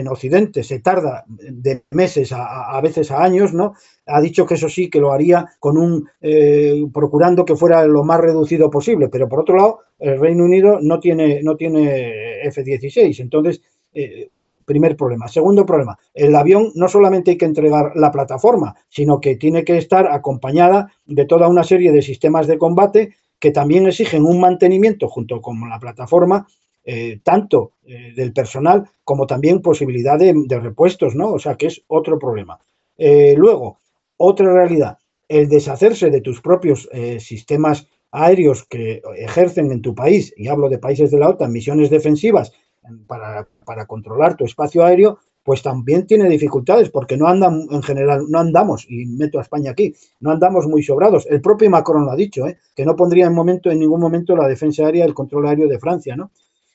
en 0.00 0.08
Occidente 0.08 0.62
se 0.62 0.80
tarda 0.80 1.24
de 1.28 1.84
meses 1.90 2.32
a, 2.32 2.80
veces 2.80 3.10
a 3.10 3.22
años, 3.22 3.52
¿no? 3.52 3.74
Ha 4.06 4.20
dicho 4.20 4.46
que 4.46 4.54
eso 4.54 4.68
sí, 4.68 4.88
que 4.88 5.00
lo 5.00 5.12
haría 5.12 5.46
con 5.58 5.76
un 5.76 6.08
eh, 6.20 6.84
procurando 6.92 7.44
que 7.44 7.56
fuera 7.56 7.84
lo 7.86 8.04
más 8.04 8.20
reducido 8.20 8.70
posible, 8.70 9.08
pero 9.08 9.28
por 9.28 9.40
otro 9.40 9.56
lado, 9.56 9.78
el 9.98 10.20
Reino 10.20 10.44
Unido 10.44 10.78
no 10.80 11.00
tiene, 11.00 11.42
no 11.42 11.56
tiene 11.56 12.40
F-16, 12.46 13.20
entonces, 13.20 13.60
eh, 13.92 14.30
primer 14.64 14.96
problema. 14.96 15.26
Segundo 15.28 15.66
problema, 15.66 15.98
el 16.14 16.36
avión 16.36 16.70
no 16.74 16.88
solamente 16.88 17.32
hay 17.32 17.38
que 17.38 17.46
entregar 17.46 17.92
la 17.96 18.12
plataforma, 18.12 18.76
sino 18.88 19.20
que 19.20 19.36
tiene 19.36 19.64
que 19.64 19.78
estar 19.78 20.06
acompañada 20.06 20.92
de 21.06 21.24
toda 21.24 21.48
una 21.48 21.64
serie 21.64 21.90
de 21.90 22.02
sistemas 22.02 22.46
de 22.46 22.58
combate 22.58 23.16
que 23.40 23.50
también 23.50 23.86
exigen 23.86 24.24
un 24.24 24.40
mantenimiento 24.40 25.08
junto 25.08 25.40
con 25.40 25.68
la 25.68 25.78
plataforma 25.78 26.46
eh, 26.90 27.20
tanto 27.22 27.72
eh, 27.84 28.14
del 28.16 28.32
personal 28.32 28.88
como 29.04 29.26
también 29.26 29.60
posibilidad 29.60 30.18
de, 30.18 30.32
repuestos, 30.58 31.14
¿no? 31.14 31.32
O 31.32 31.38
sea 31.38 31.54
que 31.54 31.66
es 31.66 31.82
otro 31.86 32.18
problema. 32.18 32.58
Eh, 32.96 33.34
luego, 33.36 33.80
otra 34.16 34.50
realidad, 34.50 34.96
el 35.28 35.50
deshacerse 35.50 36.08
de 36.08 36.22
tus 36.22 36.40
propios 36.40 36.88
sistemas 37.18 37.86
aéreos 38.10 38.64
que 38.64 39.02
ejercen 39.18 39.70
en 39.70 39.82
tu 39.82 39.94
país, 39.94 40.32
y 40.34 40.48
hablo 40.48 40.70
de 40.70 40.78
países 40.78 41.10
de 41.10 41.18
la 41.18 41.28
OTAN, 41.28 41.52
misiones 41.52 41.90
defensivas 41.90 42.52
para, 43.06 43.46
para 43.66 43.84
controlar 43.84 44.38
tu 44.38 44.46
espacio 44.46 44.82
aéreo, 44.82 45.18
pues 45.44 45.62
también 45.62 46.06
tiene 46.06 46.26
dificultades 46.26 46.88
porque 46.88 47.18
no 47.18 47.28
andan 47.28 47.66
en 47.70 47.82
general, 47.82 48.24
no 48.30 48.38
andamos, 48.38 48.86
y 48.88 49.04
meto 49.04 49.38
a 49.38 49.42
España 49.42 49.72
aquí, 49.72 49.94
no 50.20 50.30
andamos 50.30 50.66
muy 50.66 50.82
sobrados. 50.82 51.26
El 51.28 51.42
propio 51.42 51.68
Macron 51.68 52.06
lo 52.06 52.12
ha 52.12 52.16
dicho, 52.16 52.46
que 52.74 52.86
no 52.86 52.96
pondría 52.96 53.26
en, 53.26 53.34
momento, 53.34 53.70
en 53.70 53.78
ningún 53.78 54.00
momento 54.00 54.34
la 54.34 54.48
defensa 54.48 54.86
aérea, 54.86 55.04
el 55.04 55.12
control 55.12 55.48
aéreo 55.48 55.68
de 55.68 55.78
Francia, 55.78 56.16
¿no? 56.16 56.30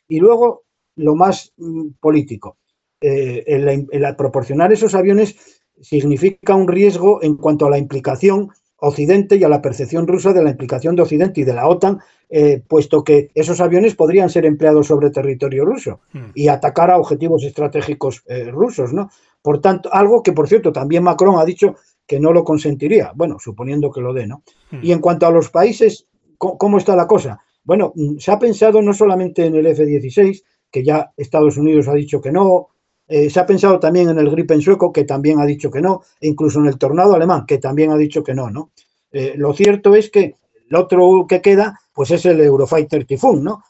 Y 0.07 0.19
luego, 0.19 0.63
lo 0.95 1.15
más 1.15 1.53
mm, 1.57 1.91
político, 1.99 2.57
eh, 3.01 3.43
el, 3.47 4.15
proporcionar 4.15 4.71
esos 4.71 4.95
aviones 4.95 5.35
significa 5.81 6.55
un 6.55 6.67
riesgo 6.67 7.21
en 7.21 7.35
cuanto 7.35 7.65
a 7.65 7.69
la 7.69 7.77
implicación 7.77 8.49
Occidente 8.85 9.37
y 9.37 9.43
a 9.45 9.49
la 9.49 9.61
percepción 9.61 10.07
rusa 10.07 10.33
de 10.33 10.43
la 10.43 10.49
implicación 10.49 10.95
de 10.95 11.03
Occidente 11.03 11.39
y 11.39 11.43
de 11.45 11.53
la 11.53 11.69
OTAN, 11.69 11.99
eh, 12.29 12.61
puesto 12.67 13.03
que 13.03 13.31
esos 13.33 13.61
aviones 13.61 13.95
podrían 13.95 14.29
ser 14.29 14.45
empleados 14.45 14.87
sobre 14.87 15.09
territorio 15.09 15.63
ruso 15.63 16.01
hmm. 16.11 16.31
y 16.33 16.49
atacar 16.49 16.91
a 16.91 16.97
objetivos 16.97 17.43
estratégicos 17.43 18.23
eh, 18.27 18.51
rusos, 18.51 18.91
¿no? 18.91 19.09
Por 19.41 19.61
tanto, 19.61 19.93
algo 19.93 20.21
que, 20.21 20.33
por 20.33 20.49
cierto, 20.49 20.73
también 20.73 21.03
Macron 21.03 21.39
ha 21.39 21.45
dicho 21.45 21.75
que 22.05 22.19
no 22.19 22.33
lo 22.33 22.43
consentiría, 22.43 23.13
bueno, 23.15 23.37
suponiendo 23.39 23.89
que 23.89 24.01
lo 24.01 24.13
dé, 24.13 24.27
¿no? 24.27 24.43
Hmm. 24.71 24.79
Y 24.81 24.91
en 24.91 24.99
cuanto 24.99 25.27
a 25.27 25.31
los 25.31 25.49
países, 25.49 26.07
¿cómo 26.37 26.77
está 26.77 26.95
la 26.95 27.07
cosa? 27.07 27.39
Bueno, 27.63 27.93
mm, 27.95 28.17
se 28.17 28.31
ha 28.31 28.39
pensado 28.39 28.81
no 28.81 28.93
solamente 28.93 29.45
en 29.45 29.55
el 29.55 29.67
F-16, 29.67 30.43
que 30.71 30.83
ya 30.83 31.11
Estados 31.15 31.57
Unidos 31.57 31.87
ha 31.87 31.93
dicho 31.93 32.19
que 32.19 32.31
no, 32.31 32.69
eh, 33.07 33.29
se 33.29 33.39
ha 33.39 33.45
pensado 33.45 33.79
también 33.79 34.09
en 34.09 34.17
el 34.17 34.29
Gripen 34.29 34.61
sueco, 34.61 34.91
que 34.91 35.03
también 35.03 35.39
ha 35.39 35.45
dicho 35.45 35.69
que 35.69 35.81
no, 35.81 36.01
e 36.19 36.27
incluso 36.27 36.59
en 36.59 36.67
el 36.67 36.77
Tornado 36.77 37.13
alemán, 37.13 37.45
que 37.45 37.57
también 37.57 37.91
ha 37.91 37.97
dicho 37.97 38.23
que 38.23 38.33
no, 38.33 38.49
¿no? 38.49 38.71
Eh, 39.11 39.33
lo 39.37 39.53
cierto 39.53 39.95
es 39.95 40.09
que 40.09 40.35
el 40.69 40.75
otro 40.75 41.25
que 41.27 41.41
queda, 41.41 41.79
pues 41.93 42.11
es 42.11 42.25
el 42.25 42.41
Eurofighter 42.41 43.05
Typhoon, 43.05 43.43
¿no? 43.43 43.63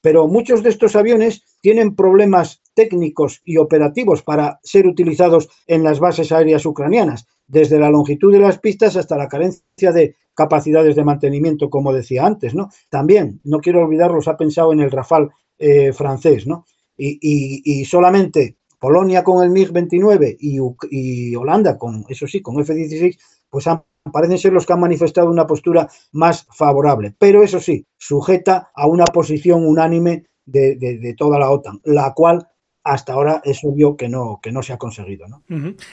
Pero 0.00 0.26
muchos 0.26 0.62
de 0.62 0.70
estos 0.70 0.96
aviones 0.96 1.42
tienen 1.60 1.94
problemas 1.94 2.62
técnicos 2.74 3.42
y 3.44 3.56
operativos 3.56 4.22
para 4.22 4.58
ser 4.62 4.86
utilizados 4.86 5.48
en 5.66 5.82
las 5.82 6.00
bases 6.00 6.32
aéreas 6.32 6.64
ucranianas, 6.66 7.26
desde 7.46 7.78
la 7.78 7.90
longitud 7.90 8.32
de 8.32 8.38
las 8.38 8.58
pistas 8.58 8.96
hasta 8.96 9.16
la 9.16 9.28
carencia 9.28 9.92
de 9.92 10.16
capacidades 10.38 10.94
de 10.94 11.02
mantenimiento, 11.02 11.68
como 11.68 11.92
decía 11.92 12.24
antes, 12.24 12.54
¿no? 12.54 12.70
También, 12.88 13.40
no 13.42 13.58
quiero 13.58 13.82
olvidarlos, 13.82 14.28
ha 14.28 14.36
pensado 14.36 14.72
en 14.72 14.78
el 14.78 14.92
Rafale 14.92 15.30
eh, 15.58 15.92
francés, 15.92 16.46
¿no? 16.46 16.64
Y, 16.96 17.84
solamente 17.84 18.58
Polonia 18.78 19.24
con 19.24 19.42
el 19.42 19.50
MiG-29 19.50 20.36
y, 20.38 21.34
Holanda 21.34 21.76
con, 21.76 22.04
eso 22.08 22.28
sí, 22.28 22.40
con 22.40 22.60
F-16, 22.60 23.18
pues 23.50 23.64
parecen 24.12 24.38
ser 24.38 24.52
los 24.52 24.64
que 24.64 24.74
han 24.74 24.80
manifestado 24.80 25.28
una 25.28 25.44
postura 25.44 25.88
más 26.12 26.46
favorable, 26.52 27.16
pero 27.18 27.42
eso 27.42 27.58
sí, 27.58 27.84
sujeta 27.96 28.70
a 28.72 28.86
una 28.86 29.06
posición 29.06 29.66
unánime 29.66 30.26
de 30.44 31.14
toda 31.18 31.40
la 31.40 31.50
OTAN, 31.50 31.80
la 31.82 32.12
cual 32.14 32.46
hasta 32.88 33.12
ahora 33.12 33.42
es 33.44 33.62
obvio 33.64 33.96
que 33.96 34.08
no, 34.08 34.40
que 34.42 34.50
no 34.50 34.62
se 34.62 34.72
ha 34.72 34.78
conseguido. 34.78 35.28
¿no? 35.28 35.42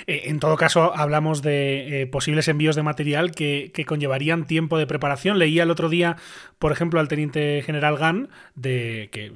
Eh, 0.08 0.22
en 0.26 0.40
todo 0.40 0.56
caso, 0.56 0.96
hablamos 0.96 1.42
de 1.42 2.04
eh, 2.04 2.08
posibles 2.08 2.48
envíos 2.48 2.78
de 2.78 2.84
material 2.84 3.32
que, 3.32 3.72
conllevarían 3.86 4.46
tiempo 4.46 4.78
de 4.78 4.88
preparación. 4.88 5.38
Leía 5.38 5.64
el 5.64 5.72
otro 5.72 5.90
día, 5.90 6.16
por 6.58 6.72
ejemplo, 6.72 7.02
al 7.02 7.10
teniente 7.10 7.62
general 7.64 7.98
Gann, 7.98 8.30
de, 8.56 9.10
que, 9.12 9.32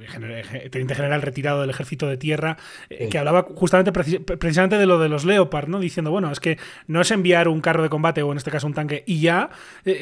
teniente 0.71 0.95
general 0.95 1.21
retirado 1.21 1.61
del 1.61 1.69
ejército 1.69 2.07
de 2.07 2.15
tierra, 2.15 2.55
eh, 2.89 3.09
que 3.09 3.17
hablaba 3.17 3.45
justamente 3.55 3.91
precisamente 3.91 4.77
de 4.77 4.85
lo 4.85 4.97
de 4.97 5.09
los 5.09 5.25
Leopard, 5.25 5.67
¿no? 5.67 5.79
diciendo, 5.79 6.11
bueno, 6.11 6.31
es 6.31 6.39
que 6.39 6.57
no 6.87 7.01
es 7.01 7.11
enviar 7.11 7.49
un 7.49 7.59
carro 7.59 7.83
de 7.83 7.89
combate 7.89 8.23
o 8.23 8.31
en 8.31 8.37
este 8.37 8.51
caso 8.51 8.67
un 8.67 8.73
tanque 8.73 9.03
y 9.05 9.19
ya, 9.19 9.49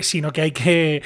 sino 0.01 0.31
que 0.31 0.41
hay 0.41 0.51
que 0.51 1.01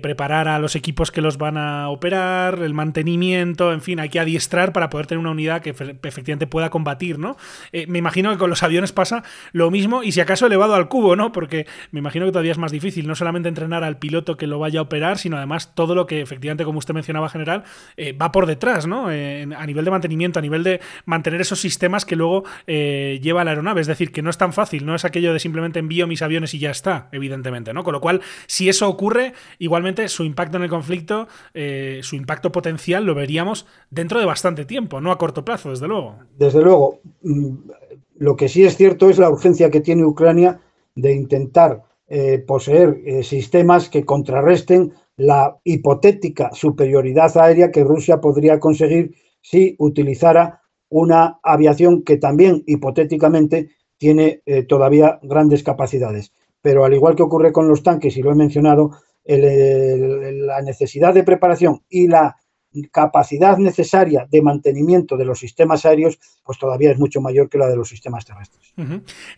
preparar 0.00 0.46
a 0.46 0.58
los 0.60 0.76
equipos 0.76 1.10
que 1.10 1.20
los 1.20 1.36
van 1.36 1.58
a 1.58 1.88
operar, 1.88 2.60
el 2.62 2.74
mantenimiento, 2.74 3.72
en 3.72 3.82
fin, 3.82 3.98
hay 3.98 4.08
que 4.08 4.20
adiestrar 4.20 4.72
para 4.72 4.88
poder 4.88 5.06
tener 5.06 5.18
una 5.18 5.32
unidad 5.32 5.62
que 5.62 5.74
efectivamente 6.02 6.46
pueda 6.46 6.70
combatir, 6.70 7.18
¿no? 7.18 7.36
Eh, 7.72 7.86
me 7.86 7.98
imagino 7.98 8.30
que 8.30 8.38
con 8.38 8.50
los 8.50 8.62
aviones 8.62 8.92
pasa 8.92 9.22
lo 9.52 9.70
mismo 9.70 10.02
y 10.02 10.12
si 10.12 10.20
acaso 10.20 10.46
elevado 10.46 10.74
al 10.74 10.88
cubo, 10.88 11.16
¿no? 11.16 11.32
Porque 11.32 11.66
me 11.90 12.00
imagino 12.00 12.26
que 12.26 12.32
todavía 12.32 12.52
es 12.52 12.58
más 12.58 12.72
difícil, 12.72 13.06
no 13.06 13.14
solamente 13.14 13.48
entrenar 13.48 13.84
al 13.84 13.98
piloto 13.98 14.36
que 14.36 14.46
lo 14.46 14.58
vaya 14.58 14.80
a 14.80 14.82
operar, 14.82 15.18
sino 15.18 15.36
además 15.36 15.74
todo 15.74 15.94
lo 15.94 16.06
que 16.06 16.20
efectivamente, 16.20 16.64
como 16.64 16.78
usted 16.78 16.94
mencionaba, 16.94 17.28
general, 17.28 17.64
eh, 17.96 18.12
va 18.12 18.32
por 18.32 18.46
detrás, 18.46 18.86
¿no? 18.86 19.10
Eh, 19.10 19.46
a 19.56 19.66
nivel 19.66 19.84
de 19.84 19.90
mantenimiento, 19.90 20.38
a 20.38 20.42
nivel 20.42 20.62
de 20.62 20.80
mantener 21.04 21.40
esos 21.40 21.60
sistemas 21.60 22.04
que 22.04 22.16
luego 22.16 22.44
lleva 22.66 23.44
la 23.44 23.50
aeronave. 23.50 23.80
Es 23.80 23.86
decir, 23.86 24.12
que 24.12 24.22
no 24.22 24.30
es 24.30 24.38
tan 24.38 24.52
fácil, 24.52 24.84
no 24.86 24.94
es 24.94 25.04
aquello 25.04 25.32
de 25.32 25.38
simplemente 25.38 25.78
envío 25.78 26.06
mis 26.06 26.22
aviones 26.22 26.54
y 26.54 26.58
ya 26.58 26.70
está, 26.70 27.08
evidentemente, 27.12 27.72
¿no? 27.72 27.84
Con 27.84 27.92
lo 27.92 28.00
cual, 28.00 28.20
si 28.46 28.68
eso 28.68 28.88
ocurre, 28.88 29.34
igualmente 29.58 30.08
su 30.08 30.24
impacto 30.24 30.56
en 30.56 30.64
el 30.64 30.68
conflicto, 30.68 31.28
su 32.02 32.16
impacto 32.16 32.52
potencial 32.52 33.04
lo 33.04 33.14
veríamos 33.14 33.66
dentro 33.90 34.20
de 34.20 34.26
bastante 34.26 34.64
tiempo, 34.64 35.00
no 35.00 35.10
a 35.10 35.18
corto 35.18 35.44
plazo, 35.44 35.72
luego. 35.86 36.16
Desde 36.36 36.62
luego. 36.62 37.00
Mm, 37.22 37.56
lo 38.18 38.36
que 38.36 38.48
sí 38.48 38.64
es 38.64 38.76
cierto 38.76 39.10
es 39.10 39.18
la 39.18 39.30
urgencia 39.30 39.70
que 39.70 39.80
tiene 39.80 40.04
Ucrania 40.04 40.60
de 40.94 41.12
intentar 41.12 41.82
eh, 42.08 42.38
poseer 42.38 43.00
eh, 43.04 43.22
sistemas 43.22 43.88
que 43.88 44.04
contrarresten 44.04 44.92
la 45.16 45.58
hipotética 45.64 46.50
superioridad 46.52 47.36
aérea 47.36 47.70
que 47.70 47.84
Rusia 47.84 48.20
podría 48.20 48.60
conseguir 48.60 49.14
si 49.40 49.74
utilizara 49.78 50.62
una 50.88 51.40
aviación 51.42 52.02
que 52.02 52.16
también 52.16 52.62
hipotéticamente 52.66 53.70
tiene 53.98 54.42
eh, 54.46 54.62
todavía 54.62 55.18
grandes 55.22 55.62
capacidades. 55.62 56.32
Pero 56.62 56.84
al 56.84 56.94
igual 56.94 57.16
que 57.16 57.22
ocurre 57.22 57.52
con 57.52 57.68
los 57.68 57.82
tanques, 57.82 58.16
y 58.16 58.22
lo 58.22 58.32
he 58.32 58.34
mencionado, 58.34 58.92
la 59.28 60.62
necesidad 60.62 61.12
de 61.12 61.24
preparación 61.24 61.82
y 61.88 62.06
la 62.06 62.36
capacidad 62.90 63.58
necesaria 63.58 64.26
de 64.30 64.42
mantenimiento 64.42 65.16
de 65.16 65.24
los 65.24 65.38
sistemas 65.38 65.84
aéreos, 65.84 66.18
pues 66.44 66.58
todavía 66.58 66.92
es 66.92 66.98
mucho 66.98 67.20
mayor 67.20 67.48
que 67.48 67.58
la 67.58 67.66
de 67.66 67.76
los 67.76 67.88
sistemas 67.88 68.24
terrestres. 68.24 68.72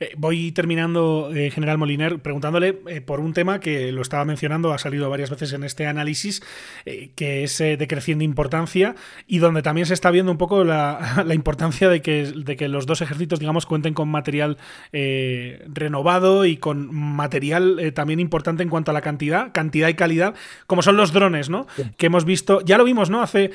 Eh, 0.01 0.13
voy 0.17 0.53
terminando, 0.53 1.31
eh, 1.35 1.51
General 1.51 1.79
Moliner, 1.79 2.19
preguntándole 2.21 2.81
eh, 2.89 3.01
por 3.01 3.21
un 3.21 3.33
tema 3.33 3.61
que 3.61 3.93
lo 3.93 4.03
estaba 4.03 4.25
mencionando, 4.25 4.73
ha 4.73 4.79
salido 4.79 5.09
varias 5.09 5.31
veces 5.31 5.53
en 5.53 5.65
este 5.65 5.87
análisis, 5.87 6.43
que 6.85 7.45
es 7.45 7.59
de 7.59 7.87
creciente 7.89 8.25
importancia 8.25 8.95
y 9.27 9.39
donde 9.39 9.63
también 9.63 9.87
se 9.87 9.95
está 9.95 10.11
viendo 10.11 10.33
un 10.33 10.39
poco 10.39 10.65
la, 10.65 11.25
importancia 11.33 11.89
de 11.89 12.03
que, 12.03 12.33
de 12.33 12.57
que, 12.57 12.69
los 12.69 12.87
dos 12.87 13.01
ejércitos, 13.01 13.39
digamos, 13.39 13.67
cuenten 13.67 13.95
con 13.95 14.09
material 14.09 14.59
renovado 14.93 16.45
y 16.45 16.57
con 16.57 16.95
material 16.95 17.93
también 17.95 18.21
importante 18.21 18.63
en 18.63 18.69
cuanto 18.69 18.91
a 18.91 18.95
la 18.95 19.01
cantidad, 19.01 19.53
cantidad 19.53 19.89
y 19.89 19.95
calidad, 19.95 20.35
como 20.67 20.83
son 20.83 20.97
los 20.97 21.13
drones, 21.13 21.49
¿no? 21.49 21.67
Que 21.97 22.07
hemos 22.07 22.25
visto, 22.25 22.61
ya 22.63 22.77
lo 22.77 22.85
vimos, 22.85 23.11
¿no? 23.11 23.23
Hace, 23.29 23.51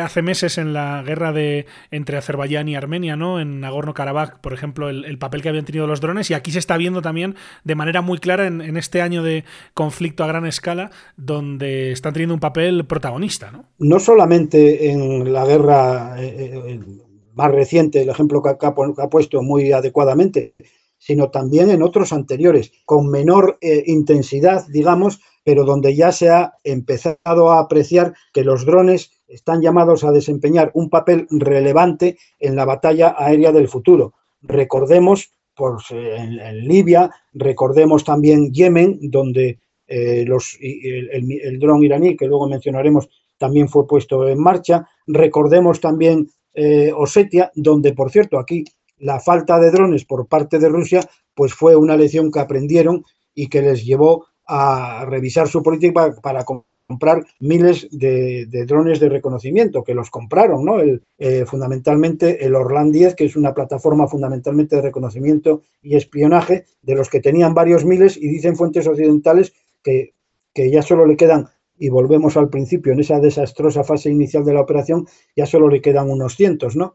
hace 0.00 0.22
meses 0.22 0.56
en 0.56 0.72
la 0.72 1.02
guerra 1.04 1.32
de 1.32 1.66
entre 1.90 2.16
Azerbaiyán 2.16 2.68
y 2.68 2.76
Armenia, 2.76 3.14
¿no? 3.14 3.40
En 3.40 3.60
Nagorno-Karabaj, 3.60 4.40
por 4.40 4.54
ejemplo, 4.54 4.88
el, 4.88 5.04
el 5.04 5.18
papel 5.18 5.42
que 5.42 5.50
habían 5.50 5.64
tenido 5.64 5.86
los 5.86 6.00
drones 6.00 6.30
y 6.30 6.34
aquí 6.34 6.50
se 6.50 6.58
está 6.58 6.76
viendo 6.76 7.02
también 7.02 7.36
de 7.64 7.74
manera 7.74 8.02
muy 8.02 8.18
clara 8.18 8.46
en, 8.46 8.76
este 8.76 9.02
año 9.02 9.22
de 9.22 9.44
conflicto 9.74 10.24
a 10.24 10.26
gran 10.26 10.46
escala 10.46 10.90
donde 11.16 11.92
están 11.92 12.12
teniendo 12.12 12.34
un 12.34 12.40
papel 12.40 12.86
protagonista. 12.86 13.50
No, 13.50 13.64
no 13.78 14.00
solamente 14.00 14.90
en 14.90 15.32
la 15.32 15.44
guerra 15.44 16.16
eh, 16.18 16.52
eh, 16.66 16.80
más 17.34 17.50
reciente, 17.52 18.02
el 18.02 18.08
ejemplo 18.08 18.42
que 18.42 18.50
ha, 18.66 19.10
puesto 19.10 19.42
muy 19.42 19.72
adecuadamente, 19.72 20.54
sino 20.98 21.30
también 21.30 21.70
en 21.70 21.82
otros 21.82 22.12
anteriores, 22.12 22.72
con 22.84 23.08
menor 23.08 23.58
eh, 23.60 23.84
intensidad, 23.86 24.66
digamos, 24.68 25.20
pero 25.44 25.64
donde 25.64 25.94
ya 25.94 26.12
se 26.12 26.30
ha 26.30 26.54
empezado 26.64 27.50
a 27.50 27.60
apreciar 27.60 28.14
que 28.32 28.44
los 28.44 28.66
drones 28.66 29.17
están 29.28 29.60
llamados 29.60 30.04
a 30.04 30.10
desempeñar 30.10 30.70
un 30.74 30.90
papel 30.90 31.26
relevante 31.30 32.18
en 32.38 32.56
la 32.56 32.64
batalla 32.64 33.14
aérea 33.16 33.52
del 33.52 33.68
futuro. 33.68 34.14
Recordemos 34.42 35.32
por, 35.54 35.80
en, 35.90 36.66
Libia, 36.66 37.10
recordemos 37.32 38.04
también 38.04 38.52
Yemen, 38.52 38.98
donde 39.02 39.58
eh, 39.86 40.24
los, 40.26 40.56
el, 40.60 41.58
dron 41.58 41.82
iraní, 41.82 42.16
que 42.16 42.26
luego 42.26 42.48
mencionaremos, 42.48 43.08
también 43.38 43.68
fue 43.68 43.86
puesto 43.86 44.26
en 44.26 44.40
marcha. 44.40 44.88
Recordemos 45.06 45.80
también 45.80 46.28
eh, 46.54 46.92
Osetia, 46.94 47.50
donde, 47.54 47.92
por 47.92 48.10
cierto, 48.10 48.38
aquí 48.38 48.64
la 48.98 49.20
falta 49.20 49.58
de 49.60 49.70
drones 49.70 50.04
por 50.04 50.26
parte 50.26 50.58
de 50.58 50.68
Rusia, 50.68 51.00
pues 51.34 51.54
fue 51.54 51.76
una 51.76 51.96
lección 51.96 52.32
que 52.32 52.40
aprendieron 52.40 53.04
y 53.34 53.48
que 53.48 53.62
les 53.62 53.84
llevó 53.84 54.26
a 54.46 55.04
revisar 55.06 55.46
su 55.48 55.62
política 55.62 56.14
para, 56.22 56.44
comprar 56.88 57.26
miles 57.38 57.86
de, 57.90 58.46
drones 58.66 58.98
de 58.98 59.10
reconocimiento, 59.10 59.84
que 59.84 59.92
los 59.92 60.08
compraron, 60.08 60.64
¿no? 60.64 60.80
El, 60.80 61.02
eh, 61.18 61.44
fundamentalmente 61.46 62.46
el 62.46 62.54
Orlan 62.54 62.90
10, 62.90 63.14
que 63.14 63.26
es 63.26 63.36
una 63.36 63.52
plataforma 63.52 64.08
fundamentalmente 64.08 64.76
de 64.76 64.82
reconocimiento 64.82 65.62
y 65.82 65.96
espionaje, 65.96 66.64
de 66.80 66.94
los 66.94 67.10
que 67.10 67.20
tenían 67.20 67.52
varios 67.52 67.84
miles, 67.84 68.16
y 68.16 68.26
dicen 68.28 68.56
fuentes 68.56 68.86
occidentales 68.86 69.52
que, 69.84 70.14
que 70.54 70.70
ya 70.70 70.80
solo 70.80 71.04
le 71.04 71.18
quedan, 71.18 71.48
y 71.78 71.90
volvemos 71.90 72.38
al 72.38 72.48
principio, 72.48 72.94
en 72.94 73.00
esa 73.00 73.20
desastrosa 73.20 73.84
fase 73.84 74.10
inicial 74.10 74.46
de 74.46 74.54
la 74.54 74.62
operación, 74.62 75.06
ya 75.36 75.44
solo 75.44 75.68
le 75.68 75.82
quedan 75.82 76.08
unos 76.08 76.36
cientos, 76.36 76.74
¿no? 76.74 76.94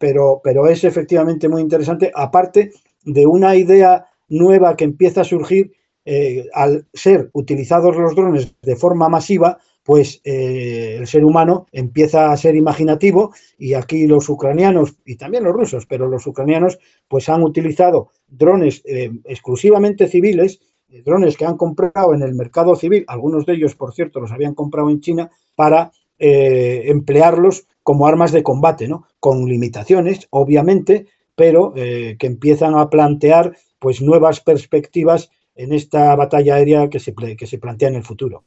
pero, 0.00 0.40
pero 0.42 0.66
es 0.66 0.82
efectivamente 0.82 1.48
muy 1.48 1.62
interesante, 1.62 2.10
aparte 2.12 2.72
de 3.04 3.26
una 3.26 3.54
idea 3.54 4.06
nueva 4.28 4.76
que 4.76 4.84
empieza 4.84 5.20
a 5.20 5.24
surgir 5.24 5.72
eh, 6.06 6.48
al 6.52 6.86
ser 6.92 7.30
utilizados 7.32 7.96
los 7.96 8.14
drones 8.14 8.54
de 8.60 8.76
forma 8.76 9.08
masiva, 9.08 9.58
pues 9.82 10.20
eh, 10.24 10.96
el 10.98 11.06
ser 11.06 11.24
humano 11.24 11.66
empieza 11.72 12.30
a 12.30 12.36
ser 12.36 12.56
imaginativo 12.56 13.32
y 13.58 13.72
aquí 13.72 14.06
los 14.06 14.28
ucranianos 14.28 14.96
y 15.06 15.16
también 15.16 15.44
los 15.44 15.54
rusos, 15.54 15.86
pero 15.86 16.06
los 16.06 16.26
ucranianos 16.26 16.78
pues 17.08 17.28
han 17.30 17.42
utilizado 17.42 18.10
drones 18.28 18.82
eh, 18.84 19.12
exclusivamente 19.24 20.06
civiles, 20.06 20.60
drones 21.04 21.38
que 21.38 21.46
han 21.46 21.56
comprado 21.56 22.12
en 22.12 22.22
el 22.22 22.34
mercado 22.34 22.76
civil, 22.76 23.04
algunos 23.08 23.46
de 23.46 23.54
ellos 23.54 23.74
por 23.74 23.94
cierto 23.94 24.20
los 24.20 24.30
habían 24.30 24.54
comprado 24.54 24.90
en 24.90 25.00
China 25.00 25.30
para 25.56 25.90
emplearlos 26.16 27.66
como 27.82 28.06
armas 28.06 28.32
de 28.32 28.42
combate, 28.42 28.88
¿no? 28.88 29.04
Con 29.20 29.46
limitaciones, 29.46 30.26
obviamente, 30.30 31.06
pero 31.34 31.74
que 31.74 32.16
empiezan 32.20 32.76
a 32.76 32.88
plantear 32.88 33.56
pues 33.80 34.00
nuevas 34.00 34.40
perspectivas 34.40 35.28
en 35.56 35.72
esta 35.72 36.14
batalla 36.16 36.56
aérea 36.56 36.90
que 36.90 36.98
se, 36.98 37.14
que 37.14 37.46
se 37.46 37.58
plantea 37.58 37.88
en 37.88 37.94
el 37.94 38.02
futuro. 38.02 38.42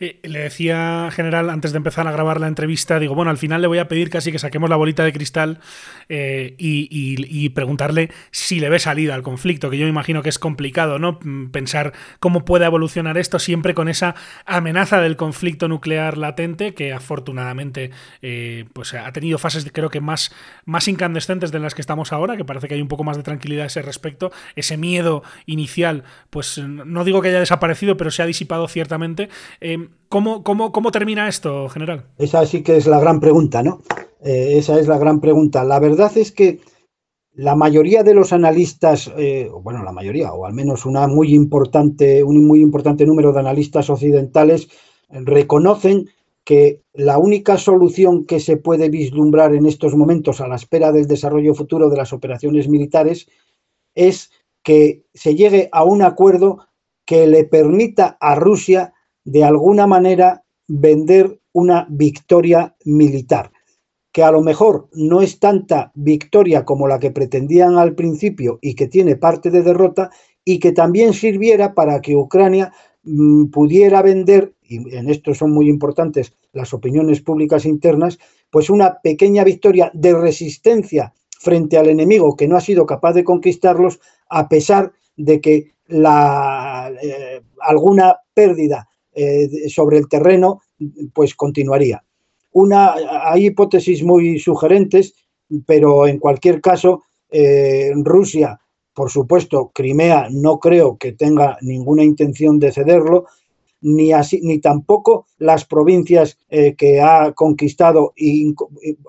Eh, 0.00 0.18
le 0.24 0.40
decía, 0.40 1.08
general, 1.12 1.48
antes 1.48 1.70
de 1.70 1.76
empezar 1.76 2.08
a 2.08 2.12
grabar 2.12 2.40
la 2.40 2.48
entrevista, 2.48 2.98
digo, 2.98 3.14
bueno, 3.14 3.30
al 3.30 3.38
final 3.38 3.62
le 3.62 3.68
voy 3.68 3.78
a 3.78 3.86
pedir 3.86 4.10
casi 4.10 4.32
que 4.32 4.40
saquemos 4.40 4.68
la 4.68 4.74
bolita 4.74 5.04
de 5.04 5.12
cristal 5.12 5.60
eh, 6.08 6.54
y, 6.58 7.48
preguntarle 7.50 8.10
si 8.32 8.58
le 8.58 8.68
ve 8.68 8.80
salida 8.80 9.14
al 9.14 9.22
conflicto, 9.22 9.70
que 9.70 9.78
yo 9.78 9.84
me 9.84 9.90
imagino 9.90 10.22
que 10.22 10.28
es 10.28 10.40
complicado, 10.40 10.98
¿no? 10.98 11.20
Mm, 11.22 11.50
pensar 11.50 11.92
cómo 12.18 12.44
puede 12.44 12.64
evolucionar 12.64 13.16
esto 13.16 13.38
siempre 13.38 13.74
con 13.74 13.88
esa 13.88 14.16
amenaza 14.44 15.00
del 15.00 15.16
conflicto 15.16 15.68
nuclear 15.68 16.18
latente, 16.18 16.74
que 16.74 16.92
afortunadamente 16.92 17.90
eh, 18.22 18.64
pues 18.72 18.94
ha 18.94 19.12
tenido 19.12 19.38
fases, 19.38 19.70
creo 19.72 19.88
que 19.88 20.00
más, 20.00 20.34
más 20.64 20.88
incandescentes 20.88 21.52
de 21.52 21.60
las 21.60 21.76
que 21.76 21.80
estamos 21.80 22.12
ahora, 22.12 22.36
que 22.36 22.44
parece 22.44 22.66
que 22.66 22.74
hay 22.74 22.82
un 22.82 22.88
poco 22.88 23.04
más 23.04 23.16
de 23.16 23.22
tranquilidad 23.22 23.64
a 23.64 23.66
ese 23.66 23.82
respecto, 23.82 24.32
ese 24.56 24.76
miedo 24.76 25.22
inicial 25.46 26.02
pues 26.34 26.58
no 26.58 27.04
digo 27.04 27.22
que 27.22 27.28
haya 27.28 27.38
desaparecido, 27.38 27.96
pero 27.96 28.10
se 28.10 28.20
ha 28.20 28.26
disipado 28.26 28.66
ciertamente. 28.66 29.28
Eh, 29.60 29.88
¿cómo, 30.08 30.42
termina 30.90 31.28
esto, 31.28 31.68
general? 31.68 32.06
Esa 32.18 32.44
sí 32.44 32.64
que 32.64 32.76
es 32.76 32.88
la 32.88 32.98
gran 32.98 33.20
pregunta, 33.20 33.62
¿no? 33.62 33.82
Eh, 34.20 34.56
esa 34.58 34.80
es 34.80 34.88
la 34.88 34.98
gran 34.98 35.20
pregunta. 35.20 35.62
La 35.62 35.78
verdad 35.78 36.10
es 36.16 36.32
que 36.32 36.58
la 37.34 37.54
mayoría 37.54 38.02
de 38.02 38.14
los 38.14 38.32
analistas, 38.32 39.12
eh, 39.16 39.48
bueno, 39.62 39.84
la 39.84 39.92
mayoría, 39.92 40.32
o 40.32 40.44
al 40.44 40.54
menos 40.54 40.86
una 40.86 41.06
muy 41.06 41.32
importante, 41.32 42.24
un 42.24 42.44
muy 42.44 42.60
importante 42.60 43.06
número 43.06 43.32
de 43.32 43.38
analistas 43.38 43.88
occidentales, 43.88 44.68
reconocen 45.10 46.10
que 46.42 46.82
la 46.94 47.18
única 47.18 47.58
solución 47.58 48.24
que 48.24 48.40
se 48.40 48.56
puede 48.56 48.88
vislumbrar 48.90 49.54
en 49.54 49.66
estos 49.66 49.94
momentos 49.94 50.40
a 50.40 50.48
la 50.48 50.56
espera 50.56 50.90
del 50.90 51.06
desarrollo 51.06 51.54
futuro 51.54 51.90
de 51.90 51.96
las 51.96 52.12
operaciones 52.12 52.68
militares 52.68 53.28
es 53.94 54.32
que 54.64 55.04
se 55.14 55.36
llegue 55.36 55.68
a 55.70 55.84
un 55.84 56.02
acuerdo 56.02 56.66
que 57.06 57.26
le 57.28 57.44
permita 57.44 58.16
a 58.20 58.34
Rusia 58.34 58.94
de 59.24 59.44
alguna 59.44 59.86
manera 59.86 60.42
vender 60.66 61.38
una 61.52 61.86
victoria 61.88 62.74
militar, 62.84 63.52
que 64.10 64.22
a 64.22 64.32
lo 64.32 64.40
mejor 64.40 64.88
no 64.94 65.20
es 65.20 65.38
tanta 65.38 65.92
victoria 65.94 66.64
como 66.64 66.88
la 66.88 66.98
que 66.98 67.10
pretendían 67.10 67.76
al 67.76 67.94
principio 67.94 68.58
y 68.62 68.74
que 68.74 68.88
tiene 68.88 69.16
parte 69.16 69.50
de 69.50 69.62
derrota, 69.62 70.10
y 70.44 70.58
que 70.58 70.72
también 70.72 71.14
sirviera 71.14 71.74
para 71.74 72.00
que 72.00 72.16
Ucrania 72.16 72.72
mm, 73.02 73.46
pudiera 73.46 74.02
vender, 74.02 74.54
y 74.62 74.96
en 74.96 75.08
esto 75.08 75.34
son 75.34 75.52
muy 75.52 75.68
importantes 75.68 76.34
las 76.52 76.72
opiniones 76.74 77.20
públicas 77.20 77.64
internas, 77.64 78.18
pues 78.50 78.70
una 78.70 79.00
pequeña 79.02 79.44
victoria 79.44 79.90
de 79.94 80.14
resistencia 80.14 81.12
frente 81.44 81.76
al 81.76 81.88
enemigo 81.88 82.34
que 82.34 82.48
no 82.48 82.56
ha 82.56 82.60
sido 82.60 82.86
capaz 82.86 83.12
de 83.12 83.22
conquistarlos, 83.22 84.00
a 84.28 84.48
pesar 84.48 84.92
de 85.16 85.40
que 85.40 85.74
eh, 85.88 87.40
alguna 87.60 88.16
pérdida 88.32 88.88
eh, 89.14 89.68
sobre 89.68 89.98
el 89.98 90.08
terreno 90.08 90.62
pues 91.12 91.34
continuaría. 91.34 92.02
Una, 92.52 92.94
hay 93.24 93.46
hipótesis 93.46 94.02
muy 94.02 94.38
sugerentes, 94.38 95.14
pero 95.66 96.06
en 96.06 96.18
cualquier 96.18 96.60
caso, 96.60 97.02
eh, 97.30 97.92
Rusia, 97.96 98.58
por 98.94 99.10
supuesto, 99.10 99.70
Crimea 99.74 100.28
no 100.30 100.58
creo 100.58 100.96
que 100.96 101.12
tenga 101.12 101.58
ninguna 101.60 102.04
intención 102.04 102.58
de 102.58 102.72
cederlo, 102.72 103.26
ni, 103.80 104.12
así, 104.12 104.40
ni 104.42 104.60
tampoco 104.60 105.26
las 105.38 105.64
provincias 105.66 106.38
que 106.48 107.02
ha 107.02 107.32
conquistado, 107.32 108.14
y, 108.16 108.54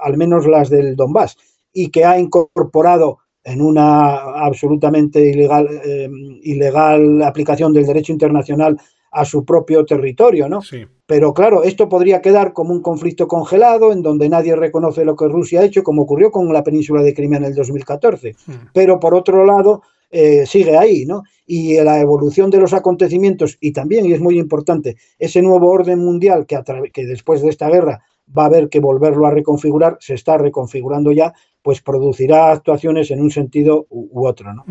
al 0.02 0.18
menos 0.18 0.46
las 0.48 0.70
del 0.70 0.98
Donbass, 0.98 1.38
y 1.76 1.90
que 1.90 2.06
ha 2.06 2.18
incorporado 2.18 3.20
en 3.44 3.62
una 3.62 4.16
absolutamente 4.16 5.20
ilegal, 5.24 5.68
eh, 5.86 6.10
ilegal 6.42 7.22
aplicación 7.22 7.74
del 7.74 7.86
derecho 7.86 8.12
internacional 8.12 8.80
a 9.12 9.24
su 9.24 9.46
propio 9.46 9.86
territorio, 9.86 10.50
¿no? 10.50 10.62
Pero 11.06 11.34
claro, 11.34 11.64
esto 11.64 11.88
podría 11.88 12.22
quedar 12.22 12.54
como 12.54 12.74
un 12.74 12.82
conflicto 12.82 13.28
congelado 13.28 13.92
en 13.92 14.02
donde 14.02 14.28
nadie 14.28 14.56
reconoce 14.56 15.06
lo 15.06 15.16
que 15.16 15.28
Rusia 15.28 15.62
ha 15.62 15.66
hecho, 15.66 15.84
como 15.84 16.04
ocurrió 16.04 16.32
con 16.32 16.52
la 16.52 16.64
península 16.64 17.04
de 17.04 17.14
Crimea 17.14 17.40
en 17.40 17.46
el 17.46 17.54
2014. 17.54 18.36
Hmm. 18.48 18.52
Pero 18.74 19.00
por 19.00 19.14
otro 19.14 19.46
lado, 19.46 19.84
eh, 20.10 20.46
sigue 20.46 20.78
ahí, 20.78 21.06
¿no? 21.06 21.24
Y 21.46 21.76
la 21.82 22.00
evolución 22.00 22.50
de 22.50 22.60
los 22.60 22.74
acontecimientos, 22.74 23.58
y 23.60 23.72
también, 23.72 24.06
y 24.06 24.14
es 24.14 24.22
muy 24.22 24.40
importante, 24.40 24.96
ese 25.20 25.42
nuevo 25.42 25.70
orden 25.70 26.00
mundial 26.00 26.46
que, 26.46 26.60
que 26.92 27.06
después 27.06 27.42
de 27.42 27.50
esta 27.50 27.70
guerra 27.70 28.02
va 28.36 28.44
a 28.44 28.48
haber 28.48 28.70
que 28.70 28.80
volverlo 28.80 29.28
a 29.28 29.32
reconfigurar, 29.32 29.98
se 30.00 30.16
está 30.16 30.38
reconfigurando 30.38 31.12
ya, 31.12 31.34
pues 31.66 31.82
producirá 31.82 32.52
actuaciones 32.52 33.10
en 33.10 33.20
un 33.20 33.32
sentido 33.32 33.88
u, 33.90 34.28
otro. 34.28 34.54
¿no? 34.54 34.66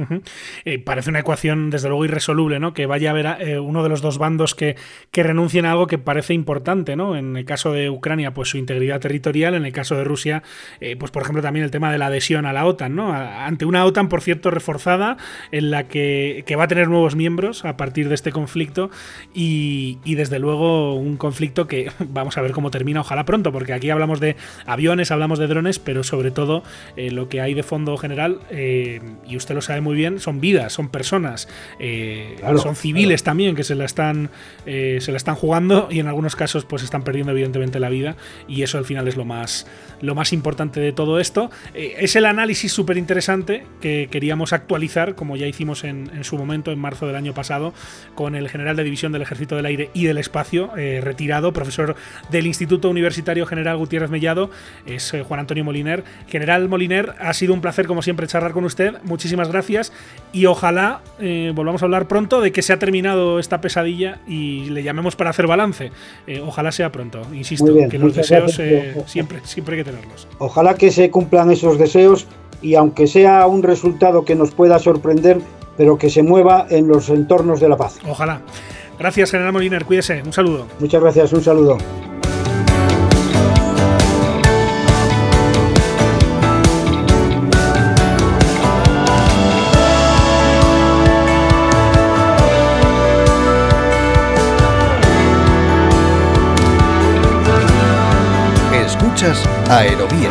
Eh, 0.65 0.79
parece 0.79 1.11
una 1.11 1.19
ecuación, 1.19 1.69
desde 1.69 1.89
luego, 1.89 2.05
irresoluble, 2.05 2.61
¿no? 2.61 2.73
Que 2.73 2.87
vaya 2.87 3.09
a 3.09 3.11
haber 3.11 3.27
eh, 3.41 3.59
uno 3.59 3.83
de 3.83 3.89
los 3.89 4.01
dos 4.01 4.17
bandos 4.17 4.55
que, 4.55 4.77
que 5.11 5.25
renuncien 5.25 5.67
a 5.67 5.73
algo 5.73 5.89
que 5.89 5.99
parece 5.99 6.35
importante, 6.35 6.95
¿no? 6.95 7.17
En 7.17 7.37
el 7.37 7.45
caso 7.45 7.73
de 7.73 7.91
Ucrania, 7.91 8.33
pues 8.33 8.51
su 8.51 8.59
integridad 8.59 9.01
territorial, 9.01 9.57
en 9.57 9.67
el 9.67 9.73
caso 9.73 9.97
de 9.97 10.05
Rusia, 10.05 10.45
eh, 10.79 10.95
pues 10.95 11.11
por 11.11 11.23
ejemplo 11.23 11.43
también 11.43 11.65
el 11.65 11.73
tema 11.73 11.91
de 11.91 11.99
la 11.99 12.07
adhesión 12.07 12.47
a 12.47 12.53
la 12.53 12.65
OTAN, 12.65 12.95
¿no? 12.95 13.13
ante 13.13 13.65
una 13.65 13.85
OTAN, 13.85 14.09
por 14.09 14.23
cierto, 14.23 14.53
reforzada, 14.53 15.17
en 15.51 15.73
la 15.73 15.89
que, 15.89 16.45
que 16.47 16.55
va 16.55 16.65
a 16.65 16.69
tener 16.69 16.87
nuevos 16.87 17.17
miembros 17.17 17.65
a 17.65 17.77
partir 17.77 18.09
de 18.09 18.15
este 18.15 18.31
conflicto 18.31 18.91
y, 19.35 19.99
y 20.05 20.15
desde 20.15 20.39
luego 20.39 20.95
un 20.95 21.17
conflicto 21.17 21.67
que 21.67 21.91
vamos 21.99 22.39
a 22.39 22.41
ver 22.41 22.53
cómo 22.53 22.71
termina, 22.71 23.01
ojalá 23.01 23.25
pronto, 23.25 23.51
porque 23.51 23.73
aquí 23.73 23.91
hablamos 23.91 24.21
de 24.21 24.37
aviones, 24.65 25.11
hablamos 25.11 25.41
de 25.41 25.49
drones, 25.49 25.81
pero 25.81 26.05
sobre 26.05 26.31
todo 26.31 26.63
eh, 26.97 27.11
lo 27.11 27.29
que 27.29 27.41
hay 27.41 27.55
de 27.55 27.63
fondo 27.63 27.97
general, 27.97 28.41
eh, 28.51 29.01
y 29.27 29.37
usted 29.37 29.55
lo 29.55 29.61
sabe 29.61 29.81
muy 29.81 29.97
bien, 29.97 30.21
son 30.21 30.41
vidas, 30.41 30.73
son 30.73 30.89
personas, 30.89 31.49
eh, 31.79 32.37
son 32.63 32.77
civiles 32.77 33.23
también 33.23 33.55
que 33.55 33.65
se 33.65 33.75
la 33.75 33.85
están 33.85 34.31
se 34.65 35.11
la 35.11 35.17
están 35.17 35.35
jugando 35.35 35.89
y 35.91 36.01
en 36.01 36.07
algunos 36.07 36.37
casos 36.37 36.65
pues 36.65 36.83
están 36.83 37.03
perdiendo 37.03 37.33
evidentemente 37.33 37.79
la 37.81 37.89
vida 37.89 38.17
y 38.49 38.63
eso 38.63 38.79
al 38.79 38.85
final 38.85 39.07
es 39.09 39.17
lo 39.17 39.25
más 39.25 39.67
lo 40.01 40.15
más 40.15 40.33
importante 40.33 40.81
de 40.81 40.93
todo 40.93 41.21
esto. 41.21 41.51
es 41.75 42.17
el 42.17 42.25
análisis 42.25 42.73
súper 42.73 42.97
interesante 42.97 43.65
que 43.81 44.09
queríamos 44.11 44.53
actualizar, 44.53 45.15
como 45.15 45.37
ya 45.37 45.47
hicimos 45.47 45.85
en, 45.85 46.11
en, 46.15 46.25
su 46.25 46.37
momento, 46.37 46.73
en 46.73 46.79
marzo 46.79 47.07
del 47.07 47.17
año 47.17 47.35
pasado, 47.35 47.75
con 48.15 48.35
el 48.35 48.49
general 48.49 48.77
de 48.77 48.85
división 48.85 49.13
del 49.13 49.23
Ejército 49.23 49.57
del 49.57 49.67
Aire 49.67 49.91
y 49.95 50.05
del 50.05 50.19
Espacio, 50.19 50.71
retirado, 50.75 51.53
profesor 51.53 51.97
del 52.31 52.47
Instituto 52.47 52.89
Universitario 52.91 53.47
General 53.47 53.77
Gutiérrez 53.77 54.11
Mellado, 54.11 54.51
es 54.87 55.15
Juan 55.27 55.41
Antonio 55.41 55.65
Moliner. 55.65 56.05
General 56.29 56.69
Moliner, 56.75 57.15
ha 57.21 57.33
sido 57.35 57.55
un 57.55 57.61
placer 57.61 57.87
como 57.87 58.03
siempre 58.03 58.27
charlar 58.27 58.53
con 58.53 58.65
usted. 58.65 58.95
Muchísimas 59.05 59.49
gracias 59.49 59.93
y 60.33 60.47
ojalá 60.47 61.03
eh, 61.21 61.53
volvamos 61.55 61.83
a 61.83 61.85
hablar 61.85 62.09
pronto 62.09 62.41
de 62.41 62.51
que 62.51 62.63
se 62.63 62.73
ha 62.73 62.81
terminado 62.81 63.39
esta 63.39 63.61
pesadilla 63.61 64.19
y 64.27 64.71
le 64.71 64.83
llamemos 64.83 65.15
para 65.15 65.31
hacer 65.31 65.47
balance. 65.47 65.93
Eh, 66.27 66.41
ojalá 66.45 66.73
sea 66.73 66.91
pronto. 66.91 67.23
Insisto, 67.33 67.73
que 67.89 67.99
los 67.99 68.17
deseos 68.17 68.59
eh, 68.59 68.97
siempre, 69.07 69.39
siempre 69.45 69.77
hay 69.77 69.85
que 69.85 69.91
tenerlos. 69.93 70.27
Ojalá 70.39 70.75
que 70.75 70.91
se 70.91 71.11
cumplan 71.11 71.53
esos 71.53 71.79
deseos 71.79 72.27
y 72.61 72.75
aunque 72.75 73.07
sea 73.07 73.47
un 73.47 73.63
resultado 73.63 74.25
que 74.25 74.35
nos 74.35 74.51
pueda 74.51 74.81
sorprender, 74.81 75.39
pero 75.77 75.97
que 75.97 76.11
se 76.11 76.25
mueva 76.25 76.67
en 76.71 76.89
los 76.89 77.09
entornos 77.09 77.61
de 77.61 77.69
la 77.69 77.77
paz. 77.77 77.99
Ojalá. 78.09 78.41
Gracias, 78.99 79.31
General 79.31 79.53
Moliner. 79.53 79.85
Cuídese. 79.85 80.23
Un 80.25 80.33
saludo. 80.33 80.67
Muchas 80.81 81.01
gracias. 81.01 81.33
Un 81.33 81.43
saludo. 81.43 81.79
Aerovía 99.69 100.31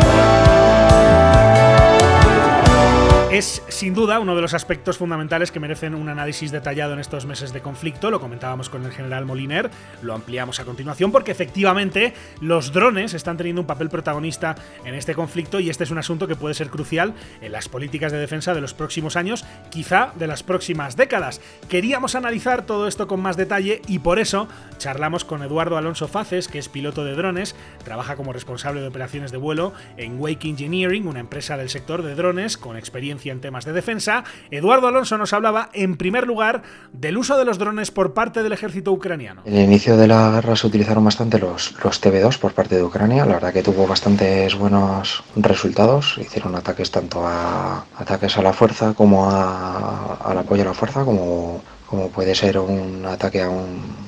es 3.32 3.62
sin 3.84 3.94
duda 3.94 4.22
uno 4.22 4.34
de 4.34 4.42
los 4.42 4.54
aspectos 4.54 4.98
fundamentales 4.98 5.52
que 5.52 5.60
merecen 5.60 5.94
un 5.94 6.08
análisis 6.08 6.54
detallado 6.54 6.94
en 6.94 7.00
estos 7.00 7.26
meses 7.26 7.52
de 7.52 7.60
conflicto. 7.60 8.12
Lo 8.12 8.22
comentábamos 8.22 8.70
con 8.70 8.86
el 8.86 8.94
general 8.94 9.26
Moliner, 9.26 9.70
lo 10.02 10.14
ampliamos 10.14 10.62
a 10.62 10.64
continuación 10.64 11.12
porque 11.12 11.32
efectivamente 11.32 12.14
los 12.40 12.72
drones 12.72 13.14
están 13.14 13.36
teniendo 13.36 13.60
un 13.60 13.68
papel 13.68 13.90
protagonista 13.90 14.56
en 14.86 14.96
este 14.96 15.14
conflicto 15.14 15.60
y 15.60 15.70
este 15.70 15.84
es 15.84 15.92
un 15.92 15.98
asunto 15.98 16.30
que 16.30 16.38
puede 16.38 16.56
ser 16.56 16.70
crucial 16.70 17.14
en 17.42 17.52
las 17.52 17.68
políticas 17.68 18.14
de 18.14 18.20
defensa 18.20 18.54
de 18.54 18.62
los 18.62 18.74
próximos 18.74 19.18
años, 19.18 19.44
quizá 19.70 20.14
de 20.16 20.28
las 20.28 20.44
próximas 20.44 20.96
décadas. 20.96 21.42
Queríamos 21.68 22.16
analizar 22.16 22.66
todo 22.66 22.88
esto 22.88 23.10
con 23.10 23.20
más 23.20 23.36
detalle 23.36 23.82
y 23.90 24.00
por 24.00 24.18
eso 24.18 24.48
charlamos 24.78 25.26
con 25.26 25.44
Eduardo 25.44 25.76
Alonso 25.76 26.08
Faces, 26.08 26.48
que 26.48 26.60
es 26.60 26.70
piloto 26.70 27.04
de 27.04 27.16
drones, 27.16 27.54
trabaja 27.84 28.16
como 28.16 28.32
responsable 28.32 28.80
de 28.80 28.88
operaciones 28.88 29.34
de 29.34 29.40
vuelo 29.40 29.74
en 29.98 30.22
Wake 30.22 30.48
Engineering, 30.48 31.06
una 31.06 31.20
empresa 31.20 31.58
del 31.58 31.68
sector 31.68 32.02
de 32.02 32.16
drones 32.16 32.58
con 32.58 32.78
experiencia 32.78 33.34
en 33.34 33.42
temas 33.42 33.66
de 33.66 33.73
defensa, 33.74 34.24
Eduardo 34.52 34.88
Alonso 34.88 35.18
nos 35.18 35.34
hablaba 35.34 35.70
en 35.74 35.98
primer 35.98 36.28
lugar 36.28 36.64
del 36.92 37.18
uso 37.18 37.38
de 37.38 37.46
los 37.46 37.58
drones 37.58 37.92
por 37.92 38.14
parte 38.14 38.44
del 38.44 38.54
ejército 38.54 38.92
ucraniano. 38.92 39.42
En 39.46 39.56
el 39.56 39.66
inicio 39.66 39.98
de 39.98 40.08
la 40.08 40.32
guerra 40.32 40.56
se 40.56 40.68
utilizaron 40.68 41.04
bastante 41.04 41.40
los, 41.40 41.76
los 41.84 42.02
TB2 42.02 42.38
por 42.38 42.54
parte 42.54 42.76
de 42.76 42.84
Ucrania, 42.84 43.26
la 43.26 43.34
verdad 43.34 43.54
que 43.54 43.64
tuvo 43.64 43.88
bastantes 43.88 44.56
buenos 44.56 45.24
resultados, 45.36 46.18
hicieron 46.18 46.56
ataques 46.56 46.92
tanto 46.92 47.26
a 47.26 47.86
ataques 47.98 48.38
a 48.38 48.42
la 48.42 48.54
fuerza 48.54 48.94
como 48.94 49.30
a, 49.30 50.16
al 50.24 50.38
apoyo 50.38 50.64
a 50.64 50.66
la 50.66 50.74
fuerza, 50.74 51.04
como, 51.04 51.62
como 51.88 52.10
puede 52.10 52.36
ser 52.36 52.58
un 52.60 53.06
ataque 53.06 53.42
a 53.42 53.50
un, 53.50 54.04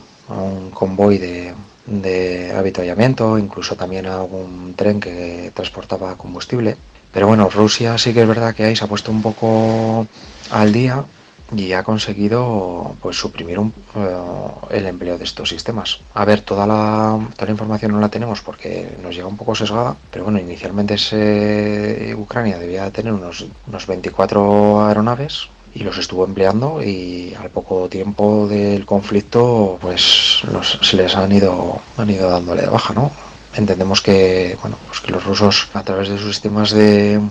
convoy 0.73 1.19
de, 1.19 1.53
de 1.85 2.51
avituallamiento, 2.51 3.37
incluso 3.37 3.75
también 3.75 4.07
a 4.07 4.15
algún 4.15 4.73
tren 4.75 4.99
que 4.99 5.51
transportaba 5.53 6.15
combustible. 6.17 6.77
Pero 7.15 7.27
bueno, 7.27 7.49
Rusia 7.49 7.97
sí 7.97 8.13
que 8.13 8.23
es 8.23 8.27
verdad 8.27 8.53
que 8.53 8.65
ahí 8.65 8.75
se 8.75 8.83
ha 8.83 8.89
puesto 8.89 9.09
un 9.09 9.21
poco 9.21 10.05
al 10.51 10.73
día 10.73 11.05
y 11.55 11.71
ha 11.71 11.81
conseguido 11.81 12.93
pues 13.01 13.17
suprimir 13.17 13.57
un, 13.57 13.73
eh, 13.95 14.17
el 14.71 14.85
empleo 14.85 15.17
de 15.17 15.23
estos 15.23 15.47
sistemas. 15.47 16.01
A 16.13 16.25
ver, 16.25 16.41
toda 16.41 16.67
la, 16.67 17.17
toda 17.35 17.45
la 17.45 17.51
información 17.51 17.93
no 17.93 18.01
la 18.01 18.09
tenemos 18.09 18.41
porque 18.41 18.97
nos 19.01 19.15
llega 19.15 19.27
un 19.27 19.37
poco 19.37 19.55
sesgada, 19.55 19.95
pero 20.11 20.25
bueno, 20.25 20.39
inicialmente 20.39 22.13
Ucrania 22.17 22.59
debía 22.59 22.91
tener 22.91 23.13
unos, 23.13 23.45
unos 23.65 23.87
24 23.87 24.85
aeronaves 24.85 25.47
y 25.73 25.83
los 25.83 25.97
estuvo 25.97 26.25
empleando 26.25 26.83
y 26.83 27.33
al 27.39 27.49
poco 27.49 27.87
tiempo 27.87 28.45
del 28.45 28.85
conflicto 28.85 29.77
pues 29.79 30.41
se 30.81 30.97
les 30.97 31.15
han 31.15 31.31
ido, 31.31 31.79
han 31.95 32.09
ido 32.09 32.29
dándole 32.29 32.63
de 32.63 32.67
baja, 32.67 32.93
¿no? 32.93 33.09
Entendemos 33.55 34.01
que, 34.01 34.57
bueno, 34.61 34.77
pues 34.87 34.99
que 35.01 35.11
los 35.11 35.23
rusos 35.23 35.69
a 35.73 35.83
través 35.83 36.09
de 36.09 36.17
sus 36.17 36.33
sistemas 36.33 36.71
de 36.71 37.21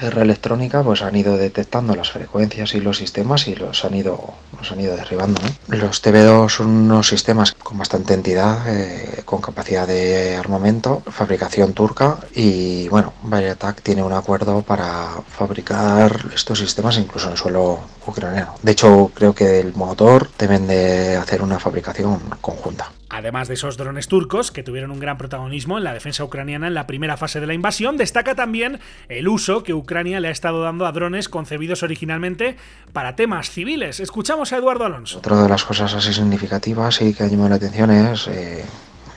guerra 0.00 0.22
electrónica 0.22 0.82
pues 0.82 1.02
han 1.02 1.16
ido 1.16 1.36
detectando 1.36 1.94
las 1.94 2.10
frecuencias 2.10 2.74
y 2.74 2.80
los 2.80 2.98
sistemas 2.98 3.48
y 3.48 3.54
los 3.54 3.84
han 3.84 3.94
ido 3.94 4.34
los 4.58 4.70
han 4.72 4.80
ido 4.80 4.96
derribando 4.96 5.40
los 5.68 6.02
TB2 6.02 6.48
son 6.50 6.66
unos 6.66 7.08
sistemas 7.08 7.52
con 7.52 7.78
bastante 7.78 8.14
entidad 8.14 8.68
eh, 8.68 9.22
con 9.24 9.40
capacidad 9.40 9.86
de 9.86 10.36
armamento 10.36 11.02
fabricación 11.10 11.72
turca 11.72 12.18
y 12.34 12.88
bueno 12.88 13.14
Bayatac 13.22 13.80
tiene 13.82 14.02
un 14.02 14.12
acuerdo 14.12 14.62
para 14.62 15.08
fabricar 15.28 16.26
estos 16.34 16.58
sistemas 16.58 16.98
incluso 16.98 17.30
en 17.30 17.36
suelo 17.36 17.80
ucraniano. 18.06 18.54
De 18.62 18.72
hecho 18.72 19.10
creo 19.14 19.34
que 19.34 19.60
el 19.60 19.74
motor 19.74 20.30
deben 20.38 20.66
de 20.66 21.16
hacer 21.16 21.42
una 21.42 21.58
fabricación 21.58 22.20
conjunta 22.40 22.92
Además 23.08 23.46
de 23.48 23.54
esos 23.54 23.76
drones 23.76 24.08
turcos, 24.08 24.50
que 24.50 24.62
tuvieron 24.62 24.90
un 24.90 24.98
gran 24.98 25.16
protagonismo 25.16 25.78
en 25.78 25.84
la 25.84 25.94
defensa 25.94 26.24
ucraniana 26.24 26.66
en 26.66 26.74
la 26.74 26.86
primera 26.86 27.16
fase 27.16 27.40
de 27.40 27.46
la 27.46 27.54
invasión, 27.54 27.96
destaca 27.96 28.34
también 28.34 28.80
el 29.08 29.28
uso 29.28 29.62
que 29.62 29.74
Ucrania 29.74 30.18
le 30.18 30.28
ha 30.28 30.32
estado 30.32 30.62
dando 30.62 30.86
a 30.86 30.92
drones 30.92 31.28
concebidos 31.28 31.82
originalmente 31.82 32.56
para 32.92 33.14
temas 33.14 33.50
civiles. 33.50 34.00
Escuchamos 34.00 34.52
a 34.52 34.56
Eduardo 34.56 34.84
Alonso. 34.84 35.18
Otra 35.18 35.40
de 35.40 35.48
las 35.48 35.64
cosas 35.64 35.94
así 35.94 36.12
significativas 36.12 37.00
y 37.00 37.14
que 37.14 37.22
ha 37.22 37.28
llamado 37.28 37.50
la 37.50 37.56
atención 37.56 37.90
es 37.90 38.26
eh, 38.26 38.64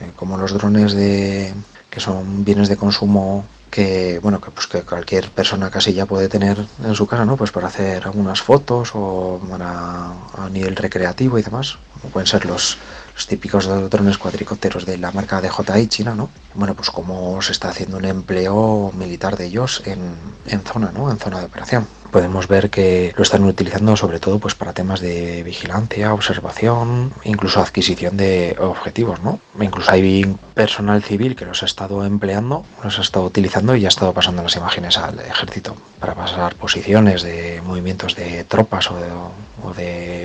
eh, 0.00 0.10
como 0.14 0.36
los 0.36 0.52
drones 0.52 0.92
de 0.92 1.52
que 1.90 1.98
son 2.00 2.44
bienes 2.44 2.68
de 2.68 2.76
consumo 2.76 3.44
que 3.70 4.18
bueno 4.20 4.40
que 4.40 4.50
pues 4.50 4.66
que 4.66 4.82
cualquier 4.82 5.30
persona 5.30 5.70
casi 5.70 5.92
ya 5.92 6.06
puede 6.06 6.28
tener 6.28 6.64
en 6.82 6.94
su 6.94 7.06
casa 7.06 7.24
no 7.24 7.36
pues 7.36 7.50
para 7.50 7.68
hacer 7.68 8.04
algunas 8.04 8.40
fotos 8.40 8.90
o 8.94 9.40
para 9.48 10.12
a 10.36 10.48
nivel 10.50 10.76
recreativo 10.76 11.38
y 11.38 11.42
demás 11.42 11.78
como 12.00 12.12
pueden 12.12 12.26
ser 12.26 12.46
los 12.46 12.78
los 13.20 13.26
típicos 13.26 13.66
drones 13.90 14.16
cuadricópteros 14.16 14.86
de 14.86 14.96
la 14.96 15.12
marca 15.12 15.42
DJI 15.42 15.88
China, 15.88 16.14
¿no? 16.14 16.30
Bueno, 16.54 16.74
pues 16.74 16.90
cómo 16.90 17.42
se 17.42 17.52
está 17.52 17.68
haciendo 17.68 17.98
un 17.98 18.06
empleo 18.06 18.92
militar 18.96 19.36
de 19.36 19.44
ellos 19.44 19.82
en, 19.84 20.14
en 20.46 20.60
zona, 20.62 20.90
¿no? 20.90 21.10
En 21.10 21.18
zona 21.18 21.40
de 21.40 21.44
operación 21.44 21.86
podemos 22.10 22.48
ver 22.48 22.70
que 22.70 23.12
lo 23.16 23.22
están 23.22 23.44
utilizando 23.44 23.96
sobre 23.96 24.20
todo 24.20 24.38
pues 24.38 24.54
para 24.54 24.72
temas 24.72 25.00
de 25.00 25.42
vigilancia, 25.42 26.12
observación, 26.12 27.12
incluso 27.24 27.60
adquisición 27.60 28.16
de 28.16 28.56
objetivos, 28.58 29.22
¿no? 29.22 29.40
Incluso 29.60 29.90
hay 29.90 30.36
personal 30.54 31.02
civil 31.02 31.36
que 31.36 31.46
los 31.46 31.62
ha 31.62 31.66
estado 31.66 32.04
empleando, 32.04 32.64
los 32.82 32.98
ha 32.98 33.02
estado 33.02 33.26
utilizando 33.26 33.76
y 33.76 33.84
ha 33.84 33.88
estado 33.88 34.12
pasando 34.12 34.42
las 34.42 34.56
imágenes 34.56 34.98
al 34.98 35.20
ejército 35.20 35.76
para 35.98 36.14
pasar 36.14 36.54
posiciones 36.56 37.22
de 37.22 37.62
movimientos 37.64 38.16
de 38.16 38.44
tropas 38.44 38.90
o 38.90 38.96
de, 38.96 39.08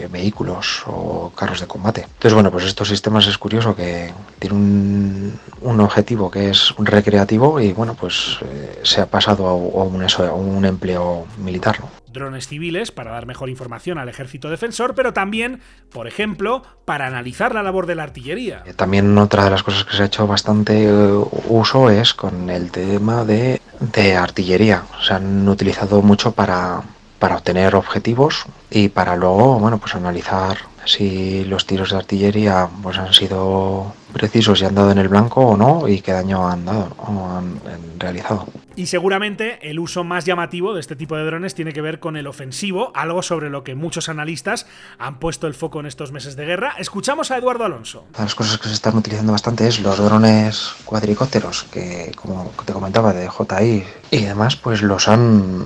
vehículos 0.10 0.84
o 0.88 1.32
carros 1.36 1.60
de 1.60 1.68
combate. 1.68 2.02
Entonces, 2.02 2.34
bueno, 2.34 2.52
pues 2.52 2.66
estos 2.66 2.88
sistemas 2.88 3.28
es 3.28 3.38
curioso 3.38 3.76
que 3.76 4.14
tienen 4.40 4.58
un, 4.58 5.40
un 5.62 5.82
objetivo 5.82 6.30
que 6.32 6.50
es 6.50 6.74
recreativo 6.78 7.60
y 7.60 7.74
bueno, 7.74 7.96
pues 7.96 8.38
eh, 8.42 8.80
se 8.84 9.02
ha 9.02 9.06
pasado 9.06 9.48
a, 9.48 9.54
un, 9.54 10.04
eso, 10.04 10.26
a 10.26 10.34
un 10.34 10.66
empleo 10.66 11.26
militar 11.38 11.80
drones 12.16 12.48
civiles 12.48 12.92
para 12.92 13.12
dar 13.12 13.28
mejor 13.28 13.50
información 13.50 14.00
al 14.00 14.10
ejército 14.10 14.50
defensor, 14.50 14.96
pero 14.96 15.14
también, 15.14 15.62
por 15.92 16.08
ejemplo, 16.08 16.64
para 16.86 17.06
analizar 17.06 17.54
la 17.54 17.62
labor 17.62 17.86
de 17.86 17.96
la 17.96 18.04
artillería. 18.04 18.64
También 18.76 19.16
otra 19.18 19.44
de 19.44 19.52
las 19.52 19.62
cosas 19.62 19.84
que 19.86 19.96
se 19.96 20.02
ha 20.02 20.06
hecho 20.08 20.26
bastante 20.26 20.86
eh, 20.86 21.24
uso 21.50 21.90
es 21.90 22.14
con 22.14 22.50
el 22.50 22.72
tema 22.72 23.24
de, 23.24 23.62
de 23.80 24.16
artillería. 24.16 24.84
Se 25.06 25.14
han 25.14 25.48
utilizado 25.48 26.02
mucho 26.02 26.32
para, 26.32 26.82
para 27.20 27.36
obtener 27.36 27.76
objetivos 27.76 28.46
y 28.70 28.90
para 28.90 29.16
luego, 29.16 29.60
bueno, 29.60 29.78
pues 29.78 29.96
analizar 29.96 30.58
si 30.86 31.44
los 31.46 31.66
tiros 31.66 31.92
de 31.92 31.98
artillería 31.98 32.70
pues 32.82 32.98
han 32.98 33.14
sido 33.14 33.94
precisos 34.14 34.62
y 34.62 34.66
han 34.66 34.76
dado 34.76 34.92
en 34.92 34.98
el 34.98 35.10
blanco 35.10 35.42
o 35.42 35.58
no 35.58 35.88
y 35.88 36.02
qué 36.02 36.14
daño 36.14 36.48
han 36.48 36.66
dado 36.66 36.96
o 36.98 37.30
han, 37.30 37.60
realizado. 37.98 38.48
Y 38.76 38.88
seguramente 38.88 39.70
el 39.70 39.80
uso 39.80 40.04
más 40.04 40.26
llamativo 40.26 40.74
de 40.74 40.82
este 40.82 40.96
tipo 40.98 41.16
de 41.16 41.24
drones 41.24 41.56
tiene 41.56 41.72
que 41.72 41.82
ver 41.82 42.00
con 42.00 42.18
el 42.18 42.28
ofensivo, 42.28 42.92
algo 42.94 43.22
sobre 43.24 43.50
lo 43.50 43.64
que 43.64 43.74
muchos 43.74 44.10
analistas 44.10 44.68
han 45.00 45.18
puesto 45.18 45.48
el 45.48 45.54
foco 45.54 45.80
en 45.80 45.86
estos 45.86 46.12
meses 46.12 46.36
de 46.36 46.46
guerra. 46.46 46.76
Escuchamos 46.78 47.32
a 47.32 47.38
Eduardo 47.38 47.64
Alonso. 47.64 48.06
Una 48.10 48.20
de 48.20 48.24
las 48.26 48.36
cosas 48.36 48.58
que 48.58 48.68
se 48.68 48.74
están 48.74 48.98
utilizando 48.98 49.32
bastante 49.32 49.68
es 49.68 49.80
los 49.80 49.98
drones 49.98 50.76
cuadricópteros, 50.84 51.64
que 51.72 52.12
como 52.16 52.52
te 52.66 52.74
comentaba 52.74 53.14
de 53.14 53.30
JI 53.30 53.86
y 54.12 54.26
demás, 54.26 54.58
pues 54.58 54.82
los 54.82 55.08
han 55.08 55.64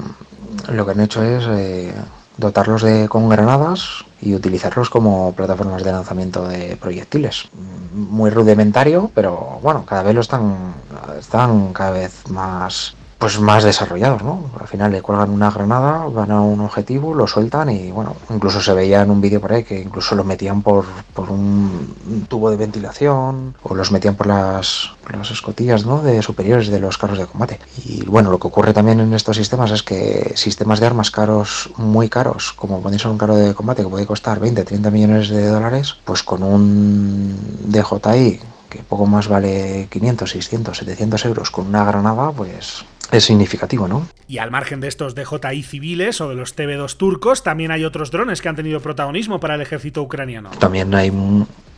lo 0.67 0.85
que 0.85 0.91
han 0.91 0.99
hecho 0.99 1.23
es 1.23 1.45
eh, 1.49 1.93
dotarlos 2.37 2.83
de 2.83 3.07
con 3.09 3.29
granadas 3.29 4.05
y 4.21 4.33
utilizarlos 4.33 4.89
como 4.89 5.33
plataformas 5.33 5.83
de 5.83 5.91
lanzamiento 5.91 6.47
de 6.47 6.77
proyectiles. 6.77 7.49
Muy 7.93 8.29
rudimentario, 8.29 9.11
pero 9.13 9.59
bueno, 9.61 9.85
cada 9.85 10.03
vez 10.03 10.15
lo 10.15 10.21
están, 10.21 10.73
están 11.17 11.73
cada 11.73 11.91
vez 11.91 12.29
más 12.29 12.95
pues 13.19 13.37
más 13.37 13.65
desarrollados, 13.65 14.23
¿no? 14.23 14.49
Al 14.57 14.67
final 14.67 14.93
le 14.93 15.01
cuelgan 15.01 15.29
una 15.29 15.51
granada, 15.51 16.05
van 16.05 16.31
a 16.31 16.41
un 16.41 16.61
objetivo, 16.61 17.13
lo 17.13 17.27
sueltan 17.27 17.69
y 17.69 17.91
bueno, 17.91 18.15
incluso 18.29 18.61
se 18.61 18.73
veía 18.73 19.01
en 19.01 19.11
un 19.11 19.19
vídeo 19.19 19.41
por 19.41 19.51
ahí 19.51 19.65
que 19.65 19.81
incluso 19.81 20.15
lo 20.15 20.23
metían 20.23 20.61
por, 20.61 20.85
por 21.13 21.29
un 21.29 22.25
tubo 22.29 22.49
de 22.49 22.55
ventilación 22.55 23.55
o 23.61 23.75
los 23.75 23.91
metían 23.91 24.15
por 24.15 24.27
las, 24.27 24.91
las 25.11 25.31
escotillas 25.31 25.85
¿no? 25.85 26.01
de 26.01 26.21
superiores 26.21 26.69
de 26.69 26.79
los 26.79 26.97
carros 26.97 27.17
de 27.17 27.25
combate. 27.25 27.59
Y 27.83 28.05
bueno, 28.05 28.31
lo 28.31 28.39
que 28.39 28.47
ocurre 28.47 28.73
también 28.73 29.01
en 29.01 29.13
estos 29.13 29.35
sistemas 29.35 29.71
es 29.71 29.83
que 29.83 30.31
sistemas 30.35 30.79
de 30.79 30.85
armas 30.85 31.11
caros, 31.11 31.69
muy 31.75 32.07
caros, 32.07 32.53
como 32.53 32.81
podéis 32.81 33.01
ser 33.01 33.11
un 33.11 33.17
carro 33.17 33.35
de 33.35 33.53
combate 33.53 33.83
que 33.83 33.89
puede 33.89 34.05
costar 34.05 34.39
20, 34.39 34.63
30 34.63 34.91
millones 34.91 35.27
de 35.27 35.45
dólares, 35.45 35.97
pues 36.05 36.23
con 36.23 36.41
un 36.41 37.37
DJI 37.65 38.39
que 38.69 38.79
poco 38.83 39.07
más 39.07 39.27
vale 39.27 39.87
500, 39.91 40.29
600, 40.29 40.77
700 40.77 41.25
euros 41.25 41.51
con 41.51 41.67
una 41.67 41.83
granada, 41.83 42.31
pues 42.31 42.85
es 43.11 43.25
significativo, 43.25 43.87
¿no? 43.87 44.07
Y 44.27 44.37
al 44.37 44.51
margen 44.51 44.79
de 44.79 44.87
estos 44.87 45.15
DJI 45.15 45.63
civiles 45.63 46.21
o 46.21 46.29
de 46.29 46.35
los 46.35 46.55
TB2 46.55 46.97
turcos, 46.97 47.43
también 47.43 47.71
hay 47.71 47.83
otros 47.83 48.11
drones 48.11 48.41
que 48.41 48.49
han 48.49 48.55
tenido 48.55 48.79
protagonismo 48.79 49.39
para 49.39 49.55
el 49.55 49.61
ejército 49.61 50.01
ucraniano. 50.01 50.51
También 50.59 50.93
hay 50.93 51.11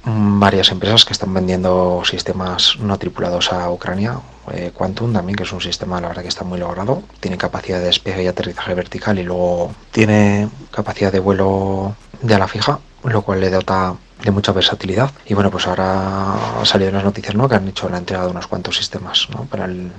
varias 0.04 0.72
empresas 0.72 1.06
que 1.06 1.14
están 1.14 1.34
vendiendo 1.34 2.02
sistemas 2.06 2.78
no 2.80 2.98
tripulados 2.98 3.52
a 3.54 3.70
Ucrania. 3.72 4.20
Eh, 4.52 4.72
Quantum 4.74 5.14
también, 5.14 5.36
que 5.36 5.44
es 5.44 5.52
un 5.54 5.62
sistema, 5.62 6.02
la 6.02 6.08
verdad, 6.08 6.24
que 6.24 6.28
está 6.28 6.44
muy 6.44 6.60
logrado. 6.60 7.04
Tiene 7.20 7.38
capacidad 7.38 7.80
de 7.80 7.86
despegue 7.86 8.24
y 8.24 8.28
aterrizaje 8.28 8.74
vertical 8.74 9.20
y 9.20 9.24
luego 9.24 9.74
tiene 9.92 10.50
capacidad 10.72 11.12
de 11.12 11.20
vuelo 11.20 11.96
de 12.22 12.36
ala 12.36 12.48
fija, 12.48 12.80
lo 13.04 13.22
cual 13.22 13.40
le 13.40 13.50
dota 13.50 13.96
de 14.24 14.32
mucha 14.32 14.52
versatilidad. 14.52 15.12
Y 15.26 15.34
bueno, 15.34 15.52
pues 15.52 15.68
ahora 15.68 16.62
ha 16.62 16.66
salido 16.66 16.92
unas 16.92 17.04
noticias 17.04 17.36
¿no? 17.36 17.48
que 17.48 17.56
han 17.56 17.68
hecho 17.68 17.90
la 17.90 17.98
entrega 17.98 18.24
de 18.24 18.32
unos 18.32 18.48
cuantos 18.48 18.78
sistemas 18.78 19.28
¿no? 19.32 19.46
para 19.46 19.66
el 19.66 19.92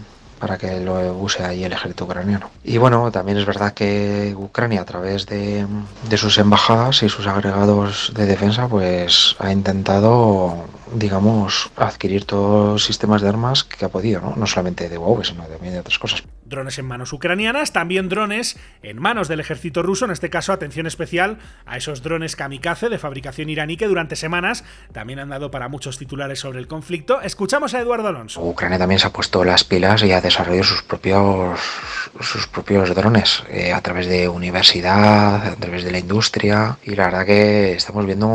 para 0.43 0.59
que 0.59 0.81
lo 0.81 1.15
use 1.15 1.45
ahí 1.45 1.63
el 1.63 1.73
ejército 1.73 2.05
ucraniano. 2.05 2.51
Y 2.65 2.77
bueno, 2.77 3.13
también 3.13 3.39
es 3.39 3.47
verdad 3.47 3.75
que 3.75 4.35
Ucrania 4.37 4.81
a 4.81 4.85
través 4.85 5.25
de, 5.27 5.65
de 6.09 6.17
sus 6.17 6.37
embajadas 6.37 7.05
y 7.05 7.09
sus 7.09 7.29
agregados 7.29 8.13
de 8.17 8.27
defensa 8.27 8.67
pues 8.67 9.37
ha 9.39 9.53
intentado 9.53 10.67
digamos, 10.95 11.71
adquirir 11.77 12.25
todos 12.25 12.73
los 12.73 12.85
sistemas 12.85 13.23
de 13.23 13.29
armas 13.29 13.65
que 13.65 13.85
ha 13.85 13.89
podido, 13.89 14.21
¿no? 14.21 14.35
No 14.37 14.47
solamente 14.47 14.89
de 14.89 14.99
WoW, 14.99 15.25
sino 15.25 15.45
también 15.45 15.75
de 15.75 15.81
otras 15.81 15.99
cosas. 15.99 16.23
Drones 16.45 16.79
en 16.79 16.87
manos 16.87 17.13
ucranianas, 17.13 17.73
también 17.73 18.09
drones 18.09 18.59
en 18.83 19.01
manos 19.01 19.29
del 19.29 19.41
ejército 19.41 19.83
ruso, 19.83 20.05
en 20.05 20.11
este 20.11 20.31
caso 20.31 20.53
atención 20.53 20.87
especial 20.87 21.39
a 21.67 21.77
esos 21.77 22.03
drones 22.03 22.37
kamikaze 22.37 22.89
de 22.89 22.99
fabricación 22.99 23.49
iraní 23.49 23.77
que 23.77 23.87
durante 23.87 24.17
semanas 24.17 24.65
también 24.93 25.19
han 25.19 25.31
dado 25.31 25.51
para 25.51 25.69
muchos 25.69 25.99
titulares 25.99 26.41
sobre 26.41 26.59
el 26.59 26.67
conflicto. 26.67 27.21
Escuchamos 27.23 27.75
a 27.75 27.81
Eduardo 27.81 28.09
Alonso. 28.09 28.43
Ucrania 28.43 28.79
también 28.79 28.99
se 28.99 29.07
ha 29.07 29.13
puesto 29.13 29.45
las 29.45 29.65
pilas 29.65 30.03
y 30.03 30.13
ha 30.13 30.21
desarrollado 30.21 30.65
sus 30.65 30.83
propios, 30.83 31.59
sus 32.21 32.47
propios 32.47 32.95
drones 32.95 33.45
eh, 33.49 33.73
a 33.73 33.81
través 33.81 34.07
de 34.07 34.29
universidad, 34.29 35.47
a 35.47 35.57
través 35.57 35.85
de 35.85 35.93
la 35.93 35.99
industria 35.99 36.79
y 36.83 36.95
la 36.95 37.05
verdad 37.05 37.27
que 37.27 37.73
estamos 37.73 38.05
viendo 38.05 38.29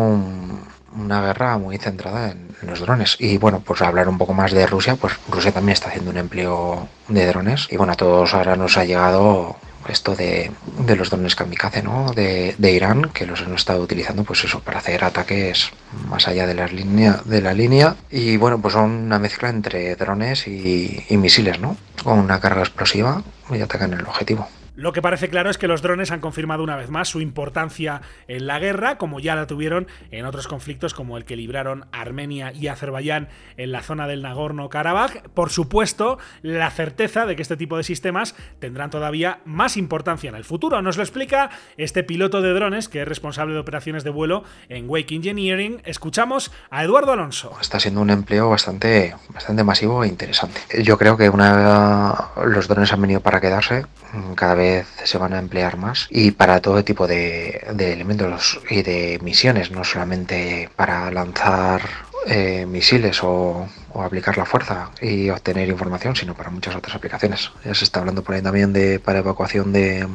una 0.97 1.21
guerra 1.21 1.57
muy 1.57 1.77
centrada 1.77 2.31
en 2.31 2.47
los 2.67 2.79
drones. 2.79 3.15
Y 3.19 3.37
bueno, 3.37 3.61
pues 3.65 3.81
hablar 3.81 4.09
un 4.09 4.17
poco 4.17 4.33
más 4.33 4.51
de 4.51 4.65
Rusia, 4.65 4.95
pues 4.95 5.13
Rusia 5.29 5.51
también 5.51 5.73
está 5.73 5.89
haciendo 5.89 6.11
un 6.11 6.17
empleo 6.17 6.87
de 7.07 7.25
drones. 7.27 7.67
Y 7.69 7.77
bueno, 7.77 7.93
a 7.93 7.95
todos 7.95 8.33
ahora 8.33 8.55
nos 8.55 8.77
ha 8.77 8.85
llegado 8.85 9.55
esto 9.89 10.15
de, 10.15 10.51
de 10.79 10.95
los 10.95 11.09
drones 11.09 11.35
kamikaze 11.35 11.81
¿no? 11.81 12.11
de, 12.13 12.55
de, 12.57 12.71
Irán, 12.71 13.09
que 13.13 13.25
los 13.25 13.41
han 13.41 13.53
estado 13.53 13.81
utilizando 13.81 14.23
pues 14.23 14.43
eso, 14.43 14.59
para 14.59 14.79
hacer 14.79 15.03
ataques 15.03 15.71
más 16.09 16.27
allá 16.27 16.45
de, 16.45 16.53
las 16.53 16.73
línea, 16.73 17.21
de 17.25 17.41
la 17.41 17.53
línea. 17.53 17.95
Y 18.09 18.37
bueno, 18.37 18.59
pues 18.59 18.73
son 18.73 18.91
una 18.91 19.19
mezcla 19.19 19.49
entre 19.49 19.95
drones 19.95 20.47
y, 20.47 21.05
y 21.09 21.17
misiles, 21.17 21.59
¿no? 21.59 21.77
Con 22.03 22.19
una 22.19 22.39
carga 22.39 22.61
explosiva 22.61 23.23
y 23.49 23.61
atacan 23.61 23.93
el 23.93 24.05
objetivo. 24.05 24.47
Lo 24.77 24.93
que 24.93 25.01
parece 25.01 25.27
claro 25.27 25.49
es 25.49 25.57
que 25.57 25.67
los 25.67 25.81
drones 25.81 26.11
han 26.11 26.19
confirmado 26.19 26.61
una 26.61 26.75
vez 26.75 26.91
más 26.91 27.09
su 27.09 27.19
importancia 27.19 28.03
en 28.27 28.45
la 28.45 28.59
guerra, 28.59 28.99
como 28.99 29.19
ya 29.19 29.35
la 29.35 29.47
tuvieron 29.47 29.87
en 30.11 30.23
otros 30.25 30.47
conflictos 30.47 30.93
como 30.93 31.17
el 31.17 31.25
que 31.25 31.35
libraron 31.35 31.87
Armenia 31.91 32.53
y 32.53 32.67
Azerbaiyán 32.67 33.27
en 33.57 33.71
la 33.71 33.81
zona 33.81 34.05
del 34.05 34.21
Nagorno-Karabaj. 34.21 35.29
Por 35.33 35.49
supuesto, 35.49 36.19
la 36.43 36.69
certeza 36.69 37.25
de 37.25 37.35
que 37.35 37.41
este 37.41 37.57
tipo 37.57 37.75
de 37.75 37.81
sistemas 37.81 38.35
tendrán 38.59 38.91
todavía 38.91 39.39
más 39.45 39.77
importancia 39.77 40.29
en 40.29 40.35
el 40.35 40.43
futuro. 40.43 40.79
Nos 40.83 40.95
lo 40.95 41.01
explica 41.01 41.49
este 41.77 42.03
piloto 42.03 42.43
de 42.43 42.53
drones 42.53 42.87
que 42.87 43.01
es 43.01 43.07
responsable 43.07 43.55
de 43.55 43.59
operaciones 43.59 44.03
de 44.03 44.11
vuelo 44.11 44.43
en 44.69 44.87
Wake 44.87 45.15
Engineering. 45.15 45.81
Escuchamos 45.85 46.51
a 46.69 46.83
Eduardo 46.83 47.13
Alonso. 47.13 47.57
Está 47.59 47.79
siendo 47.79 48.01
un 48.01 48.11
empleo 48.11 48.51
bastante, 48.51 49.15
bastante 49.29 49.63
masivo 49.63 50.03
e 50.03 50.07
interesante. 50.07 50.61
Yo 50.83 50.99
creo 50.99 51.17
que 51.17 51.31
una, 51.31 52.29
los 52.45 52.67
drones 52.67 52.93
han 52.93 53.01
venido 53.01 53.21
para 53.21 53.41
quedarse. 53.41 53.87
Cada 54.35 54.53
vez 54.53 54.66
se 55.03 55.17
van 55.17 55.33
a 55.33 55.39
emplear 55.39 55.77
más 55.77 56.07
y 56.09 56.31
para 56.31 56.61
todo 56.61 56.83
tipo 56.83 57.07
de, 57.07 57.65
elementos 57.77 58.59
y 58.69 58.81
de 58.81 59.19
misiones, 59.21 59.71
no 59.71 59.83
solamente 59.83 60.69
para 60.75 61.09
lanzar 61.11 61.81
eh, 62.25 62.65
misiles 62.65 63.23
o, 63.23 63.67
aplicar 63.95 64.37
la 64.37 64.45
fuerza 64.45 64.91
y 65.01 65.29
obtener 65.31 65.67
información, 65.69 66.15
sino 66.15 66.35
para 66.35 66.51
muchas 66.51 66.75
otras 66.75 66.95
aplicaciones. 66.95 67.51
Ya 67.65 67.73
se 67.73 67.83
está 67.83 67.99
hablando 67.99 68.21
por 68.23 68.35
ahí 68.35 68.43
también 68.43 68.71
de 68.71 68.99
para 68.99 69.19
evacuación 69.19 69.73
de, 69.73 70.07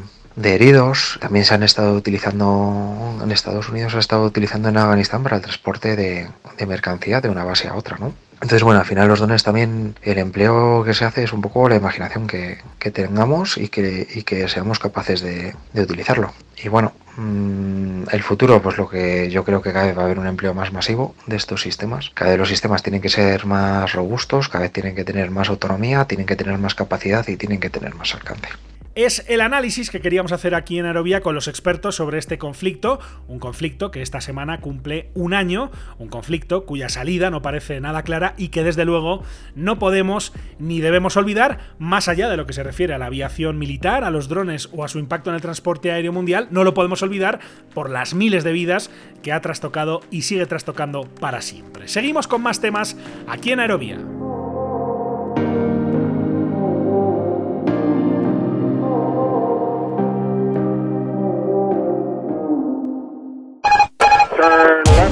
heridos. 0.42 1.18
También 1.20 1.44
se 1.44 1.54
han 1.54 1.64
estado 1.64 1.94
utilizando 1.94 3.18
en 3.22 3.32
Estados 3.32 3.68
Unidos, 3.68 3.90
se 3.90 3.98
ha 3.98 4.00
estado 4.00 4.24
utilizando 4.24 4.68
en 4.68 4.76
Afganistán 4.76 5.24
para 5.24 5.36
el 5.36 5.42
transporte 5.42 5.96
de, 5.96 6.28
de 6.56 6.66
mercancía 6.66 7.20
de 7.20 7.28
una 7.28 7.42
base 7.42 7.66
a 7.66 7.74
otra, 7.74 7.96
¿no? 7.98 8.14
Entonces, 8.42 8.64
bueno, 8.64 8.80
al 8.80 8.86
final 8.86 9.06
los 9.06 9.20
dones 9.20 9.44
también, 9.44 9.94
el 10.02 10.18
empleo 10.18 10.82
que 10.84 10.94
se 10.94 11.04
hace 11.04 11.22
es 11.22 11.32
un 11.32 11.40
poco 11.40 11.68
la 11.68 11.76
imaginación 11.76 12.26
que, 12.26 12.58
que 12.80 12.90
tengamos 12.90 13.56
y 13.56 13.68
que, 13.68 14.08
y 14.12 14.24
que, 14.24 14.48
seamos 14.48 14.80
capaces 14.80 15.20
de, 15.20 15.54
de 15.72 15.82
utilizarlo. 15.82 16.32
Y 16.60 16.68
bueno, 16.68 16.92
mmm, 17.16 18.02
el 18.10 18.22
futuro, 18.24 18.60
pues 18.60 18.78
lo 18.78 18.88
que 18.88 19.30
yo 19.30 19.44
creo 19.44 19.62
que 19.62 19.72
cada 19.72 19.86
vez 19.86 19.96
va 19.96 20.02
a 20.02 20.04
haber 20.06 20.18
un 20.18 20.26
empleo 20.26 20.54
más 20.54 20.72
masivo 20.72 21.14
de 21.26 21.36
estos 21.36 21.62
sistemas. 21.62 22.10
Cada 22.14 22.32
vez 22.32 22.40
los 22.40 22.48
sistemas 22.48 22.82
tienen 22.82 23.00
que 23.00 23.10
ser 23.10 23.46
más 23.46 23.92
robustos, 23.92 24.48
cada 24.48 24.62
vez 24.62 24.72
tienen 24.72 24.96
que 24.96 25.04
tener 25.04 25.30
más 25.30 25.48
autonomía, 25.48 26.06
tienen 26.06 26.26
que 26.26 26.34
tener 26.34 26.58
más 26.58 26.74
capacidad 26.74 27.26
y 27.28 27.36
tienen 27.36 27.60
que 27.60 27.70
tener 27.70 27.94
más 27.94 28.12
alcance 28.12 28.48
es 28.94 29.24
el 29.28 29.40
análisis 29.40 29.90
que 29.90 30.00
queríamos 30.00 30.32
hacer 30.32 30.54
aquí 30.54 30.78
en 30.78 30.86
Aerovía 30.86 31.20
con 31.20 31.34
los 31.34 31.48
expertos 31.48 31.96
sobre 31.96 32.18
este 32.18 32.38
conflicto, 32.38 33.00
un 33.26 33.38
conflicto 33.38 33.90
que 33.90 34.02
esta 34.02 34.20
semana 34.20 34.60
cumple 34.60 35.10
un 35.14 35.34
año, 35.34 35.70
un 35.98 36.08
conflicto 36.08 36.66
cuya 36.66 36.88
salida 36.88 37.30
no 37.30 37.42
parece 37.42 37.80
nada 37.80 38.02
clara 38.02 38.34
y 38.36 38.48
que 38.48 38.64
desde 38.64 38.84
luego 38.84 39.22
no 39.54 39.78
podemos 39.78 40.32
ni 40.58 40.80
debemos 40.80 41.16
olvidar, 41.16 41.74
más 41.78 42.08
allá 42.08 42.28
de 42.28 42.36
lo 42.36 42.46
que 42.46 42.52
se 42.52 42.62
refiere 42.62 42.94
a 42.94 42.98
la 42.98 43.06
aviación 43.06 43.58
militar, 43.58 44.04
a 44.04 44.10
los 44.10 44.28
drones 44.28 44.68
o 44.72 44.84
a 44.84 44.88
su 44.88 44.98
impacto 44.98 45.30
en 45.30 45.36
el 45.36 45.42
transporte 45.42 45.90
aéreo 45.90 46.12
mundial, 46.12 46.48
no 46.50 46.64
lo 46.64 46.74
podemos 46.74 47.02
olvidar 47.02 47.40
por 47.74 47.90
las 47.90 48.14
miles 48.14 48.44
de 48.44 48.52
vidas 48.52 48.90
que 49.22 49.32
ha 49.32 49.40
trastocado 49.40 50.00
y 50.10 50.22
sigue 50.22 50.46
trastocando 50.46 51.04
para 51.04 51.40
siempre. 51.40 51.88
Seguimos 51.88 52.28
con 52.28 52.42
más 52.42 52.60
temas 52.60 52.96
aquí 53.26 53.52
en 53.52 53.60
Aerovía. 53.60 53.98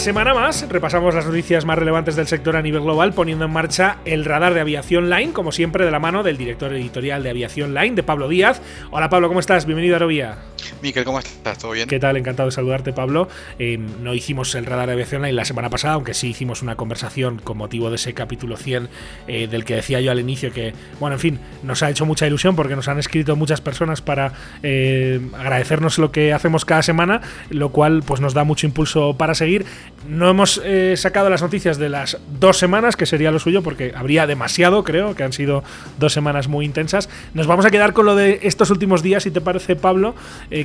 semana 0.00 0.32
más 0.32 0.66
repasamos 0.66 1.14
las 1.14 1.26
noticias 1.26 1.66
más 1.66 1.78
relevantes 1.78 2.16
del 2.16 2.26
sector 2.26 2.56
a 2.56 2.62
nivel 2.62 2.80
global, 2.80 3.12
poniendo 3.12 3.44
en 3.44 3.50
marcha 3.50 3.98
el 4.06 4.24
radar 4.24 4.54
de 4.54 4.60
aviación 4.60 5.10
line, 5.10 5.34
como 5.34 5.52
siempre, 5.52 5.84
de 5.84 5.90
la 5.90 5.98
mano 5.98 6.22
del 6.22 6.38
director 6.38 6.72
editorial 6.72 7.22
de 7.22 7.28
aviación 7.28 7.74
line, 7.74 7.94
de 7.96 8.02
Pablo 8.02 8.26
Díaz. 8.26 8.62
Hola 8.90 9.10
Pablo, 9.10 9.28
¿cómo 9.28 9.40
estás? 9.40 9.66
Bienvenido 9.66 9.96
a 9.96 9.96
Aerovía. 9.96 10.38
Miquel, 10.82 11.04
¿cómo 11.04 11.18
estás? 11.18 11.58
¿Todo 11.58 11.72
bien? 11.72 11.86
¿Qué 11.86 11.98
tal? 11.98 12.16
Encantado 12.16 12.48
de 12.48 12.52
saludarte, 12.52 12.94
Pablo. 12.94 13.28
Eh, 13.58 13.76
no 13.76 14.14
hicimos 14.14 14.54
el 14.54 14.64
radar 14.64 14.86
de 14.86 14.94
aviación 14.94 15.20
line 15.20 15.34
la 15.34 15.44
semana 15.44 15.68
pasada, 15.68 15.94
aunque 15.94 16.14
sí 16.14 16.28
hicimos 16.28 16.62
una 16.62 16.76
conversación 16.76 17.38
con 17.38 17.58
motivo 17.58 17.90
de 17.90 17.96
ese 17.96 18.14
capítulo 18.14 18.56
100 18.56 18.88
eh, 19.26 19.48
del 19.48 19.66
que 19.66 19.74
decía 19.74 20.00
yo 20.00 20.10
al 20.10 20.20
inicio 20.20 20.50
que, 20.50 20.72
bueno, 20.98 21.16
en 21.16 21.20
fin, 21.20 21.40
nos 21.62 21.82
ha 21.82 21.90
hecho 21.90 22.06
mucha 22.06 22.26
ilusión 22.26 22.56
porque 22.56 22.74
nos 22.74 22.88
han 22.88 22.98
escrito 22.98 23.36
muchas 23.36 23.60
personas 23.60 24.00
para 24.00 24.32
eh, 24.62 25.20
agradecernos 25.38 25.98
lo 25.98 26.10
que 26.10 26.32
hacemos 26.32 26.64
cada 26.64 26.82
semana, 26.82 27.20
lo 27.50 27.70
cual 27.70 28.02
pues 28.02 28.22
nos 28.22 28.32
da 28.32 28.44
mucho 28.44 28.66
impulso 28.66 29.16
para 29.18 29.34
seguir. 29.34 29.66
No 30.08 30.28
hemos 30.28 30.60
sacado 30.96 31.28
las 31.30 31.42
noticias 31.42 31.78
de 31.78 31.88
las 31.88 32.18
dos 32.38 32.58
semanas, 32.58 32.96
que 32.96 33.06
sería 33.06 33.30
lo 33.30 33.38
suyo, 33.38 33.62
porque 33.62 33.92
habría 33.94 34.26
demasiado, 34.26 34.82
creo, 34.82 35.14
que 35.14 35.22
han 35.22 35.32
sido 35.32 35.62
dos 35.98 36.12
semanas 36.12 36.48
muy 36.48 36.64
intensas. 36.64 37.08
Nos 37.34 37.46
vamos 37.46 37.66
a 37.66 37.70
quedar 37.70 37.92
con 37.92 38.06
lo 38.06 38.16
de 38.16 38.40
estos 38.42 38.70
últimos 38.70 39.02
días, 39.02 39.22
si 39.22 39.30
te 39.30 39.40
parece, 39.40 39.76
Pablo 39.76 40.14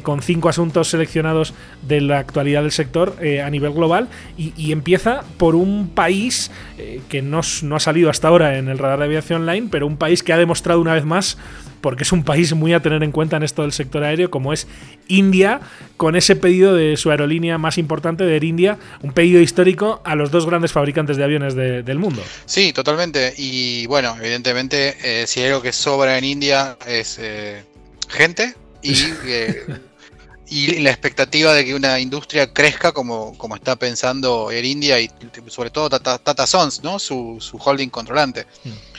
con 0.04 0.22
cinco 0.22 0.50
asuntos 0.50 0.90
seleccionados 0.90 1.54
de 1.82 2.02
la 2.02 2.20
actualidad 2.20 2.62
del 2.62 2.72
sector 2.72 3.16
eh, 3.22 3.42
a 3.42 3.50
nivel 3.50 3.72
global 3.72 4.08
y, 4.38 4.72
empieza 4.72 5.24
por 5.38 5.56
un 5.56 5.90
país 5.90 6.52
eh, 6.78 7.02
que 7.08 7.22
no, 7.22 7.42
no, 7.64 7.76
ha 7.76 7.80
salido 7.80 8.10
hasta 8.10 8.28
ahora 8.28 8.58
en 8.58 8.68
el 8.68 8.78
radar 8.78 9.00
de 9.00 9.06
aviación 9.06 9.42
online, 9.42 9.70
pero 9.72 9.88
un 9.88 9.98
país 9.98 10.22
que 10.22 10.34
ha 10.34 10.38
demostrado 10.38 10.82
una 10.82 10.94
vez 10.94 11.06
más 11.06 11.38
porque 11.86 12.02
es 12.02 12.12
un 12.12 12.24
país 12.24 12.52
muy 12.56 12.74
a 12.74 12.80
tener 12.80 13.04
en 13.04 13.12
cuenta 13.12 13.38
en 13.38 13.44
esto 13.44 13.62
del 13.62 13.72
sector 13.72 14.04
aéreo, 14.04 14.32
como 14.32 14.54
es 14.54 14.66
India, 15.08 15.62
con 15.98 16.16
ese 16.16 16.36
pedido 16.36 16.74
de 16.74 16.98
su 16.98 17.12
aerolínea 17.12 17.60
más 17.60 17.78
importante, 17.78 18.24
de 18.24 18.34
Air 18.34 18.44
India, 18.44 18.80
un 19.04 19.14
pedido 19.14 19.40
histórico 19.40 20.02
a 20.04 20.16
los 20.16 20.32
dos 20.32 20.48
grandes 20.48 20.72
fabricantes 20.72 21.16
de 21.16 21.24
aviones 21.24 21.54
del 21.54 22.00
mundo. 22.00 22.24
Sí, 22.48 22.74
totalmente. 22.74 23.36
Y 23.38 23.86
bueno, 23.86 24.18
evidentemente, 24.20 24.98
eh, 25.04 25.28
si 25.28 25.42
hay 25.42 25.50
algo 25.50 25.62
que 25.62 25.74
sobra 25.74 26.18
en 26.18 26.24
India 26.24 26.76
es 26.88 27.20
gente 28.10 28.56
y 28.82 28.96
y 30.48 30.80
la 30.80 30.90
expectativa 30.90 31.54
de 31.54 31.66
que 31.66 31.76
una 31.76 32.00
industria 32.00 32.52
crezca 32.52 32.94
como, 32.94 33.38
como 33.38 33.56
está 33.56 33.76
pensando 33.76 34.50
Air 34.50 34.66
India 34.66 35.00
y 35.00 35.12
sobre 35.50 35.70
todo 35.70 35.88
Tata, 35.90 36.48
Sons, 36.48 36.84
¿no? 36.84 36.98
Su, 36.98 37.38
su 37.40 37.58
holding 37.58 37.90
controlante. 37.90 38.48
Mm. 38.64 38.95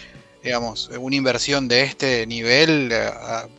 Digamos, 0.47 0.89
una 1.01 1.17
inversión 1.17 1.67
de 1.67 1.83
este 1.83 2.25
nivel, 2.25 2.91
eh, 2.93 3.11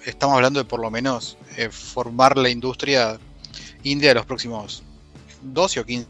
estamos 0.06 0.38
hablando 0.38 0.62
de 0.62 0.64
por 0.64 0.80
lo 0.80 0.90
menos 0.90 1.38
eh, 1.58 1.68
formar 1.70 2.38
la 2.38 2.50
industria 2.50 3.20
india 3.84 4.12
de 4.12 4.16
los 4.16 4.26
próximos 4.26 4.84
12 5.42 5.82
o 5.82 5.86
15 5.86 6.08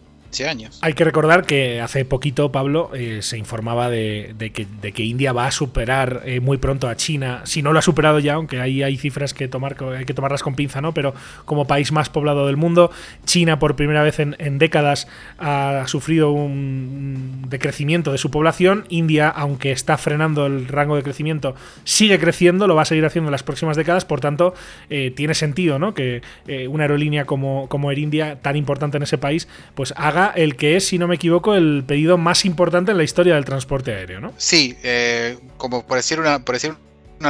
Hay 0.81 0.93
que 0.93 1.03
recordar 1.03 1.45
que 1.45 1.81
hace 1.81 2.05
poquito, 2.05 2.51
Pablo, 2.51 2.91
eh, 2.93 3.19
se 3.21 3.37
informaba 3.37 3.89
de, 3.89 4.35
que, 4.53 5.03
India 5.03 5.33
va 5.33 5.47
a 5.47 5.51
superar 5.51 6.23
eh, 6.25 6.39
muy 6.39 6.57
pronto 6.57 6.89
a 6.89 6.95
China. 6.95 7.41
Si 7.45 7.61
no 7.61 7.73
lo 7.73 7.79
ha 7.79 7.81
superado 7.81 8.19
ya, 8.19 8.33
aunque 8.33 8.59
ahí 8.59 8.83
hay 8.83 8.97
cifras 8.97 9.33
que 9.33 9.47
tomar, 9.47 9.77
hay 9.97 10.05
que 10.05 10.13
tomarlas 10.13 10.43
con 10.43 10.55
pinza, 10.55 10.81
¿no? 10.81 10.93
Pero 10.93 11.13
como 11.45 11.65
país 11.65 11.91
más 11.91 12.09
poblado 12.09 12.47
del 12.47 12.57
mundo, 12.57 12.91
China 13.25 13.59
por 13.59 13.75
primera 13.75 14.03
vez 14.03 14.19
en, 14.19 14.57
décadas 14.57 15.07
ha 15.37 15.83
sufrido 15.87 16.31
un 16.31 17.45
decrecimiento 17.47 18.11
de 18.11 18.17
su 18.17 18.31
población. 18.31 18.85
India, 18.89 19.29
aunque 19.29 19.71
está 19.71 19.97
frenando 19.97 20.45
el 20.45 20.67
rango 20.67 20.95
de 20.95 21.03
crecimiento, 21.03 21.55
sigue 21.83 22.19
creciendo, 22.19 22.67
lo 22.67 22.75
va 22.75 22.81
a 22.81 22.85
seguir 22.85 23.05
haciendo 23.05 23.29
en 23.29 23.31
las 23.31 23.43
próximas 23.43 23.77
décadas. 23.77 24.05
Por 24.05 24.19
tanto, 24.19 24.53
eh, 24.89 25.11
tiene 25.15 25.33
sentido, 25.33 25.79
¿no? 25.79 25.93
Que 25.93 26.21
una 26.69 26.83
aerolínea 26.83 27.25
como, 27.25 27.67
como 27.69 27.91
Air 27.91 27.99
India, 27.99 28.39
tan 28.41 28.55
importante 28.55 28.97
en 28.97 29.03
ese 29.03 29.17
país, 29.17 29.47
pues 29.75 29.93
haga 29.97 30.16
el 30.25 30.55
que 30.55 30.75
es, 30.75 30.85
si 30.85 30.97
no 30.97 31.07
me 31.07 31.15
equivoco, 31.15 31.55
el 31.55 31.83
pedido 31.85 32.17
más 32.17 32.45
importante 32.45 32.91
en 32.91 32.97
la 32.97 33.03
historia 33.03 33.35
del 33.35 33.45
transporte 33.45 33.93
aéreo, 33.93 34.19
¿no? 34.19 34.33
Sí, 34.37 34.75
eh, 34.83 35.37
como 35.57 35.85
por 35.85 35.97
decir, 35.97 36.19
una, 36.19 36.39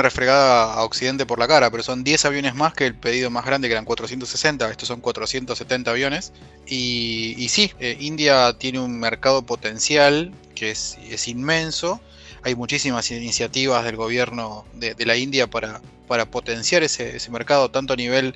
refregada 0.02 0.74
a 0.74 0.84
Occidente 0.84 1.26
por 1.26 1.40
la 1.40 1.48
cara, 1.48 1.70
pero 1.72 1.84
son 1.84 2.04
10 2.04 2.26
aviones 2.26 2.56
más 2.56 2.74
que 2.74 2.86
el 2.86 2.96
pedido 2.96 3.30
más 3.30 3.46
grande, 3.46 3.68
que 3.68 3.74
eran 3.74 3.86
460, 3.86 4.70
estos 4.70 4.88
son 4.88 5.02
470 5.02 5.92
aviones. 5.92 6.34
Y, 6.66 7.48
sí, 7.50 7.72
eh, 7.80 7.98
India 8.00 8.54
tiene 8.58 8.80
un 8.80 9.00
mercado 9.00 9.44
potencial 9.44 10.34
que 10.56 10.72
es, 10.72 11.28
inmenso. 11.28 12.02
Hay 12.44 12.56
muchísimas 12.56 13.10
iniciativas 13.12 13.84
del 13.84 13.96
gobierno 13.96 14.66
de, 14.74 14.96
la 15.06 15.16
India 15.16 15.48
para, 15.48 15.82
potenciar 16.30 16.84
ese 16.84 17.30
mercado, 17.30 17.70
tanto 17.70 17.94
a 17.94 17.96
nivel 17.96 18.36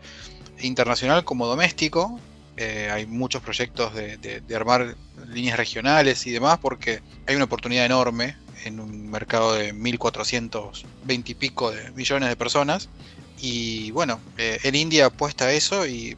internacional 0.62 1.24
como 1.24 1.48
doméstico. 1.48 2.20
Eh, 2.58 2.90
hay 2.92 3.06
muchos 3.06 3.42
proyectos 3.42 3.94
de, 3.96 4.44
armar 4.56 4.96
líneas 5.28 5.58
regionales 5.58 6.28
y 6.28 6.32
demás 6.32 6.60
porque 6.60 7.02
hay 7.26 7.36
una 7.36 7.46
oportunidad 7.46 7.86
enorme 7.86 8.36
en 8.66 8.80
un 8.80 9.10
mercado 9.10 9.54
de 9.54 9.74
1.420 9.74 11.30
y 11.30 11.34
pico 11.34 11.72
de 11.72 11.92
millones 11.92 12.30
de 12.30 12.36
personas. 12.36 12.90
Y 13.40 13.92
bueno, 13.92 14.20
eh, 14.38 14.60
en 14.64 14.76
India 14.76 15.08
apuesta 15.08 15.46
a 15.46 15.54
eso 15.54 15.88
y 15.88 16.16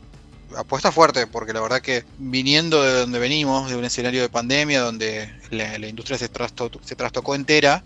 apuesta 0.58 0.92
fuerte 0.92 1.26
porque 1.28 1.54
la 1.54 1.62
verdad 1.62 1.82
que 1.82 2.04
viniendo 2.18 2.84
de 2.84 2.94
donde 2.94 3.20
venimos, 3.20 3.70
de 3.70 3.78
un 3.78 3.86
escenario 3.86 4.22
de 4.22 4.30
pandemia 4.30 4.82
donde 4.82 5.32
la, 5.52 5.78
industria 5.88 6.18
se, 6.18 6.30
se 6.84 6.96
trastocó 6.96 7.36
entera, 7.36 7.84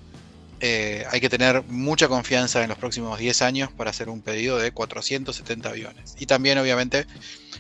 eh, 0.60 1.06
hay 1.12 1.22
que 1.22 1.30
tener 1.30 1.64
mucha 1.68 2.08
confianza 2.08 2.64
en 2.64 2.70
los 2.70 2.78
próximos 2.80 3.20
10 3.20 3.42
años 3.44 3.72
para 3.72 3.92
hacer 3.92 4.10
un 4.10 4.22
pedido 4.22 4.58
de 4.58 4.72
470 4.72 5.70
aviones. 5.70 6.16
Y 6.20 6.26
también 6.26 6.58
obviamente 6.58 7.06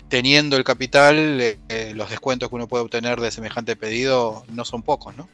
teniendo 0.09 0.57
el 0.57 0.63
capital, 0.63 1.41
eh, 1.41 1.57
eh, 1.69 1.93
los 1.95 2.09
descuentos 2.09 2.49
que 2.49 2.55
uno 2.55 2.67
puede 2.67 2.83
obtener 2.83 3.19
de 3.19 3.31
semejante 3.31 3.75
pedido 3.75 4.43
no 4.53 4.65
son 4.65 4.83
pocos, 4.83 5.15
¿no? 5.15 5.27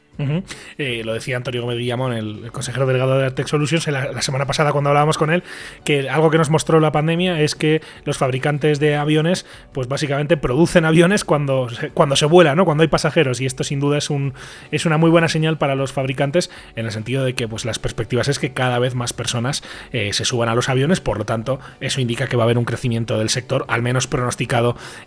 Eh, 0.77 1.01
lo 1.03 1.15
decía 1.15 1.37
Antonio 1.37 1.63
Gómez 1.63 1.79
Guillamón, 1.79 2.13
el, 2.13 2.51
consejero 2.51 2.85
delegado 2.85 3.17
de 3.17 3.31
Tech 3.31 3.47
Solutions, 3.47 3.87
la, 3.87 4.21
semana 4.21 4.45
pasada 4.45 4.71
cuando 4.71 4.91
hablábamos 4.91 5.17
con 5.17 5.33
él, 5.33 5.41
que 5.83 6.07
algo 6.07 6.29
que 6.29 6.37
nos 6.37 6.51
mostró 6.51 6.79
la 6.79 6.91
pandemia 6.91 7.41
es 7.41 7.55
que 7.55 7.81
los 8.05 8.19
fabricantes 8.19 8.79
de 8.79 8.95
aviones, 8.95 9.47
pues 9.71 9.87
básicamente 9.87 10.37
producen 10.37 10.85
aviones 10.85 11.25
cuando 11.25 11.67
cuando 11.95 12.15
se 12.15 12.27
vuela, 12.27 12.55
¿no? 12.55 12.63
Cuando 12.63 12.83
hay 12.83 12.89
pasajeros. 12.89 13.41
Y 13.41 13.47
esto 13.47 13.63
sin 13.63 13.79
duda 13.79 13.97
es 13.97 14.11
un 14.11 14.35
es 14.69 14.85
una 14.85 14.97
muy 14.99 15.09
buena 15.09 15.29
señal 15.29 15.57
para 15.57 15.73
los 15.73 15.93
fabricantes 15.93 16.51
en 16.75 16.85
el 16.85 16.91
sentido 16.91 17.25
de 17.25 17.33
que 17.33 17.47
pues 17.47 17.65
las 17.65 17.79
perspectivas 17.79 18.27
es 18.27 18.37
que 18.37 18.53
cada 18.53 18.77
vez 18.77 18.93
más 18.93 19.13
personas 19.13 19.63
se 19.91 20.25
suban 20.25 20.47
a 20.47 20.53
los 20.53 20.69
aviones, 20.69 21.01
por 21.01 21.17
lo 21.17 21.25
tanto, 21.25 21.59
eso 21.79 22.01
indica 22.01 22.27
que 22.27 22.37
va 22.37 22.43
a 22.43 22.45
haber 22.45 22.59
un 22.59 22.65
crecimiento 22.65 23.17
del 23.17 23.29
sector, 23.29 23.65
al 23.67 23.81
menos 23.81 24.05
pronosticado 24.05 24.42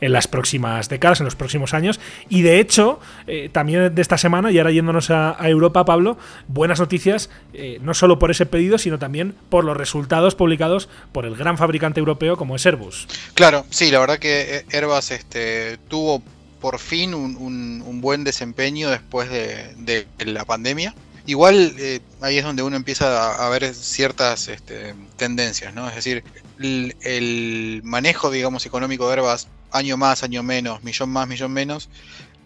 en 0.01 0.13
las 0.13 0.29
próximas 0.29 0.89
décadas, 0.89 1.21
en 1.21 1.25
los 1.25 1.37
próximos 1.37 1.75
años. 1.75 2.01
Y 2.29 2.43
de 2.43 2.61
hecho, 2.61 3.01
eh, 3.27 3.49
también 3.53 3.95
de 3.95 4.03
esta 4.03 4.19
semana, 4.19 4.51
y 4.51 4.59
ahora 4.59 4.71
yéndonos 4.71 5.11
a, 5.11 5.37
Europa, 5.47 5.85
Pablo, 5.85 6.19
buenas 6.49 6.81
noticias, 6.81 7.31
eh, 7.53 7.79
no 7.83 7.95
solo 7.95 8.19
por 8.19 8.31
ese 8.31 8.47
pedido, 8.47 8.79
sino 8.79 8.99
también 8.99 9.35
por 9.49 9.65
los 9.65 9.77
resultados 9.77 10.35
publicados 10.35 10.89
por 11.13 11.25
el 11.25 11.37
gran 11.37 11.57
fabricante 11.59 12.01
europeo 12.01 12.37
como 12.37 12.57
es 12.57 12.67
Airbus. 12.67 13.07
Claro, 13.35 13.65
sí, 13.71 13.91
la 13.91 14.01
verdad 14.01 14.19
que 14.19 14.57
eh, 14.57 14.65
Airbus 14.73 15.11
este, 15.11 15.79
tuvo 15.89 16.23
por 16.61 16.79
fin 16.79 17.15
un, 17.15 18.01
buen 18.01 18.25
desempeño 18.25 18.91
después 18.91 19.31
de, 19.31 20.07
la 20.19 20.45
pandemia. 20.45 20.95
Igual 21.27 21.75
ahí 22.21 22.39
es 22.39 22.45
donde 22.45 22.63
uno 22.63 22.77
empieza 22.77 23.35
a, 23.35 23.49
ver 23.49 23.75
ciertas 23.75 24.49
este, 24.49 24.95
tendencias, 25.17 25.75
¿no? 25.75 25.89
Es 25.89 25.97
decir, 25.97 26.25
el, 26.59 27.81
manejo, 27.85 28.31
digamos, 28.31 28.67
económico 28.67 29.07
de 29.07 29.15
Airbus, 29.15 29.49
año 29.71 29.97
más, 29.97 30.23
año 30.23 30.43
menos, 30.43 30.83
millón 30.83 31.11
más, 31.11 31.29
millón 31.29 31.53
menos, 31.53 31.89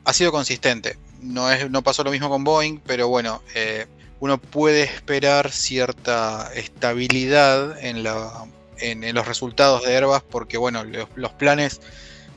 ha 0.05 0.13
sido 0.13 0.33
consistente. 0.33 0.99
No, 1.21 1.51
es, 1.51 1.71
no 1.71 1.83
pasó 1.83 2.03
lo 2.03 2.11
mismo 2.11 2.29
con 2.29 2.45
Boeing, 2.45 2.81
pero 2.85 3.09
bueno, 3.09 3.43
eh, 3.55 3.87
uno 4.21 4.39
puede 4.39 4.83
esperar 4.83 5.51
cierta 5.51 6.51
estabilidad 6.55 7.83
en, 7.85 8.03
la, 8.03 8.45
en, 8.79 9.15
los 9.15 9.27
resultados 9.27 9.83
de 9.83 9.97
Airbus 9.97 10.23
porque, 10.31 10.59
bueno, 10.59 10.85
los, 10.85 11.33
planes 11.33 11.81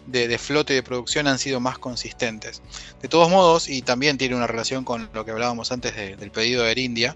de, 0.08 0.38
flote 0.38 0.74
de 0.74 0.84
producción 0.84 1.28
han 1.28 1.40
sido 1.40 1.60
más 1.60 1.78
consistentes. 1.78 2.62
De 3.02 3.08
todos 3.08 3.30
modos, 3.30 3.70
y 3.70 3.82
también 3.82 4.18
tiene 4.18 4.36
una 4.36 4.48
relación 4.48 4.84
con 4.84 5.10
lo 5.14 5.26
que 5.26 5.32
hablábamos 5.32 5.72
antes 5.72 5.96
del 5.96 6.32
pedido 6.32 6.64
de 6.64 6.70
Air 6.70 6.80
India, 6.80 7.16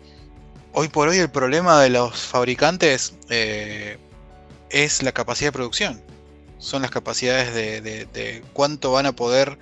hoy 0.73 0.89
por 0.89 1.07
hoy 1.07 1.17
el 1.17 1.29
problema 1.29 1.81
de 1.81 1.89
los 1.89 2.19
fabricantes 2.19 3.15
eh, 3.29 3.97
es 4.69 5.03
la 5.03 5.11
capacidad 5.11 5.49
de 5.49 5.53
producción. 5.53 6.01
Son 6.59 6.81
las 6.81 6.91
capacidades 6.91 7.53
de, 7.53 8.43
cuánto 8.53 8.91
van 8.91 9.05
a 9.05 9.11
poder 9.11 9.57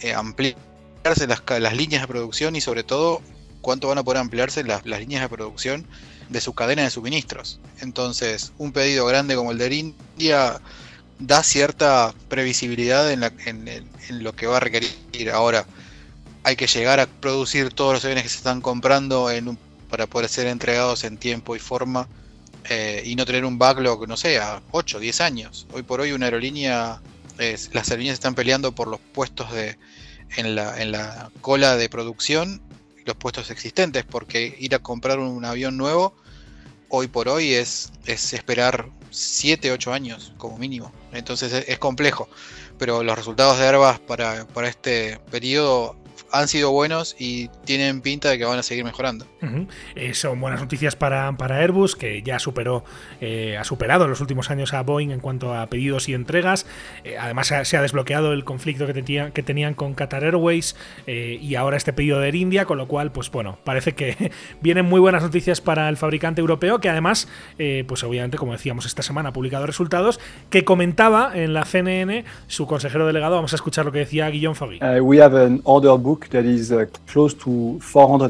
eh, 0.00 0.14
ampliarse 0.14 1.26
las, 1.26 1.74
líneas 1.74 2.02
de 2.02 2.08
producción 2.08 2.56
y 2.56 2.60
sobre 2.60 2.82
todo 2.82 3.22
cuánto 3.60 3.88
van 3.88 3.98
a 3.98 4.02
poder 4.02 4.18
ampliarse 4.18 4.64
las, 4.64 4.84
líneas 4.84 5.22
de 5.22 5.28
producción 5.28 5.86
de 6.28 6.40
su 6.40 6.54
cadena 6.54 6.82
de 6.82 6.90
suministros. 6.90 7.60
Entonces, 7.80 8.52
un 8.58 8.72
pedido 8.72 9.06
grande 9.06 9.36
como 9.36 9.52
el 9.52 9.58
de 9.58 9.74
India 9.74 10.60
da 11.18 11.42
cierta 11.42 12.12
previsibilidad 12.28 13.10
en, 13.10 13.20
lo 14.10 14.34
que 14.34 14.46
va 14.46 14.56
a 14.56 14.60
requerir. 14.60 14.90
Ahora, 15.32 15.66
hay 16.42 16.56
que 16.56 16.66
llegar 16.66 17.00
a 17.00 17.06
producir 17.06 17.72
todos 17.72 17.94
los 17.94 18.04
aviones 18.04 18.24
que 18.24 18.30
se 18.30 18.38
están 18.38 18.60
comprando 18.60 19.30
para 19.88 20.06
poder 20.06 20.28
ser 20.28 20.48
entregados 20.48 21.04
en 21.04 21.16
tiempo 21.16 21.54
y 21.54 21.58
forma 21.60 22.08
eh, 22.68 23.02
y 23.04 23.16
no 23.16 23.26
tener 23.26 23.44
un 23.44 23.58
backlog, 23.58 24.08
no 24.08 24.16
sé, 24.16 24.38
a 24.38 24.62
8, 24.70 24.98
10 24.98 25.20
años. 25.20 25.66
Hoy 25.72 25.82
por 25.82 26.00
hoy 26.00 26.12
una 26.12 26.26
aerolínea, 26.26 27.00
las 27.38 27.90
aerolíneas 27.90 28.14
están 28.14 28.34
peleando 28.34 28.74
por 28.74 28.88
los 28.88 29.00
puestos 29.00 29.52
de, 29.52 29.76
en, 30.36 30.54
la, 30.54 30.80
en 30.80 30.92
la 30.92 31.30
cola 31.40 31.76
de 31.76 31.88
producción, 31.88 32.62
los 33.04 33.16
puestos 33.16 33.50
existentes, 33.50 34.04
porque 34.04 34.56
ir 34.58 34.74
a 34.74 34.78
comprar 34.78 35.18
un 35.18 35.44
avión 35.44 35.76
nuevo 35.76 36.14
hoy 36.88 37.08
por 37.08 37.28
hoy 37.28 37.54
es, 37.54 37.92
es 38.06 38.32
esperar 38.32 38.88
7, 39.10 39.72
8 39.72 39.92
años 39.92 40.32
como 40.38 40.58
mínimo. 40.58 40.92
Entonces 41.12 41.64
es, 41.66 41.78
complejo. 41.78 42.28
Pero 42.78 43.02
los 43.02 43.16
resultados 43.16 43.58
de 43.58 43.66
Airbus 43.66 44.00
para, 44.00 44.46
para 44.46 44.68
este 44.68 45.18
periodo 45.30 45.96
han 46.34 46.48
sido 46.48 46.72
buenos 46.72 47.14
y 47.18 47.48
tienen 47.64 48.00
pinta 48.00 48.28
de 48.28 48.38
que 48.38 48.44
van 48.44 48.58
a 48.58 48.62
seguir 48.62 48.84
mejorando. 48.84 49.26
Eh, 49.94 50.14
son 50.14 50.40
buenas 50.40 50.60
noticias 50.60 50.96
para, 50.96 51.36
para 51.36 51.58
Airbus, 51.58 51.94
que 51.94 52.22
ya 52.22 52.38
superó, 52.38 52.82
eh, 53.20 53.56
ha 53.56 53.64
superado 53.64 54.04
en 54.04 54.10
los 54.10 54.20
últimos 54.20 54.50
años 54.50 54.72
a 54.72 54.82
Boeing 54.82 55.10
en 55.10 55.20
cuanto 55.20 55.54
a 55.54 55.66
pedidos 55.68 56.08
y 56.08 56.14
entregas. 56.14 56.66
Eh, 57.04 57.16
además, 57.18 57.52
se 57.62 57.76
ha, 57.76 57.82
desbloqueado 57.82 58.32
el 58.32 58.44
conflicto 58.44 58.86
que, 58.86 59.30
que 59.32 59.42
tenían 59.42 59.74
con 59.74 59.94
Qatar 59.94 60.24
Airways 60.24 60.74
y 61.06 61.54
ahora 61.54 61.76
este 61.76 61.92
pedido 61.92 62.18
de 62.18 62.28
Air 62.28 62.34
India, 62.34 62.64
con 62.64 62.78
lo 62.78 62.88
cual, 62.88 63.12
pues 63.12 63.30
bueno, 63.30 63.58
parece 63.62 63.94
que 63.94 64.32
vienen 64.60 64.86
muy 64.86 65.00
buenas 65.00 65.22
noticias 65.22 65.60
para 65.60 65.88
el 65.88 65.96
fabricante 65.96 66.40
europeo, 66.40 66.80
que 66.80 66.88
además, 66.88 67.28
pues 67.86 68.02
obviamente, 68.02 68.38
como 68.38 68.52
decíamos, 68.52 68.86
esta 68.86 69.02
semana 69.02 69.28
ha 69.28 69.32
publicado 69.32 69.66
resultados, 69.66 70.18
que 70.50 70.64
comentaba 70.64 71.32
en 71.34 71.52
la 71.52 71.64
CNN 71.64 72.24
su 72.46 72.66
consejero 72.66 73.06
delegado. 73.06 73.36
Vamos 73.36 73.52
a 73.52 73.56
escuchar 73.56 73.84
lo 73.84 73.92
que 73.92 74.00
decía 74.00 74.28
Guillaume 74.28 74.56
Fogui. 74.56 74.80
we 75.00 75.20
have 75.20 75.36
an 75.36 75.60
order 75.64 75.96
book 75.98 76.23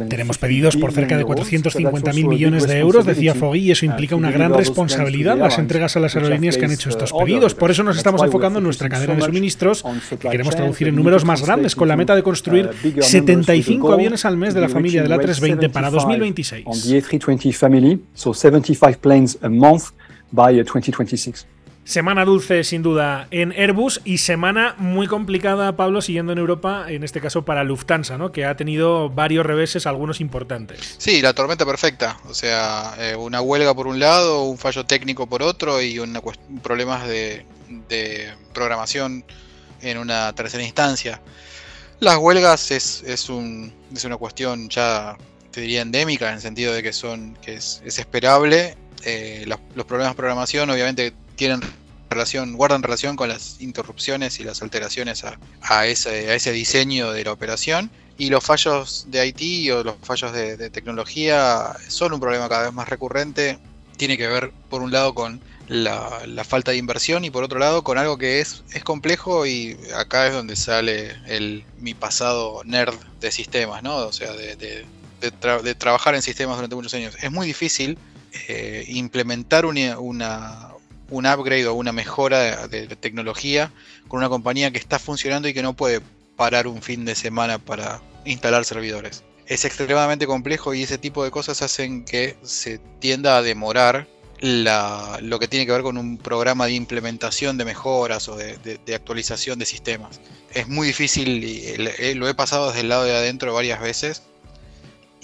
Tenemos 0.08 0.38
pedidos 0.38 0.76
por 0.76 0.92
cerca 0.92 1.16
de 1.16 1.24
450.000 1.24 2.28
millones 2.28 2.66
de 2.66 2.78
euros, 2.78 3.06
decía 3.06 3.34
Fogui, 3.34 3.60
y 3.60 3.70
eso 3.70 3.86
uh, 3.86 3.90
implica 3.90 4.16
una 4.16 4.30
gran 4.30 4.52
responsabilidad 4.54 5.36
las 5.36 5.58
entregas 5.58 5.96
a 5.96 6.00
las 6.00 6.16
aerolíneas 6.16 6.56
que 6.56 6.64
han 6.64 6.72
hecho 6.72 6.88
estos 6.88 7.12
uh, 7.12 7.18
pedidos. 7.18 7.54
Por 7.54 7.70
eso 7.70 7.82
nos 7.82 7.96
estamos 7.96 8.22
enfocando 8.22 8.58
en 8.58 8.64
nuestra 8.64 8.88
cadena 8.88 9.14
de 9.14 9.22
suministros, 9.22 9.84
que 10.10 10.28
queremos 10.28 10.54
traducir 10.54 10.88
en 10.88 10.96
números 10.96 11.24
más 11.24 11.44
grandes, 11.44 11.74
con 11.74 11.88
la 11.88 11.96
meta 11.96 12.14
de 12.14 12.22
construir 12.22 12.70
75 13.00 13.92
aviones 13.92 14.24
al 14.24 14.36
mes 14.36 14.54
de 14.54 14.60
la 14.60 14.68
familia 14.68 15.02
de 15.02 15.08
la 15.08 15.18
320 15.18 15.68
para 15.70 15.90
2026. 15.90 16.64
Semana 21.84 22.24
dulce, 22.24 22.64
sin 22.64 22.82
duda, 22.82 23.28
en 23.30 23.52
Airbus 23.52 24.00
y 24.04 24.16
semana 24.16 24.74
muy 24.78 25.06
complicada, 25.06 25.76
Pablo, 25.76 26.00
siguiendo 26.00 26.32
en 26.32 26.38
Europa, 26.38 26.86
en 26.88 27.04
este 27.04 27.20
caso 27.20 27.44
para 27.44 27.62
Lufthansa, 27.62 28.16
¿no? 28.16 28.32
que 28.32 28.46
ha 28.46 28.56
tenido 28.56 29.10
varios 29.10 29.44
reveses, 29.44 29.86
algunos 29.86 30.22
importantes. 30.22 30.94
Sí, 30.96 31.20
la 31.20 31.34
tormenta 31.34 31.66
perfecta. 31.66 32.18
O 32.26 32.32
sea, 32.32 32.94
eh, 32.98 33.14
una 33.14 33.42
huelga 33.42 33.74
por 33.74 33.86
un 33.86 34.00
lado, 34.00 34.44
un 34.44 34.56
fallo 34.56 34.86
técnico 34.86 35.26
por 35.26 35.42
otro 35.42 35.82
y 35.82 35.98
una 35.98 36.22
problemas 36.62 37.06
de, 37.06 37.44
programación 38.54 39.22
en 39.82 39.98
una 39.98 40.32
tercera 40.32 40.64
instancia. 40.64 41.20
Las 42.00 42.16
huelgas 42.16 42.70
es, 42.70 43.02
es, 43.02 43.28
un, 43.28 43.74
es 43.94 44.04
una 44.04 44.16
cuestión 44.16 44.70
ya, 44.70 45.18
te 45.50 45.60
diría, 45.60 45.82
endémica, 45.82 46.28
en 46.28 46.36
el 46.36 46.40
sentido 46.40 46.72
de 46.72 46.82
que, 46.82 46.94
son, 46.94 47.36
que 47.42 47.56
es, 47.56 47.82
esperable. 47.84 48.78
Eh, 49.04 49.44
los 49.74 49.84
problemas 49.84 50.12
de 50.12 50.16
programación, 50.16 50.70
obviamente, 50.70 51.12
tienen 51.36 51.60
relación, 52.10 52.54
guardan 52.54 52.82
relación 52.82 53.16
con 53.16 53.28
las 53.28 53.60
interrupciones 53.60 54.40
y 54.40 54.44
las 54.44 54.62
alteraciones 54.62 55.24
a, 55.24 55.86
ese, 55.86 56.52
diseño 56.52 57.12
de 57.12 57.24
la 57.24 57.32
operación. 57.32 57.90
Y 58.16 58.30
los 58.30 58.44
fallos 58.44 59.06
de 59.08 59.26
IT 59.26 59.72
o 59.72 59.82
los 59.82 59.96
fallos 60.02 60.32
de, 60.32 60.70
tecnología 60.70 61.76
son 61.88 62.12
un 62.12 62.20
problema 62.20 62.48
cada 62.48 62.64
vez 62.64 62.72
más 62.72 62.88
recurrente. 62.88 63.58
Tiene 63.96 64.16
que 64.16 64.28
ver, 64.28 64.52
por 64.70 64.82
un 64.82 64.92
lado, 64.92 65.14
con 65.14 65.40
la, 65.68 66.44
falta 66.44 66.70
de 66.70 66.76
inversión 66.76 67.24
y 67.24 67.30
por 67.30 67.42
otro 67.44 67.58
lado 67.58 67.82
con 67.82 67.98
algo 67.98 68.18
que 68.18 68.40
es, 68.40 68.62
es 68.72 68.84
complejo 68.84 69.46
y 69.46 69.76
acá 69.96 70.26
es 70.26 70.34
donde 70.34 70.56
sale 70.56 71.12
el, 71.26 71.64
mi 71.78 71.94
pasado 71.94 72.62
nerd 72.64 72.94
de 73.20 73.30
sistemas, 73.32 73.82
¿no? 73.82 73.96
O 73.96 74.12
sea, 74.12 74.32
de, 74.32 74.86
trabajar 75.78 76.14
en 76.14 76.22
sistemas 76.22 76.56
durante 76.56 76.76
muchos 76.76 76.94
años. 76.94 77.16
Es 77.20 77.32
muy 77.32 77.46
difícil 77.46 77.96
eh, 78.48 78.84
implementar 78.88 79.64
una, 79.64 80.68
un 81.10 81.26
upgrade 81.26 81.66
o 81.66 81.74
una 81.74 81.92
mejora 81.92 82.66
de, 82.68 82.86
tecnología 82.96 83.72
con 84.08 84.18
una 84.18 84.28
compañía 84.28 84.70
que 84.70 84.78
está 84.78 84.98
funcionando 84.98 85.48
y 85.48 85.54
que 85.54 85.62
no 85.62 85.74
puede 85.74 86.00
parar 86.36 86.66
un 86.66 86.82
fin 86.82 87.04
de 87.04 87.14
semana 87.14 87.58
para 87.58 88.00
instalar 88.24 88.64
servidores. 88.64 89.22
Es 89.46 89.64
extremadamente 89.64 90.26
complejo 90.26 90.74
y 90.74 90.82
ese 90.82 90.98
tipo 90.98 91.22
de 91.22 91.30
cosas 91.30 91.62
hacen 91.62 92.04
que 92.04 92.36
se 92.42 92.78
tienda 93.00 93.36
a 93.36 93.42
demorar 93.42 94.06
lo 94.40 95.38
que 95.38 95.48
tiene 95.48 95.64
que 95.64 95.72
ver 95.72 95.82
con 95.82 95.96
un 95.96 96.18
programa 96.18 96.66
de 96.66 96.72
implementación 96.72 97.56
de 97.56 97.64
mejoras 97.64 98.28
o 98.28 98.36
de, 98.36 98.80
actualización 98.94 99.58
de 99.58 99.66
sistemas. 99.66 100.20
Es 100.52 100.68
muy 100.68 100.86
difícil, 100.86 101.44
y 101.44 102.14
lo 102.14 102.28
he 102.28 102.34
pasado 102.34 102.68
desde 102.68 102.80
el 102.80 102.88
lado 102.88 103.04
de 103.04 103.16
adentro 103.16 103.54
varias 103.54 103.80
veces, 103.80 104.22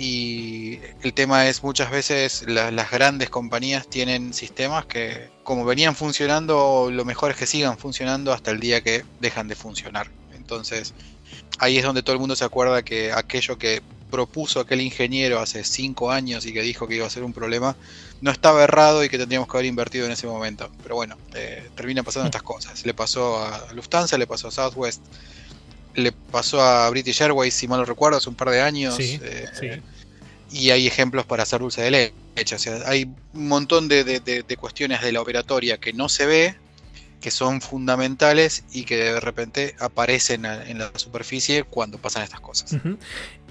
y 0.01 0.81
el 1.03 1.13
tema 1.13 1.47
es 1.47 1.63
muchas 1.63 1.91
veces 1.91 2.47
las 2.49 2.91
grandes 2.91 3.29
compañías 3.29 3.87
tienen 3.87 4.33
sistemas 4.33 4.87
que 4.87 5.29
como 5.43 5.67
venían 5.67 5.95
funcionando, 5.95 6.89
lo 6.91 7.05
mejor 7.05 7.33
es 7.33 7.37
que 7.37 7.47
sigan 7.47 7.77
funcionando 7.77 8.33
hasta 8.33 8.51
el 8.51 8.61
día 8.61 8.81
que 8.81 9.05
dejan 9.21 9.47
de 9.47 9.57
funcionar. 9.57 10.11
Entonces 10.35 10.95
ahí 11.59 11.77
es 11.77 11.85
donde 11.85 12.03
todo 12.03 12.15
el 12.15 12.19
mundo 12.19 12.35
se 12.35 12.47
acuerda 12.47 12.83
que 12.83 13.13
aquello 13.13 13.59
que 13.59 13.83
propuso 14.11 14.61
aquel 14.61 14.81
ingeniero 14.81 15.39
hace 15.39 15.65
cinco 15.65 16.11
años 16.11 16.47
y 16.47 16.55
que 16.55 16.63
dijo 16.63 16.89
que 16.89 16.95
iba 16.97 17.07
a 17.07 17.11
ser 17.11 17.23
un 17.23 17.35
problema, 17.35 17.77
no 18.23 18.31
estaba 18.31 18.65
errado 18.65 19.05
y 19.05 19.11
que 19.11 19.19
tendríamos 19.19 19.51
que 19.51 19.57
haber 19.59 19.67
invertido 19.67 20.07
en 20.07 20.13
ese 20.13 20.27
momento. 20.27 20.71
Pero 20.83 20.95
bueno, 20.95 21.19
eh, 21.35 21.69
terminan 21.77 22.07
pasando 22.07 22.25
estas 22.25 22.43
cosas. 22.43 22.87
Le 22.87 22.95
pasó 22.95 23.45
a 23.45 23.71
Lufthansa, 23.75 24.17
le 24.17 24.27
pasó 24.27 24.49
a 24.49 24.51
Southwest 24.51 25.03
le 26.01 26.13
pasó 26.13 26.61
a 26.63 26.89
British 26.91 27.21
Airways, 27.21 27.55
si 27.55 27.69
mal 27.69 27.81
no 27.81 27.85
recuerdo, 27.85 28.19
hace 28.19 28.29
un 28.29 28.35
par 28.35 28.51
de 28.51 28.61
años. 28.61 28.97
Eh, 28.99 29.81
y 30.51 30.71
hay 30.71 30.87
ejemplos 30.87 31.27
para 31.27 31.45
hacer 31.45 31.61
dulce 31.61 31.83
de 31.83 31.91
leche. 31.91 32.55
O 32.55 32.59
sea, 32.59 32.81
hay 32.87 33.05
un 33.35 33.49
montón 33.49 33.89
de, 33.89 34.57
cuestiones 34.59 35.03
de 35.03 35.13
la 35.13 35.21
operatoria 35.21 35.79
que 35.79 35.93
no 35.93 36.09
se 36.09 36.27
ve, 36.27 36.55
que 37.21 37.31
son 37.31 37.61
fundamentales 37.61 38.65
y 38.73 38.85
que 38.85 38.97
de 38.97 39.21
repente 39.21 39.77
aparecen 39.79 40.45
en 40.45 40.79
la 40.79 40.91
superficie 40.97 41.65
cuando 41.65 41.99
pasan 41.99 42.23
estas 42.23 42.41
cosas. 42.41 42.77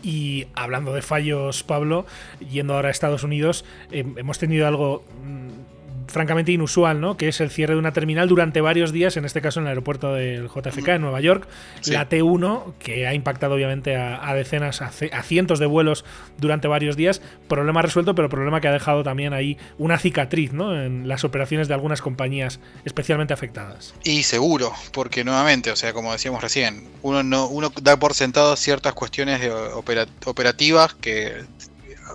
Y 0.02 0.48
hablando 0.56 0.94
de 0.94 1.02
fallos, 1.02 1.64
Pablo, 1.64 2.06
yendo 2.40 2.74
ahora 2.74 2.90
a 2.90 2.92
Estados 2.92 3.24
Unidos, 3.24 3.66
eh, 3.92 4.06
hemos 4.16 4.40
tenido 4.40 4.66
algo 4.66 5.04
mm, 5.24 5.79
francamente 6.10 6.52
inusual, 6.52 7.00
¿no? 7.00 7.18
Que 7.18 7.28
es 7.28 7.40
el 7.42 7.50
cierre 7.50 7.74
de 7.74 7.80
una 7.80 7.94
terminal 7.94 8.28
durante 8.28 8.62
varios 8.62 8.92
días, 8.92 9.18
en 9.18 9.26
este 9.26 9.42
caso 9.42 9.60
en 9.60 9.66
el 9.66 9.70
aeropuerto 9.70 10.14
del 10.14 10.48
JFK 10.48 10.88
en 10.90 11.02
Nueva 11.02 11.22
York, 11.22 11.48
la 11.86 12.10
T1, 12.10 12.74
que 12.80 13.08
ha 13.08 13.14
impactado 13.14 13.56
obviamente 13.56 13.96
a, 13.96 14.34
decenas, 14.34 14.82
a, 14.82 14.92
cientos 15.24 15.60
de 15.60 15.66
vuelos 15.66 16.06
durante 16.38 16.68
varios 16.68 16.96
días. 16.96 17.22
Problema 17.48 17.82
resuelto, 17.82 18.16
pero 18.16 18.30
problema 18.30 18.62
que 18.62 18.68
ha 18.68 18.72
dejado 18.72 19.04
también 19.04 19.34
ahí 19.34 19.58
una 19.78 19.98
cicatriz, 19.98 20.54
¿no? 20.54 20.80
En 20.80 21.08
las 21.08 21.24
operaciones 21.24 21.68
de 21.68 21.74
algunas 21.74 22.02
compañías 22.02 22.60
especialmente 22.86 23.34
afectadas. 23.34 23.94
Y 24.04 24.24
seguro, 24.24 24.74
porque 24.92 25.24
nuevamente, 25.24 25.72
o 25.72 25.76
sea, 25.76 25.94
como 25.94 26.12
decíamos 26.12 26.42
recién, 26.42 26.88
uno 27.02 27.24
no, 27.24 27.48
uno 27.48 27.72
da 27.82 27.98
por 27.98 28.14
sentado 28.14 28.56
ciertas 28.56 28.94
cuestiones 28.94 29.42
de 29.42 29.52
operativas 30.26 30.94
que 30.96 31.44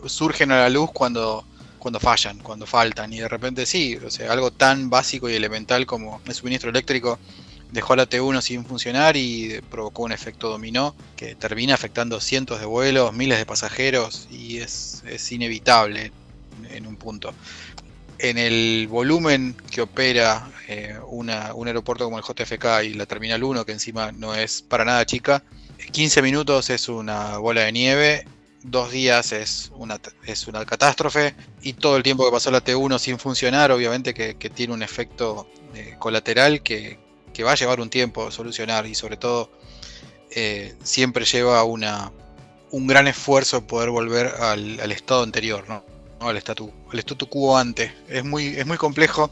surgen 0.07 0.53
a 0.53 0.59
la 0.59 0.69
luz 0.69 0.91
cuando 0.93 1.45
cuando 1.85 2.01
fallan, 2.01 2.39
cuando 2.39 2.65
faltan. 2.65 3.13
Y 3.13 3.19
de 3.19 3.29
repente 3.29 3.67
sí, 3.67 3.97
o 3.97 4.11
sea, 4.11 4.33
algo 4.33 4.51
tan 4.51 4.89
básico 4.89 5.29
y 5.29 5.35
elemental 5.35 5.85
como 5.85 6.23
el 6.27 6.33
suministro 6.33 6.71
eléctrico 6.71 7.19
dejó 7.73 7.93
a 7.93 7.97
la 7.97 8.09
T1 8.09 8.41
sin 8.41 8.65
funcionar 8.65 9.19
y 9.19 9.61
provocó 9.71 10.05
un 10.05 10.13
efecto 10.13 10.49
dominó 10.49 10.95
que 11.15 11.35
termina 11.35 11.75
afectando 11.75 12.23
cientos 12.23 12.59
de 12.59 12.65
vuelos, 12.65 13.13
miles 13.13 13.37
de 13.37 13.45
pasajeros 13.45 14.29
y 14.31 14.61
es, 14.61 15.03
inevitable 15.31 16.11
en 16.71 16.87
un 16.87 16.97
punto. 16.97 17.35
en 18.19 18.39
el 18.39 18.89
volumen 18.89 19.55
que 19.71 19.83
opera 19.83 20.49
eh, 20.69 20.97
una, 21.09 21.53
un 21.53 21.67
aeropuerto 21.67 22.05
como 22.05 22.17
el 22.19 22.25
JFK 22.25 22.85
y 22.85 22.95
la 22.95 23.05
Terminal 23.05 23.45
1, 23.45 23.67
que 23.67 23.73
encima 23.73 24.11
no 24.11 24.35
es 24.35 24.63
para 24.63 24.87
nada 24.87 25.05
chica, 25.05 25.43
15 25.93 26.23
minutos 26.23 26.71
es 26.71 26.89
una 26.89 27.37
bola 27.37 27.63
de 27.63 27.73
nieve, 27.73 28.25
dos 28.65 28.91
días 28.91 29.33
es 29.33 29.71
una, 29.77 30.01
es 30.27 30.49
una 30.49 30.65
catástrofe 30.65 31.35
y 31.63 31.75
todo 31.75 31.97
el 31.97 32.03
tiempo 32.03 32.25
que 32.25 32.33
pasó 32.33 32.51
la 32.51 32.65
T1 32.65 32.99
sin 32.99 33.19
funcionar, 33.19 33.71
obviamente 33.71 34.15
que, 34.15 34.37
que 34.37 34.51
tiene 34.51 34.73
un 34.73 34.83
efecto 34.83 35.47
eh, 35.75 35.97
colateral 35.99 36.63
que, 36.63 36.99
que, 37.33 37.45
va 37.45 37.53
a 37.53 37.57
llevar 37.57 37.81
un 37.81 37.91
tiempo 37.91 38.31
solucionar 38.31 38.87
y 38.87 38.95
sobre 38.95 39.19
todo 39.19 39.51
eh, 40.31 40.75
siempre 40.83 41.27
lleva 41.27 41.63
una, 41.63 42.11
un 42.71 42.87
gran 42.87 43.07
esfuerzo 43.07 43.67
poder 43.67 43.91
volver 43.91 44.27
al, 44.41 44.81
al 44.81 44.93
estado 44.93 45.23
anterior, 45.23 45.69
¿no? 45.69 45.85
¿no? 46.21 46.29
Al, 46.29 46.39
statu, 46.39 46.73
al 46.91 46.99
statu 47.01 47.29
quo 47.29 47.59
antes. 47.59 47.93
Es 48.09 48.25
muy, 48.25 48.47
es 48.47 48.67
muy 48.67 48.79
complejo, 48.79 49.31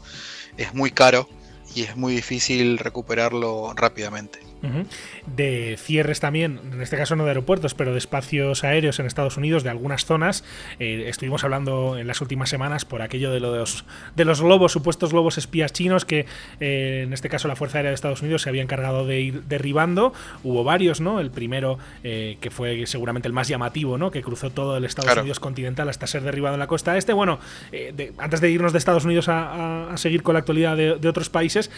es 0.57 0.73
muy 0.75 0.91
caro 0.91 1.27
y 1.73 1.83
es 1.83 1.95
muy 1.97 2.13
difícil 2.13 2.77
recuperarlo 2.77 3.73
rápidamente. 3.75 4.39
Uh 4.63 4.67
-huh. 4.67 4.85
De 5.27 5.75
cierres 5.77 6.21
también, 6.21 6.59
en 6.71 6.81
este 6.81 6.95
caso 6.95 7.15
no 7.17 7.25
de 7.25 7.31
aeropuertos, 7.31 7.73
pero 7.73 7.91
de 7.91 7.97
espacios 7.97 8.63
aéreos 8.63 8.99
en 8.99 9.05
Estados 9.05 9.35
Unidos, 9.37 9.63
de 9.63 9.69
algunas 9.69 10.05
zonas. 10.05 10.43
Eh, 10.79 11.05
estuvimos 11.07 11.43
hablando 11.43 11.97
en 11.97 12.07
las 12.07 12.21
últimas 12.21 12.49
semanas 12.49 12.85
por 12.85 13.01
aquello 13.01 13.31
de 13.31 13.41
los, 13.41 13.83
de 14.15 14.25
los 14.25 14.41
globos, 14.41 14.71
supuestos 14.71 15.11
globos 15.11 15.37
espías 15.37 15.73
chinos, 15.73 16.05
que 16.05 16.25
eh, 16.61 17.01
en 17.03 17.11
este 17.13 17.27
caso 17.27 17.47
la 17.49 17.55
Fuerza 17.57 17.79
Aérea 17.79 17.89
de 17.91 17.95
Estados 17.95 18.21
Unidos 18.21 18.43
se 18.43 18.49
había 18.49 18.61
encargado 18.63 19.05
de 19.05 19.19
ir 19.19 19.43
derribando. 19.43 20.13
Hubo 20.43 20.63
varios, 20.63 21.01
¿no? 21.01 21.19
El 21.19 21.29
primero, 21.29 21.77
eh, 22.03 22.37
que 22.39 22.49
fue 22.49 22.85
seguramente 22.87 23.27
el 23.27 23.33
más 23.33 23.49
llamativo, 23.49 23.97
¿no? 23.97 24.11
Que 24.11 24.21
cruzó 24.21 24.49
todo 24.49 24.77
el 24.77 24.85
Estados 24.85 25.07
claro. 25.07 25.21
Unidos 25.21 25.39
continental 25.41 25.89
hasta 25.89 26.07
ser 26.07 26.23
derribado 26.23 26.55
en 26.55 26.59
la 26.59 26.67
costa 26.67 26.97
este. 26.97 27.11
Bueno, 27.11 27.39
de, 27.71 28.13
antes 28.17 28.39
de 28.39 28.49
irnos 28.49 28.71
de 28.71 28.77
Estados 28.77 29.03
Unidos 29.03 29.27
a, 29.27 29.87
a, 29.89 29.93
a 29.93 29.97
seguir 29.97 30.23
con 30.23 30.33
la 30.33 30.39
actualidad 30.39 30.77
de, 30.77 30.95
de 30.95 31.09
otros 31.09 31.29
países, 31.29 31.69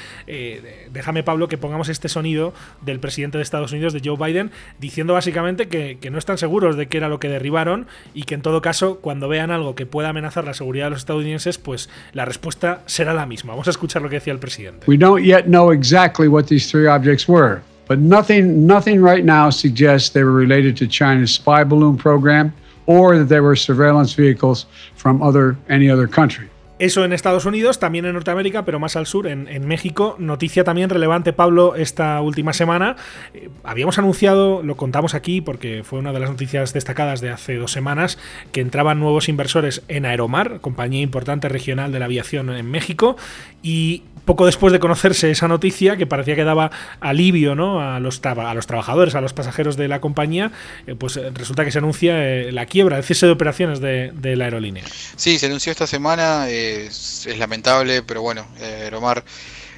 déjame, 0.91 1.23
Pablo, 1.23 1.47
que 1.47 1.57
pongamos 1.57 1.89
este 1.89 2.09
sonido 2.09 2.53
del 2.81 2.99
presidente 2.99 3.37
de 3.37 3.43
Estados 3.43 3.71
Unidos, 3.71 3.93
de 3.93 4.01
Joe 4.03 4.17
Biden, 4.17 4.51
diciendo 4.79 5.13
básicamente 5.13 5.67
que, 5.67 5.97
que, 5.99 6.09
no 6.09 6.17
están 6.17 6.37
seguros 6.37 6.75
de 6.77 6.87
qué 6.87 6.97
era 6.97 7.09
lo 7.09 7.19
que 7.19 7.29
derribaron 7.29 7.87
y 8.13 8.23
que 8.23 8.35
en 8.35 8.41
todo 8.41 8.61
caso, 8.61 8.99
cuando 8.99 9.27
vean 9.27 9.51
algo 9.51 9.75
que 9.75 9.85
pueda 9.85 10.09
amenazar 10.09 10.45
la 10.45 10.53
seguridad 10.53 10.85
de 10.85 10.91
los 10.91 10.99
estadounidenses, 10.99 11.57
pues 11.57 11.89
la 12.13 12.25
respuesta 12.25 12.81
será 12.85 13.13
la 13.13 13.25
misma. 13.25 13.53
Vamos 13.53 13.67
a 13.67 13.71
escuchar 13.71 14.01
lo 14.01 14.09
que 14.09 14.15
decía 14.15 14.33
el 14.33 14.39
presidente. 14.39 14.85
We 14.87 14.97
don't 14.97 15.23
yet 15.23 15.45
know 15.45 15.71
exactly 15.71 16.27
what 16.27 16.45
these 16.45 16.69
three 16.69 16.87
objects 16.87 17.27
were, 17.27 17.61
but 17.87 17.99
nothing, 17.99 18.65
nothing 18.65 19.01
right 19.01 19.23
now 19.23 19.49
suggests 19.49 20.11
they 20.11 20.23
were 20.23 20.35
related 20.35 20.77
to 20.77 20.87
China's 20.87 21.33
spy 21.33 21.63
balloon 21.63 21.97
program 21.97 22.53
or 22.87 23.17
that 23.17 23.27
they 23.27 23.39
were 23.39 23.55
surveillance 23.55 24.13
vehicles 24.13 24.65
from 24.95 25.21
other 25.21 25.57
any 25.69 25.89
other 25.89 26.07
country. 26.07 26.49
Eso 26.77 27.05
en 27.05 27.13
Estados 27.13 27.45
Unidos, 27.45 27.79
también 27.79 28.05
en 28.05 28.13
Norteamérica, 28.13 28.65
pero 28.65 28.79
más 28.79 28.97
al 28.97 29.05
sur, 29.05 29.27
en, 29.27 29.67
México. 29.67 30.15
Noticia 30.19 30.65
también 30.65 30.89
relevante, 30.89 31.31
Pablo, 31.31 31.75
esta 31.75 32.19
última 32.19 32.51
semana. 32.51 32.97
Eh, 33.33 33.49
habíamos 33.63 33.97
anunciado, 33.97 34.61
lo 34.61 34.75
contamos 34.75 35.13
aquí 35.13 35.39
porque 35.39 35.83
fue 35.85 35.99
una 35.99 36.11
de 36.11 36.19
las 36.19 36.29
noticias 36.29 36.73
destacadas 36.73 37.21
de 37.21 37.29
hace 37.29 37.55
dos 37.55 37.71
semanas, 37.71 38.17
que 38.51 38.59
entraban 38.59 38.99
nuevos 38.99 39.29
inversores 39.29 39.83
en 39.87 40.05
Aeromar, 40.05 40.59
compañía 40.59 41.01
importante 41.01 41.47
regional 41.47 41.93
de 41.93 41.99
la 41.99 42.05
aviación 42.05 42.49
en 42.49 42.69
México, 42.69 43.15
y 43.63 44.03
poco 44.25 44.45
después 44.45 44.73
de 44.73 44.79
conocerse 44.79 45.31
esa 45.31 45.47
noticia, 45.47 45.97
que 45.97 46.07
parecía 46.07 46.35
que 46.35 46.43
daba 46.43 46.71
alivio 46.99 47.55
¿no? 47.55 47.79
a, 47.79 47.99
los 47.99 48.19
trabajadores, 48.21 49.15
a 49.15 49.21
los 49.21 49.33
pasajeros 49.33 49.77
de 49.77 49.87
la 49.87 50.01
compañía, 50.01 50.51
eh, 50.87 50.95
pues 50.95 51.19
resulta 51.33 51.63
que 51.63 51.71
se 51.71 51.77
anuncia 51.77 52.25
eh, 52.25 52.51
la 52.51 52.65
quiebra, 52.65 52.97
el 52.97 53.03
cese 53.03 53.27
de 53.27 53.31
operaciones 53.31 53.79
de, 53.79 54.11
la 54.35 54.45
aerolínea. 54.45 54.83
Sí, 55.15 55.37
se 55.37 55.45
anunció 55.45 55.71
esta 55.71 55.87
semana, 55.87 56.49
eh, 56.49 56.64
es, 56.65 57.27
lamentable, 57.37 58.01
pero 58.03 58.21
bueno, 58.21 58.47
Aeromar 58.59 59.23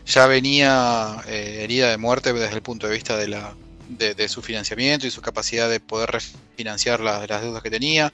ya 0.06 0.28
venía 0.28 1.18
herida 1.28 1.90
de 1.90 1.98
muerte 1.98 2.34
desde 2.34 2.56
el 2.56 2.62
punto 2.62 2.88
de 2.88 2.94
vista 2.94 3.18
de 3.18 3.28
la, 3.28 3.56
de, 3.90 4.30
su 4.30 4.42
financiamiento 4.42 5.08
y 5.08 5.12
su 5.12 5.22
capacidad 5.22 5.70
de 5.70 5.80
poder 5.80 6.12
refinanciar 6.12 7.00
las, 7.00 7.28
las 7.30 7.42
deudas 7.42 7.64
que 7.64 7.70
tenía. 7.70 8.14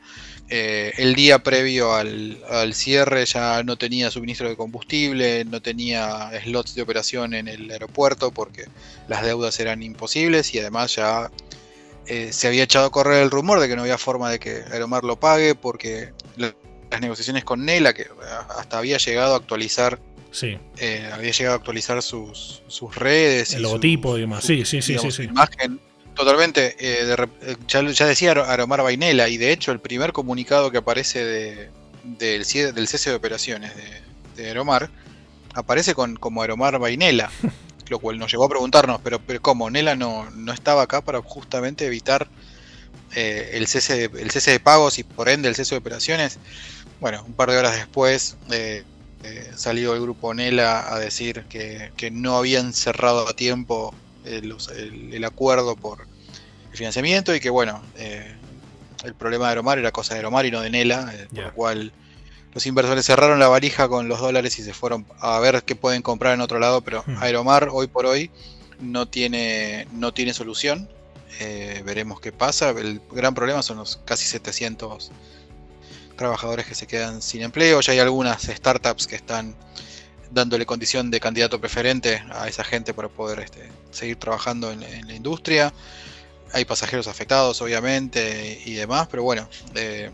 Eh, 0.49 0.93
el 0.97 1.15
día 1.15 1.39
previo 1.39 1.95
al, 1.95 2.43
al, 2.49 2.73
cierre 2.73 3.25
ya 3.25 3.63
no 3.63 3.77
tenía 3.77 4.11
suministro 4.11 4.49
de 4.49 4.55
combustible, 4.55 5.45
no 5.45 5.61
tenía 5.61 6.31
slots 6.43 6.75
de 6.75 6.81
operación 6.81 7.33
en 7.33 7.47
el 7.47 7.71
aeropuerto 7.71 8.31
porque 8.31 8.65
las 9.07 9.23
deudas 9.23 9.59
eran 9.59 9.81
imposibles 9.81 10.53
y 10.53 10.59
además 10.59 10.95
ya 10.95 11.31
eh, 12.07 12.33
se 12.33 12.47
había 12.47 12.63
echado 12.63 12.87
a 12.87 12.91
correr 12.91 13.23
el 13.23 13.31
rumor 13.31 13.59
de 13.59 13.67
que 13.67 13.75
no 13.75 13.83
había 13.83 13.97
forma 13.97 14.29
de 14.29 14.39
que 14.39 14.63
Aeromar 14.71 15.03
lo 15.03 15.19
pague 15.19 15.55
porque 15.55 16.11
las 16.93 17.01
negociaciones 17.01 17.43
con 17.43 17.65
Nela, 17.65 17.93
que 17.93 18.07
hasta 18.57 18.77
había 18.77 18.97
llegado 18.97 19.33
a 19.33 19.37
actualizar 19.37 19.99
Sí. 20.31 20.57
Eh, 20.77 21.07
había 21.13 21.31
llegado 21.31 21.53
a 21.53 21.57
actualizar 21.59 22.01
sus, 22.01 22.63
sus 22.67 22.95
redes. 22.95 23.53
El 23.53 23.59
y 23.59 23.61
logotipo 23.61 24.13
su, 24.13 24.17
y 24.17 24.21
demás. 24.21 24.43
Sí, 24.43 24.65
sí, 24.65 24.81
sí, 24.81 24.93
digamos, 24.93 25.13
sí, 25.13 25.23
sí. 25.23 25.29
Imagen. 25.29 25.79
Totalmente. 26.15 26.75
Eh, 26.79 27.05
de, 27.05 27.57
ya, 27.67 27.83
ya, 27.83 28.07
decía 28.07 28.31
Aromar 28.31 28.81
Vainela, 28.81 29.29
y 29.29 29.37
de 29.37 29.51
hecho, 29.51 29.71
el 29.71 29.79
primer 29.79 30.11
comunicado 30.11 30.71
que 30.71 30.79
aparece 30.79 31.23
de, 31.23 31.69
del, 32.03 32.45
del 32.45 32.87
cese 32.87 33.11
de 33.11 33.15
operaciones 33.15 33.75
de, 33.75 34.01
de 34.35 34.47
Aeromar 34.47 34.89
aparece 35.53 35.93
con, 35.93 36.15
como 36.15 36.41
Aeromar 36.41 36.79
Vainela. 36.79 37.29
lo 37.89 37.99
cual 37.99 38.17
nos 38.17 38.31
llevó 38.31 38.45
a 38.45 38.49
preguntarnos, 38.49 39.01
pero, 39.03 39.19
pero 39.19 39.41
¿cómo? 39.41 39.69
Nela 39.69 39.95
no, 39.95 40.29
no 40.31 40.53
estaba 40.53 40.83
acá 40.83 41.01
para 41.01 41.21
justamente 41.21 41.85
evitar 41.85 42.27
eh, 43.15 43.51
el, 43.53 43.67
cese 43.67 44.07
de, 44.09 44.21
el 44.21 44.31
cese 44.31 44.51
de 44.51 44.59
pagos 44.59 44.97
y 44.97 45.03
por 45.03 45.29
ende 45.29 45.47
el 45.47 45.55
cese 45.55 45.75
de 45.75 45.79
operaciones. 45.79 46.39
Bueno, 46.99 47.23
un 47.25 47.33
par 47.33 47.51
de 47.51 47.57
horas 47.57 47.75
después 47.75 48.37
eh, 48.51 48.83
eh, 49.23 49.51
salió 49.55 49.93
el 49.93 50.01
grupo 50.01 50.33
Nela 50.33 50.93
a 50.93 50.99
decir 50.99 51.43
que, 51.49 51.91
que 51.97 52.11
no 52.11 52.37
habían 52.37 52.73
cerrado 52.73 53.27
a 53.27 53.33
tiempo 53.33 53.93
el, 54.25 54.55
el, 54.75 55.13
el, 55.13 55.23
acuerdo 55.23 55.75
por 55.75 56.07
el 56.71 56.77
financiamiento 56.77 57.35
y 57.35 57.39
que 57.39 57.49
bueno, 57.49 57.81
eh, 57.95 58.35
el 59.03 59.13
problema 59.13 59.45
de 59.45 59.49
Aeromar 59.51 59.79
era 59.79 59.91
cosa 59.91 60.13
de 60.13 60.19
Aeromar 60.19 60.45
y 60.45 60.51
no 60.51 60.61
de 60.61 60.69
Nela, 60.69 61.13
eh, 61.13 61.27
yeah. 61.31 61.43
por 61.43 61.43
lo 61.43 61.53
cual 61.53 61.93
los 62.53 62.65
inversores 62.65 63.05
cerraron 63.05 63.39
la 63.39 63.47
varija 63.47 63.87
con 63.87 64.07
los 64.07 64.19
dólares 64.19 64.57
y 64.59 64.63
se 64.63 64.73
fueron 64.73 65.05
a 65.19 65.39
ver 65.39 65.63
qué 65.63 65.75
pueden 65.75 66.01
comprar 66.01 66.33
en 66.33 66.41
otro 66.41 66.59
lado, 66.59 66.81
pero 66.81 67.03
hmm. 67.05 67.17
Aeromar 67.21 67.69
hoy 67.71 67.87
por 67.87 68.05
hoy 68.05 68.29
no 68.79 69.07
tiene, 69.07 69.87
no 69.91 70.13
tiene 70.13 70.33
solución. 70.33 70.89
Eh, 71.39 71.81
veremos 71.83 72.19
qué 72.19 72.31
pasa. 72.31 72.69
El 72.69 73.01
gran 73.11 73.33
problema 73.33 73.63
son 73.63 73.77
los 73.77 73.97
casi 74.05 74.25
700 74.25 75.11
trabajadores 76.15 76.65
que 76.65 76.75
se 76.75 76.87
quedan 76.87 77.21
sin 77.21 77.41
empleo. 77.41 77.81
Ya 77.81 77.93
hay 77.93 77.99
algunas 77.99 78.43
startups 78.43 79.07
que 79.07 79.15
están 79.15 79.55
dándole 80.31 80.65
condición 80.65 81.11
de 81.11 81.19
candidato 81.19 81.59
preferente 81.59 82.23
a 82.31 82.47
esa 82.47 82.63
gente 82.63 82.93
para 82.93 83.07
poder 83.07 83.39
este, 83.39 83.69
seguir 83.91 84.17
trabajando 84.17 84.71
en, 84.71 84.83
en, 84.83 85.07
la 85.07 85.13
industria. 85.13 85.73
Hay 86.53 86.65
pasajeros 86.65 87.07
afectados, 87.07 87.61
obviamente, 87.61 88.61
y 88.65 88.73
demás, 88.73 89.07
pero 89.09 89.23
bueno, 89.23 89.47
eh, 89.75 90.11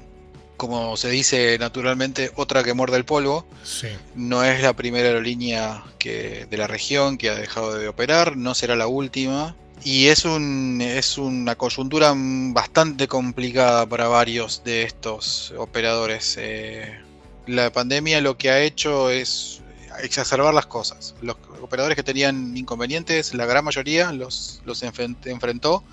como 0.60 0.98
se 0.98 1.10
dice 1.10 1.58
naturalmente, 1.58 2.32
otra 2.36 2.64
que 2.64 2.74
muerde 2.74 2.98
el 2.98 3.06
polvo. 3.06 3.46
Sí. 3.64 3.88
No 4.16 4.44
es 4.44 4.62
la 4.62 4.74
primera 4.74 5.08
aerolínea 5.08 5.84
que, 5.98 6.48
de 6.50 6.58
la 6.58 6.68
región 6.68 7.18
que 7.18 7.30
ha 7.30 7.36
dejado 7.36 7.78
de 7.78 7.88
operar, 7.88 8.36
no 8.36 8.54
será 8.54 8.76
la 8.76 8.88
última. 8.88 9.56
Y 9.84 10.08
es, 10.08 10.26
un, 10.26 10.82
es 10.82 11.18
una 11.18 11.56
coyuntura 11.56 12.14
bastante 12.16 13.08
complicada 13.08 13.86
para 13.88 14.08
varios 14.08 14.64
de 14.64 14.84
estos 14.84 15.54
operadores. 15.58 16.36
Eh, 16.38 17.00
la 17.48 17.72
pandemia 17.72 18.20
lo 18.20 18.38
que 18.38 18.50
ha 18.50 18.62
hecho 18.62 19.10
es 19.10 19.62
exacerbar 20.04 20.54
las 20.54 20.66
cosas. 20.66 21.16
Los 21.22 21.38
operadores 21.62 21.96
que 21.96 22.04
tenían 22.04 22.56
inconvenientes, 22.58 23.34
la 23.34 23.46
gran 23.46 23.64
mayoría 23.64 24.12
los, 24.12 24.62
los 24.66 24.84
enfrentó 24.84 25.84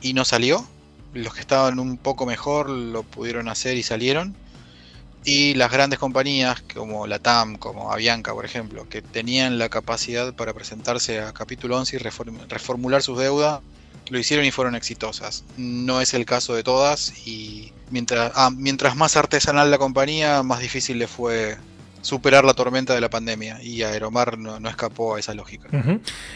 y 0.00 0.12
no 0.14 0.24
salió. 0.24 0.66
Los 1.12 1.34
que 1.34 1.40
estaban 1.40 1.78
un 1.78 1.96
poco 1.96 2.26
mejor 2.26 2.70
lo 2.70 3.02
pudieron 3.02 3.48
hacer 3.48 3.76
y 3.76 3.82
salieron. 3.82 4.36
Y 5.24 5.54
las 5.54 5.72
grandes 5.72 5.98
compañías 5.98 6.62
como 6.74 7.06
la 7.06 7.18
TAM, 7.18 7.56
como 7.56 7.90
Avianca, 7.90 8.34
por 8.34 8.44
ejemplo, 8.44 8.86
que 8.88 9.00
tenían 9.00 9.58
la 9.58 9.70
capacidad 9.70 10.34
para 10.34 10.52
presentarse 10.52 11.20
a 11.20 11.32
capítulo 11.32 11.78
11 11.78 11.96
y 11.96 11.98
reform 11.98 12.38
reformular 12.48 13.02
sus 13.02 13.18
deudas, 13.18 13.60
lo 14.10 14.18
hicieron 14.18 14.44
y 14.44 14.50
fueron 14.50 14.74
exitosas. 14.74 15.44
No 15.56 16.02
es 16.02 16.12
el 16.12 16.26
caso 16.26 16.54
de 16.54 16.62
todas 16.62 17.26
y 17.26 17.72
mientras, 17.90 18.32
ah, 18.34 18.50
mientras 18.54 18.96
más 18.96 19.16
artesanal 19.16 19.70
la 19.70 19.78
compañía, 19.78 20.42
más 20.42 20.60
difícil 20.60 20.98
le 20.98 21.06
fue 21.06 21.56
superar 22.04 22.44
la 22.44 22.52
tormenta 22.52 22.94
de 22.94 23.00
la 23.00 23.08
pandemia 23.08 23.62
y 23.62 23.82
Aeromar 23.82 24.38
no, 24.38 24.68
escapó 24.68 25.16
a 25.16 25.18
esa 25.18 25.34
lógica. 25.34 25.68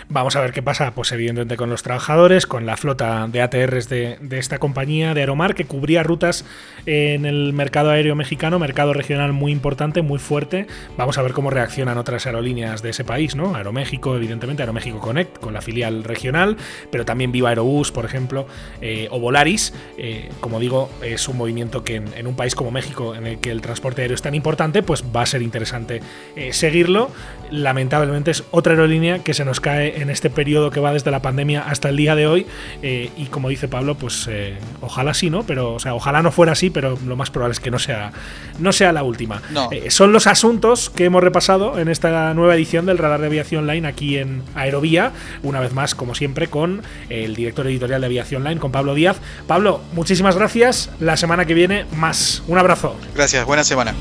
Vamos 0.09 0.35
a 0.35 0.41
ver 0.41 0.53
qué 0.53 0.63
pasa, 0.63 0.93
pues 0.93 1.13
evidentemente 1.13 1.57
con 1.57 1.69
los 1.69 1.83
trabajadores, 1.83 2.47
con 2.47 2.65
la 2.65 2.77
flota 2.77 3.29
de 3.29 3.43
ATRs 3.43 3.89
de, 3.89 4.19
de, 4.21 4.39
esta 4.39 4.59
compañía 4.59 5.13
de 5.13 5.21
Aeromar 5.21 5.55
que 5.55 5.67
cubría 5.67 6.03
rutas 6.03 6.45
en 6.87 7.27
el 7.27 7.53
mercado 7.53 7.91
aéreo 7.91 8.17
mexicano, 8.17 8.59
mercado 8.59 8.95
regional 8.95 9.33
muy 9.35 9.53
importante, 9.53 10.01
muy 10.01 10.19
fuerte. 10.19 10.67
Vamos 10.97 11.19
a 11.19 11.23
ver 11.23 11.33
cómo 11.33 11.51
reaccionan 11.51 11.99
otras 11.99 12.27
aerolíneas 12.27 12.81
de 12.81 12.91
ese 12.91 13.05
país, 13.05 13.37
¿no? 13.37 13.55
Aeroméxico, 13.55 14.17
evidentemente, 14.17 14.63
Aeroméxico 14.63 15.01
Connect 15.01 15.39
con 15.39 15.53
la 15.53 15.61
filial 15.61 16.03
regional, 16.03 16.57
pero 16.91 17.05
también 17.05 17.31
Viva 17.31 17.51
Aerobús, 17.51 17.93
por 17.93 18.07
ejemplo, 18.07 18.47
eh, 18.81 19.09
o 19.11 19.21
Volaris. 19.21 19.75
Eh, 19.99 20.31
como 20.41 20.61
digo, 20.61 20.91
es 21.03 21.29
un 21.29 21.37
movimiento 21.37 21.85
que 21.85 21.97
en, 21.97 22.09
en 22.17 22.27
un 22.27 22.37
país 22.37 22.55
como 22.55 22.71
México, 22.71 23.15
en 23.15 23.27
el 23.27 23.39
que 23.39 23.51
el 23.51 23.61
transporte 23.61 24.01
aéreo 24.01 24.15
es 24.15 24.23
tan 24.23 24.35
importante, 24.35 24.83
pues 24.83 25.05
va 25.15 25.23
a 25.23 25.27
ser 25.27 25.43
interesante 25.43 25.58
interesante 25.59 26.01
eh, 26.37 26.53
seguirlo. 26.53 27.11
Lamentablemente 27.51 28.31
es 28.31 28.45
otra 28.51 28.75
aerolínea 28.75 29.21
que 29.21 29.33
se 29.33 29.45
nos 29.45 29.59
cae 29.61 30.03
en 30.03 30.11
este 30.11 30.29
periodo 30.29 30.71
que 30.71 30.81
va 30.81 30.93
desde 30.93 31.11
la 31.11 31.23
pandemia 31.23 31.63
hasta 31.67 31.89
el 31.89 31.97
día 31.97 32.15
de 32.15 32.27
hoy. 32.27 32.47
eh, 32.83 33.11
y 33.17 33.27
como 33.27 33.49
dice 33.49 33.69
Pablo, 33.69 33.95
pues 33.95 34.27
eh, 34.29 34.57
ojalá 34.83 35.15
sí, 35.15 35.31
¿no? 35.31 35.45
Pero, 35.45 35.75
o 35.75 35.79
sea, 35.81 35.95
ojalá 35.95 36.23
no 36.23 36.31
fuera 36.31 36.53
así, 36.53 36.69
pero 36.71 36.99
lo 37.07 37.17
más 37.17 37.31
probable 37.31 37.53
es 37.53 37.61
que 37.61 37.71
no 37.71 37.79
sea, 37.79 38.13
no 38.59 38.73
sea 38.73 38.93
la 38.93 39.03
última. 39.03 39.43
No. 39.51 39.71
Son 39.89 40.13
los 40.13 40.27
asuntos 40.27 40.91
que 40.91 41.07
hemos 41.07 41.23
repasado 41.23 41.79
en 41.79 41.89
esta 41.89 42.35
nueva 42.35 42.55
edición 42.55 42.87
del 42.87 42.99
Radar 42.99 43.21
de 43.21 43.27
Aviación 43.27 43.67
Line 43.67 43.89
aquí 43.89 44.19
en 44.19 44.43
Aerovía. 44.55 45.13
Una 45.43 45.61
vez 45.61 45.73
más, 45.73 45.95
como 45.95 46.15
siempre, 46.15 46.49
con 46.49 46.83
el 47.09 47.35
director 47.35 47.67
editorial 47.67 48.01
de 48.03 48.07
Aviación 48.07 48.45
Line, 48.45 48.61
con 48.61 48.73
Pablo 48.73 48.95
Díaz. 48.95 49.17
Pablo, 49.47 49.81
muchísimas 49.95 50.37
gracias. 50.37 50.91
La 51.01 51.17
semana 51.17 51.47
que 51.47 51.55
viene, 51.55 51.87
más. 51.97 52.43
Un 52.47 52.59
abrazo. 52.59 52.95
Gracias, 53.15 53.45
buena 53.47 53.65
semana. 53.65 53.95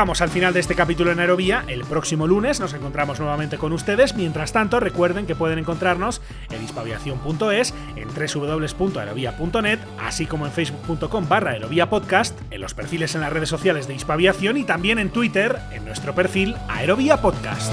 Llegamos 0.00 0.22
al 0.22 0.30
final 0.30 0.54
de 0.54 0.60
este 0.60 0.74
capítulo 0.74 1.12
en 1.12 1.20
Aerovía. 1.20 1.62
El 1.68 1.82
próximo 1.84 2.26
lunes 2.26 2.58
nos 2.58 2.72
encontramos 2.72 3.20
nuevamente 3.20 3.58
con 3.58 3.74
ustedes. 3.74 4.14
Mientras 4.14 4.50
tanto, 4.50 4.80
recuerden 4.80 5.26
que 5.26 5.34
pueden 5.34 5.58
encontrarnos 5.58 6.22
en 6.50 6.64
hispaviación.es, 6.64 7.74
en 7.96 8.08
www.aerovía.net, 8.08 9.78
así 9.98 10.24
como 10.24 10.46
en 10.46 10.52
facebook.com 10.52 11.28
barra 11.28 11.58
podcast, 11.90 12.40
en 12.50 12.62
los 12.62 12.72
perfiles 12.72 13.14
en 13.14 13.20
las 13.20 13.30
redes 13.30 13.50
sociales 13.50 13.88
de 13.88 13.94
Hispaviación 13.94 14.56
y 14.56 14.64
también 14.64 14.98
en 14.98 15.10
Twitter, 15.10 15.58
en 15.70 15.84
nuestro 15.84 16.14
perfil 16.14 16.56
Aerovía 16.70 17.20
Podcast. 17.20 17.70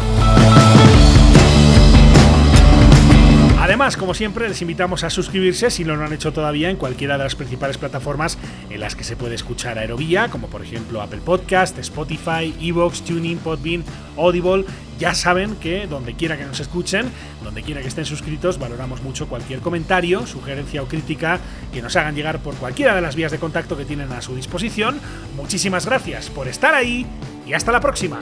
Además, 3.67 3.97
como 3.97 4.13
siempre, 4.13 4.47
les 4.47 4.61
invitamos 4.61 5.03
a 5.03 5.09
suscribirse 5.09 5.69
si 5.69 5.83
no 5.83 5.97
lo 5.97 6.05
han 6.05 6.13
hecho 6.13 6.31
todavía 6.31 6.69
en 6.69 6.77
cualquiera 6.77 7.17
de 7.17 7.25
las 7.25 7.35
principales 7.35 7.77
plataformas 7.77 8.37
en 8.69 8.79
las 8.79 8.95
que 8.95 9.03
se 9.03 9.17
puede 9.17 9.35
escuchar 9.35 9.77
Aerovía, 9.77 10.29
como 10.29 10.47
por 10.47 10.61
ejemplo 10.61 11.01
Apple 11.01 11.19
Podcast, 11.19 11.77
Spotify, 11.77 12.55
Evox, 12.61 13.01
Tuning, 13.01 13.39
Podbean, 13.39 13.83
Audible. 14.15 14.63
Ya 14.97 15.13
saben 15.13 15.57
que 15.57 15.85
donde 15.85 16.13
quiera 16.13 16.37
que 16.37 16.45
nos 16.45 16.61
escuchen, 16.61 17.11
donde 17.43 17.61
quiera 17.61 17.81
que 17.81 17.89
estén 17.89 18.05
suscritos, 18.05 18.57
valoramos 18.57 19.03
mucho 19.03 19.27
cualquier 19.27 19.59
comentario, 19.59 20.25
sugerencia 20.25 20.81
o 20.81 20.87
crítica 20.87 21.41
que 21.73 21.81
nos 21.81 21.93
hagan 21.97 22.15
llegar 22.15 22.39
por 22.39 22.55
cualquiera 22.55 22.95
de 22.95 23.01
las 23.01 23.17
vías 23.17 23.33
de 23.33 23.37
contacto 23.37 23.75
que 23.75 23.83
tienen 23.83 24.13
a 24.13 24.21
su 24.21 24.33
disposición. 24.33 25.01
Muchísimas 25.35 25.85
gracias 25.85 26.29
por 26.29 26.47
estar 26.47 26.73
ahí 26.73 27.05
y 27.45 27.51
hasta 27.51 27.73
la 27.73 27.81
próxima. 27.81 28.21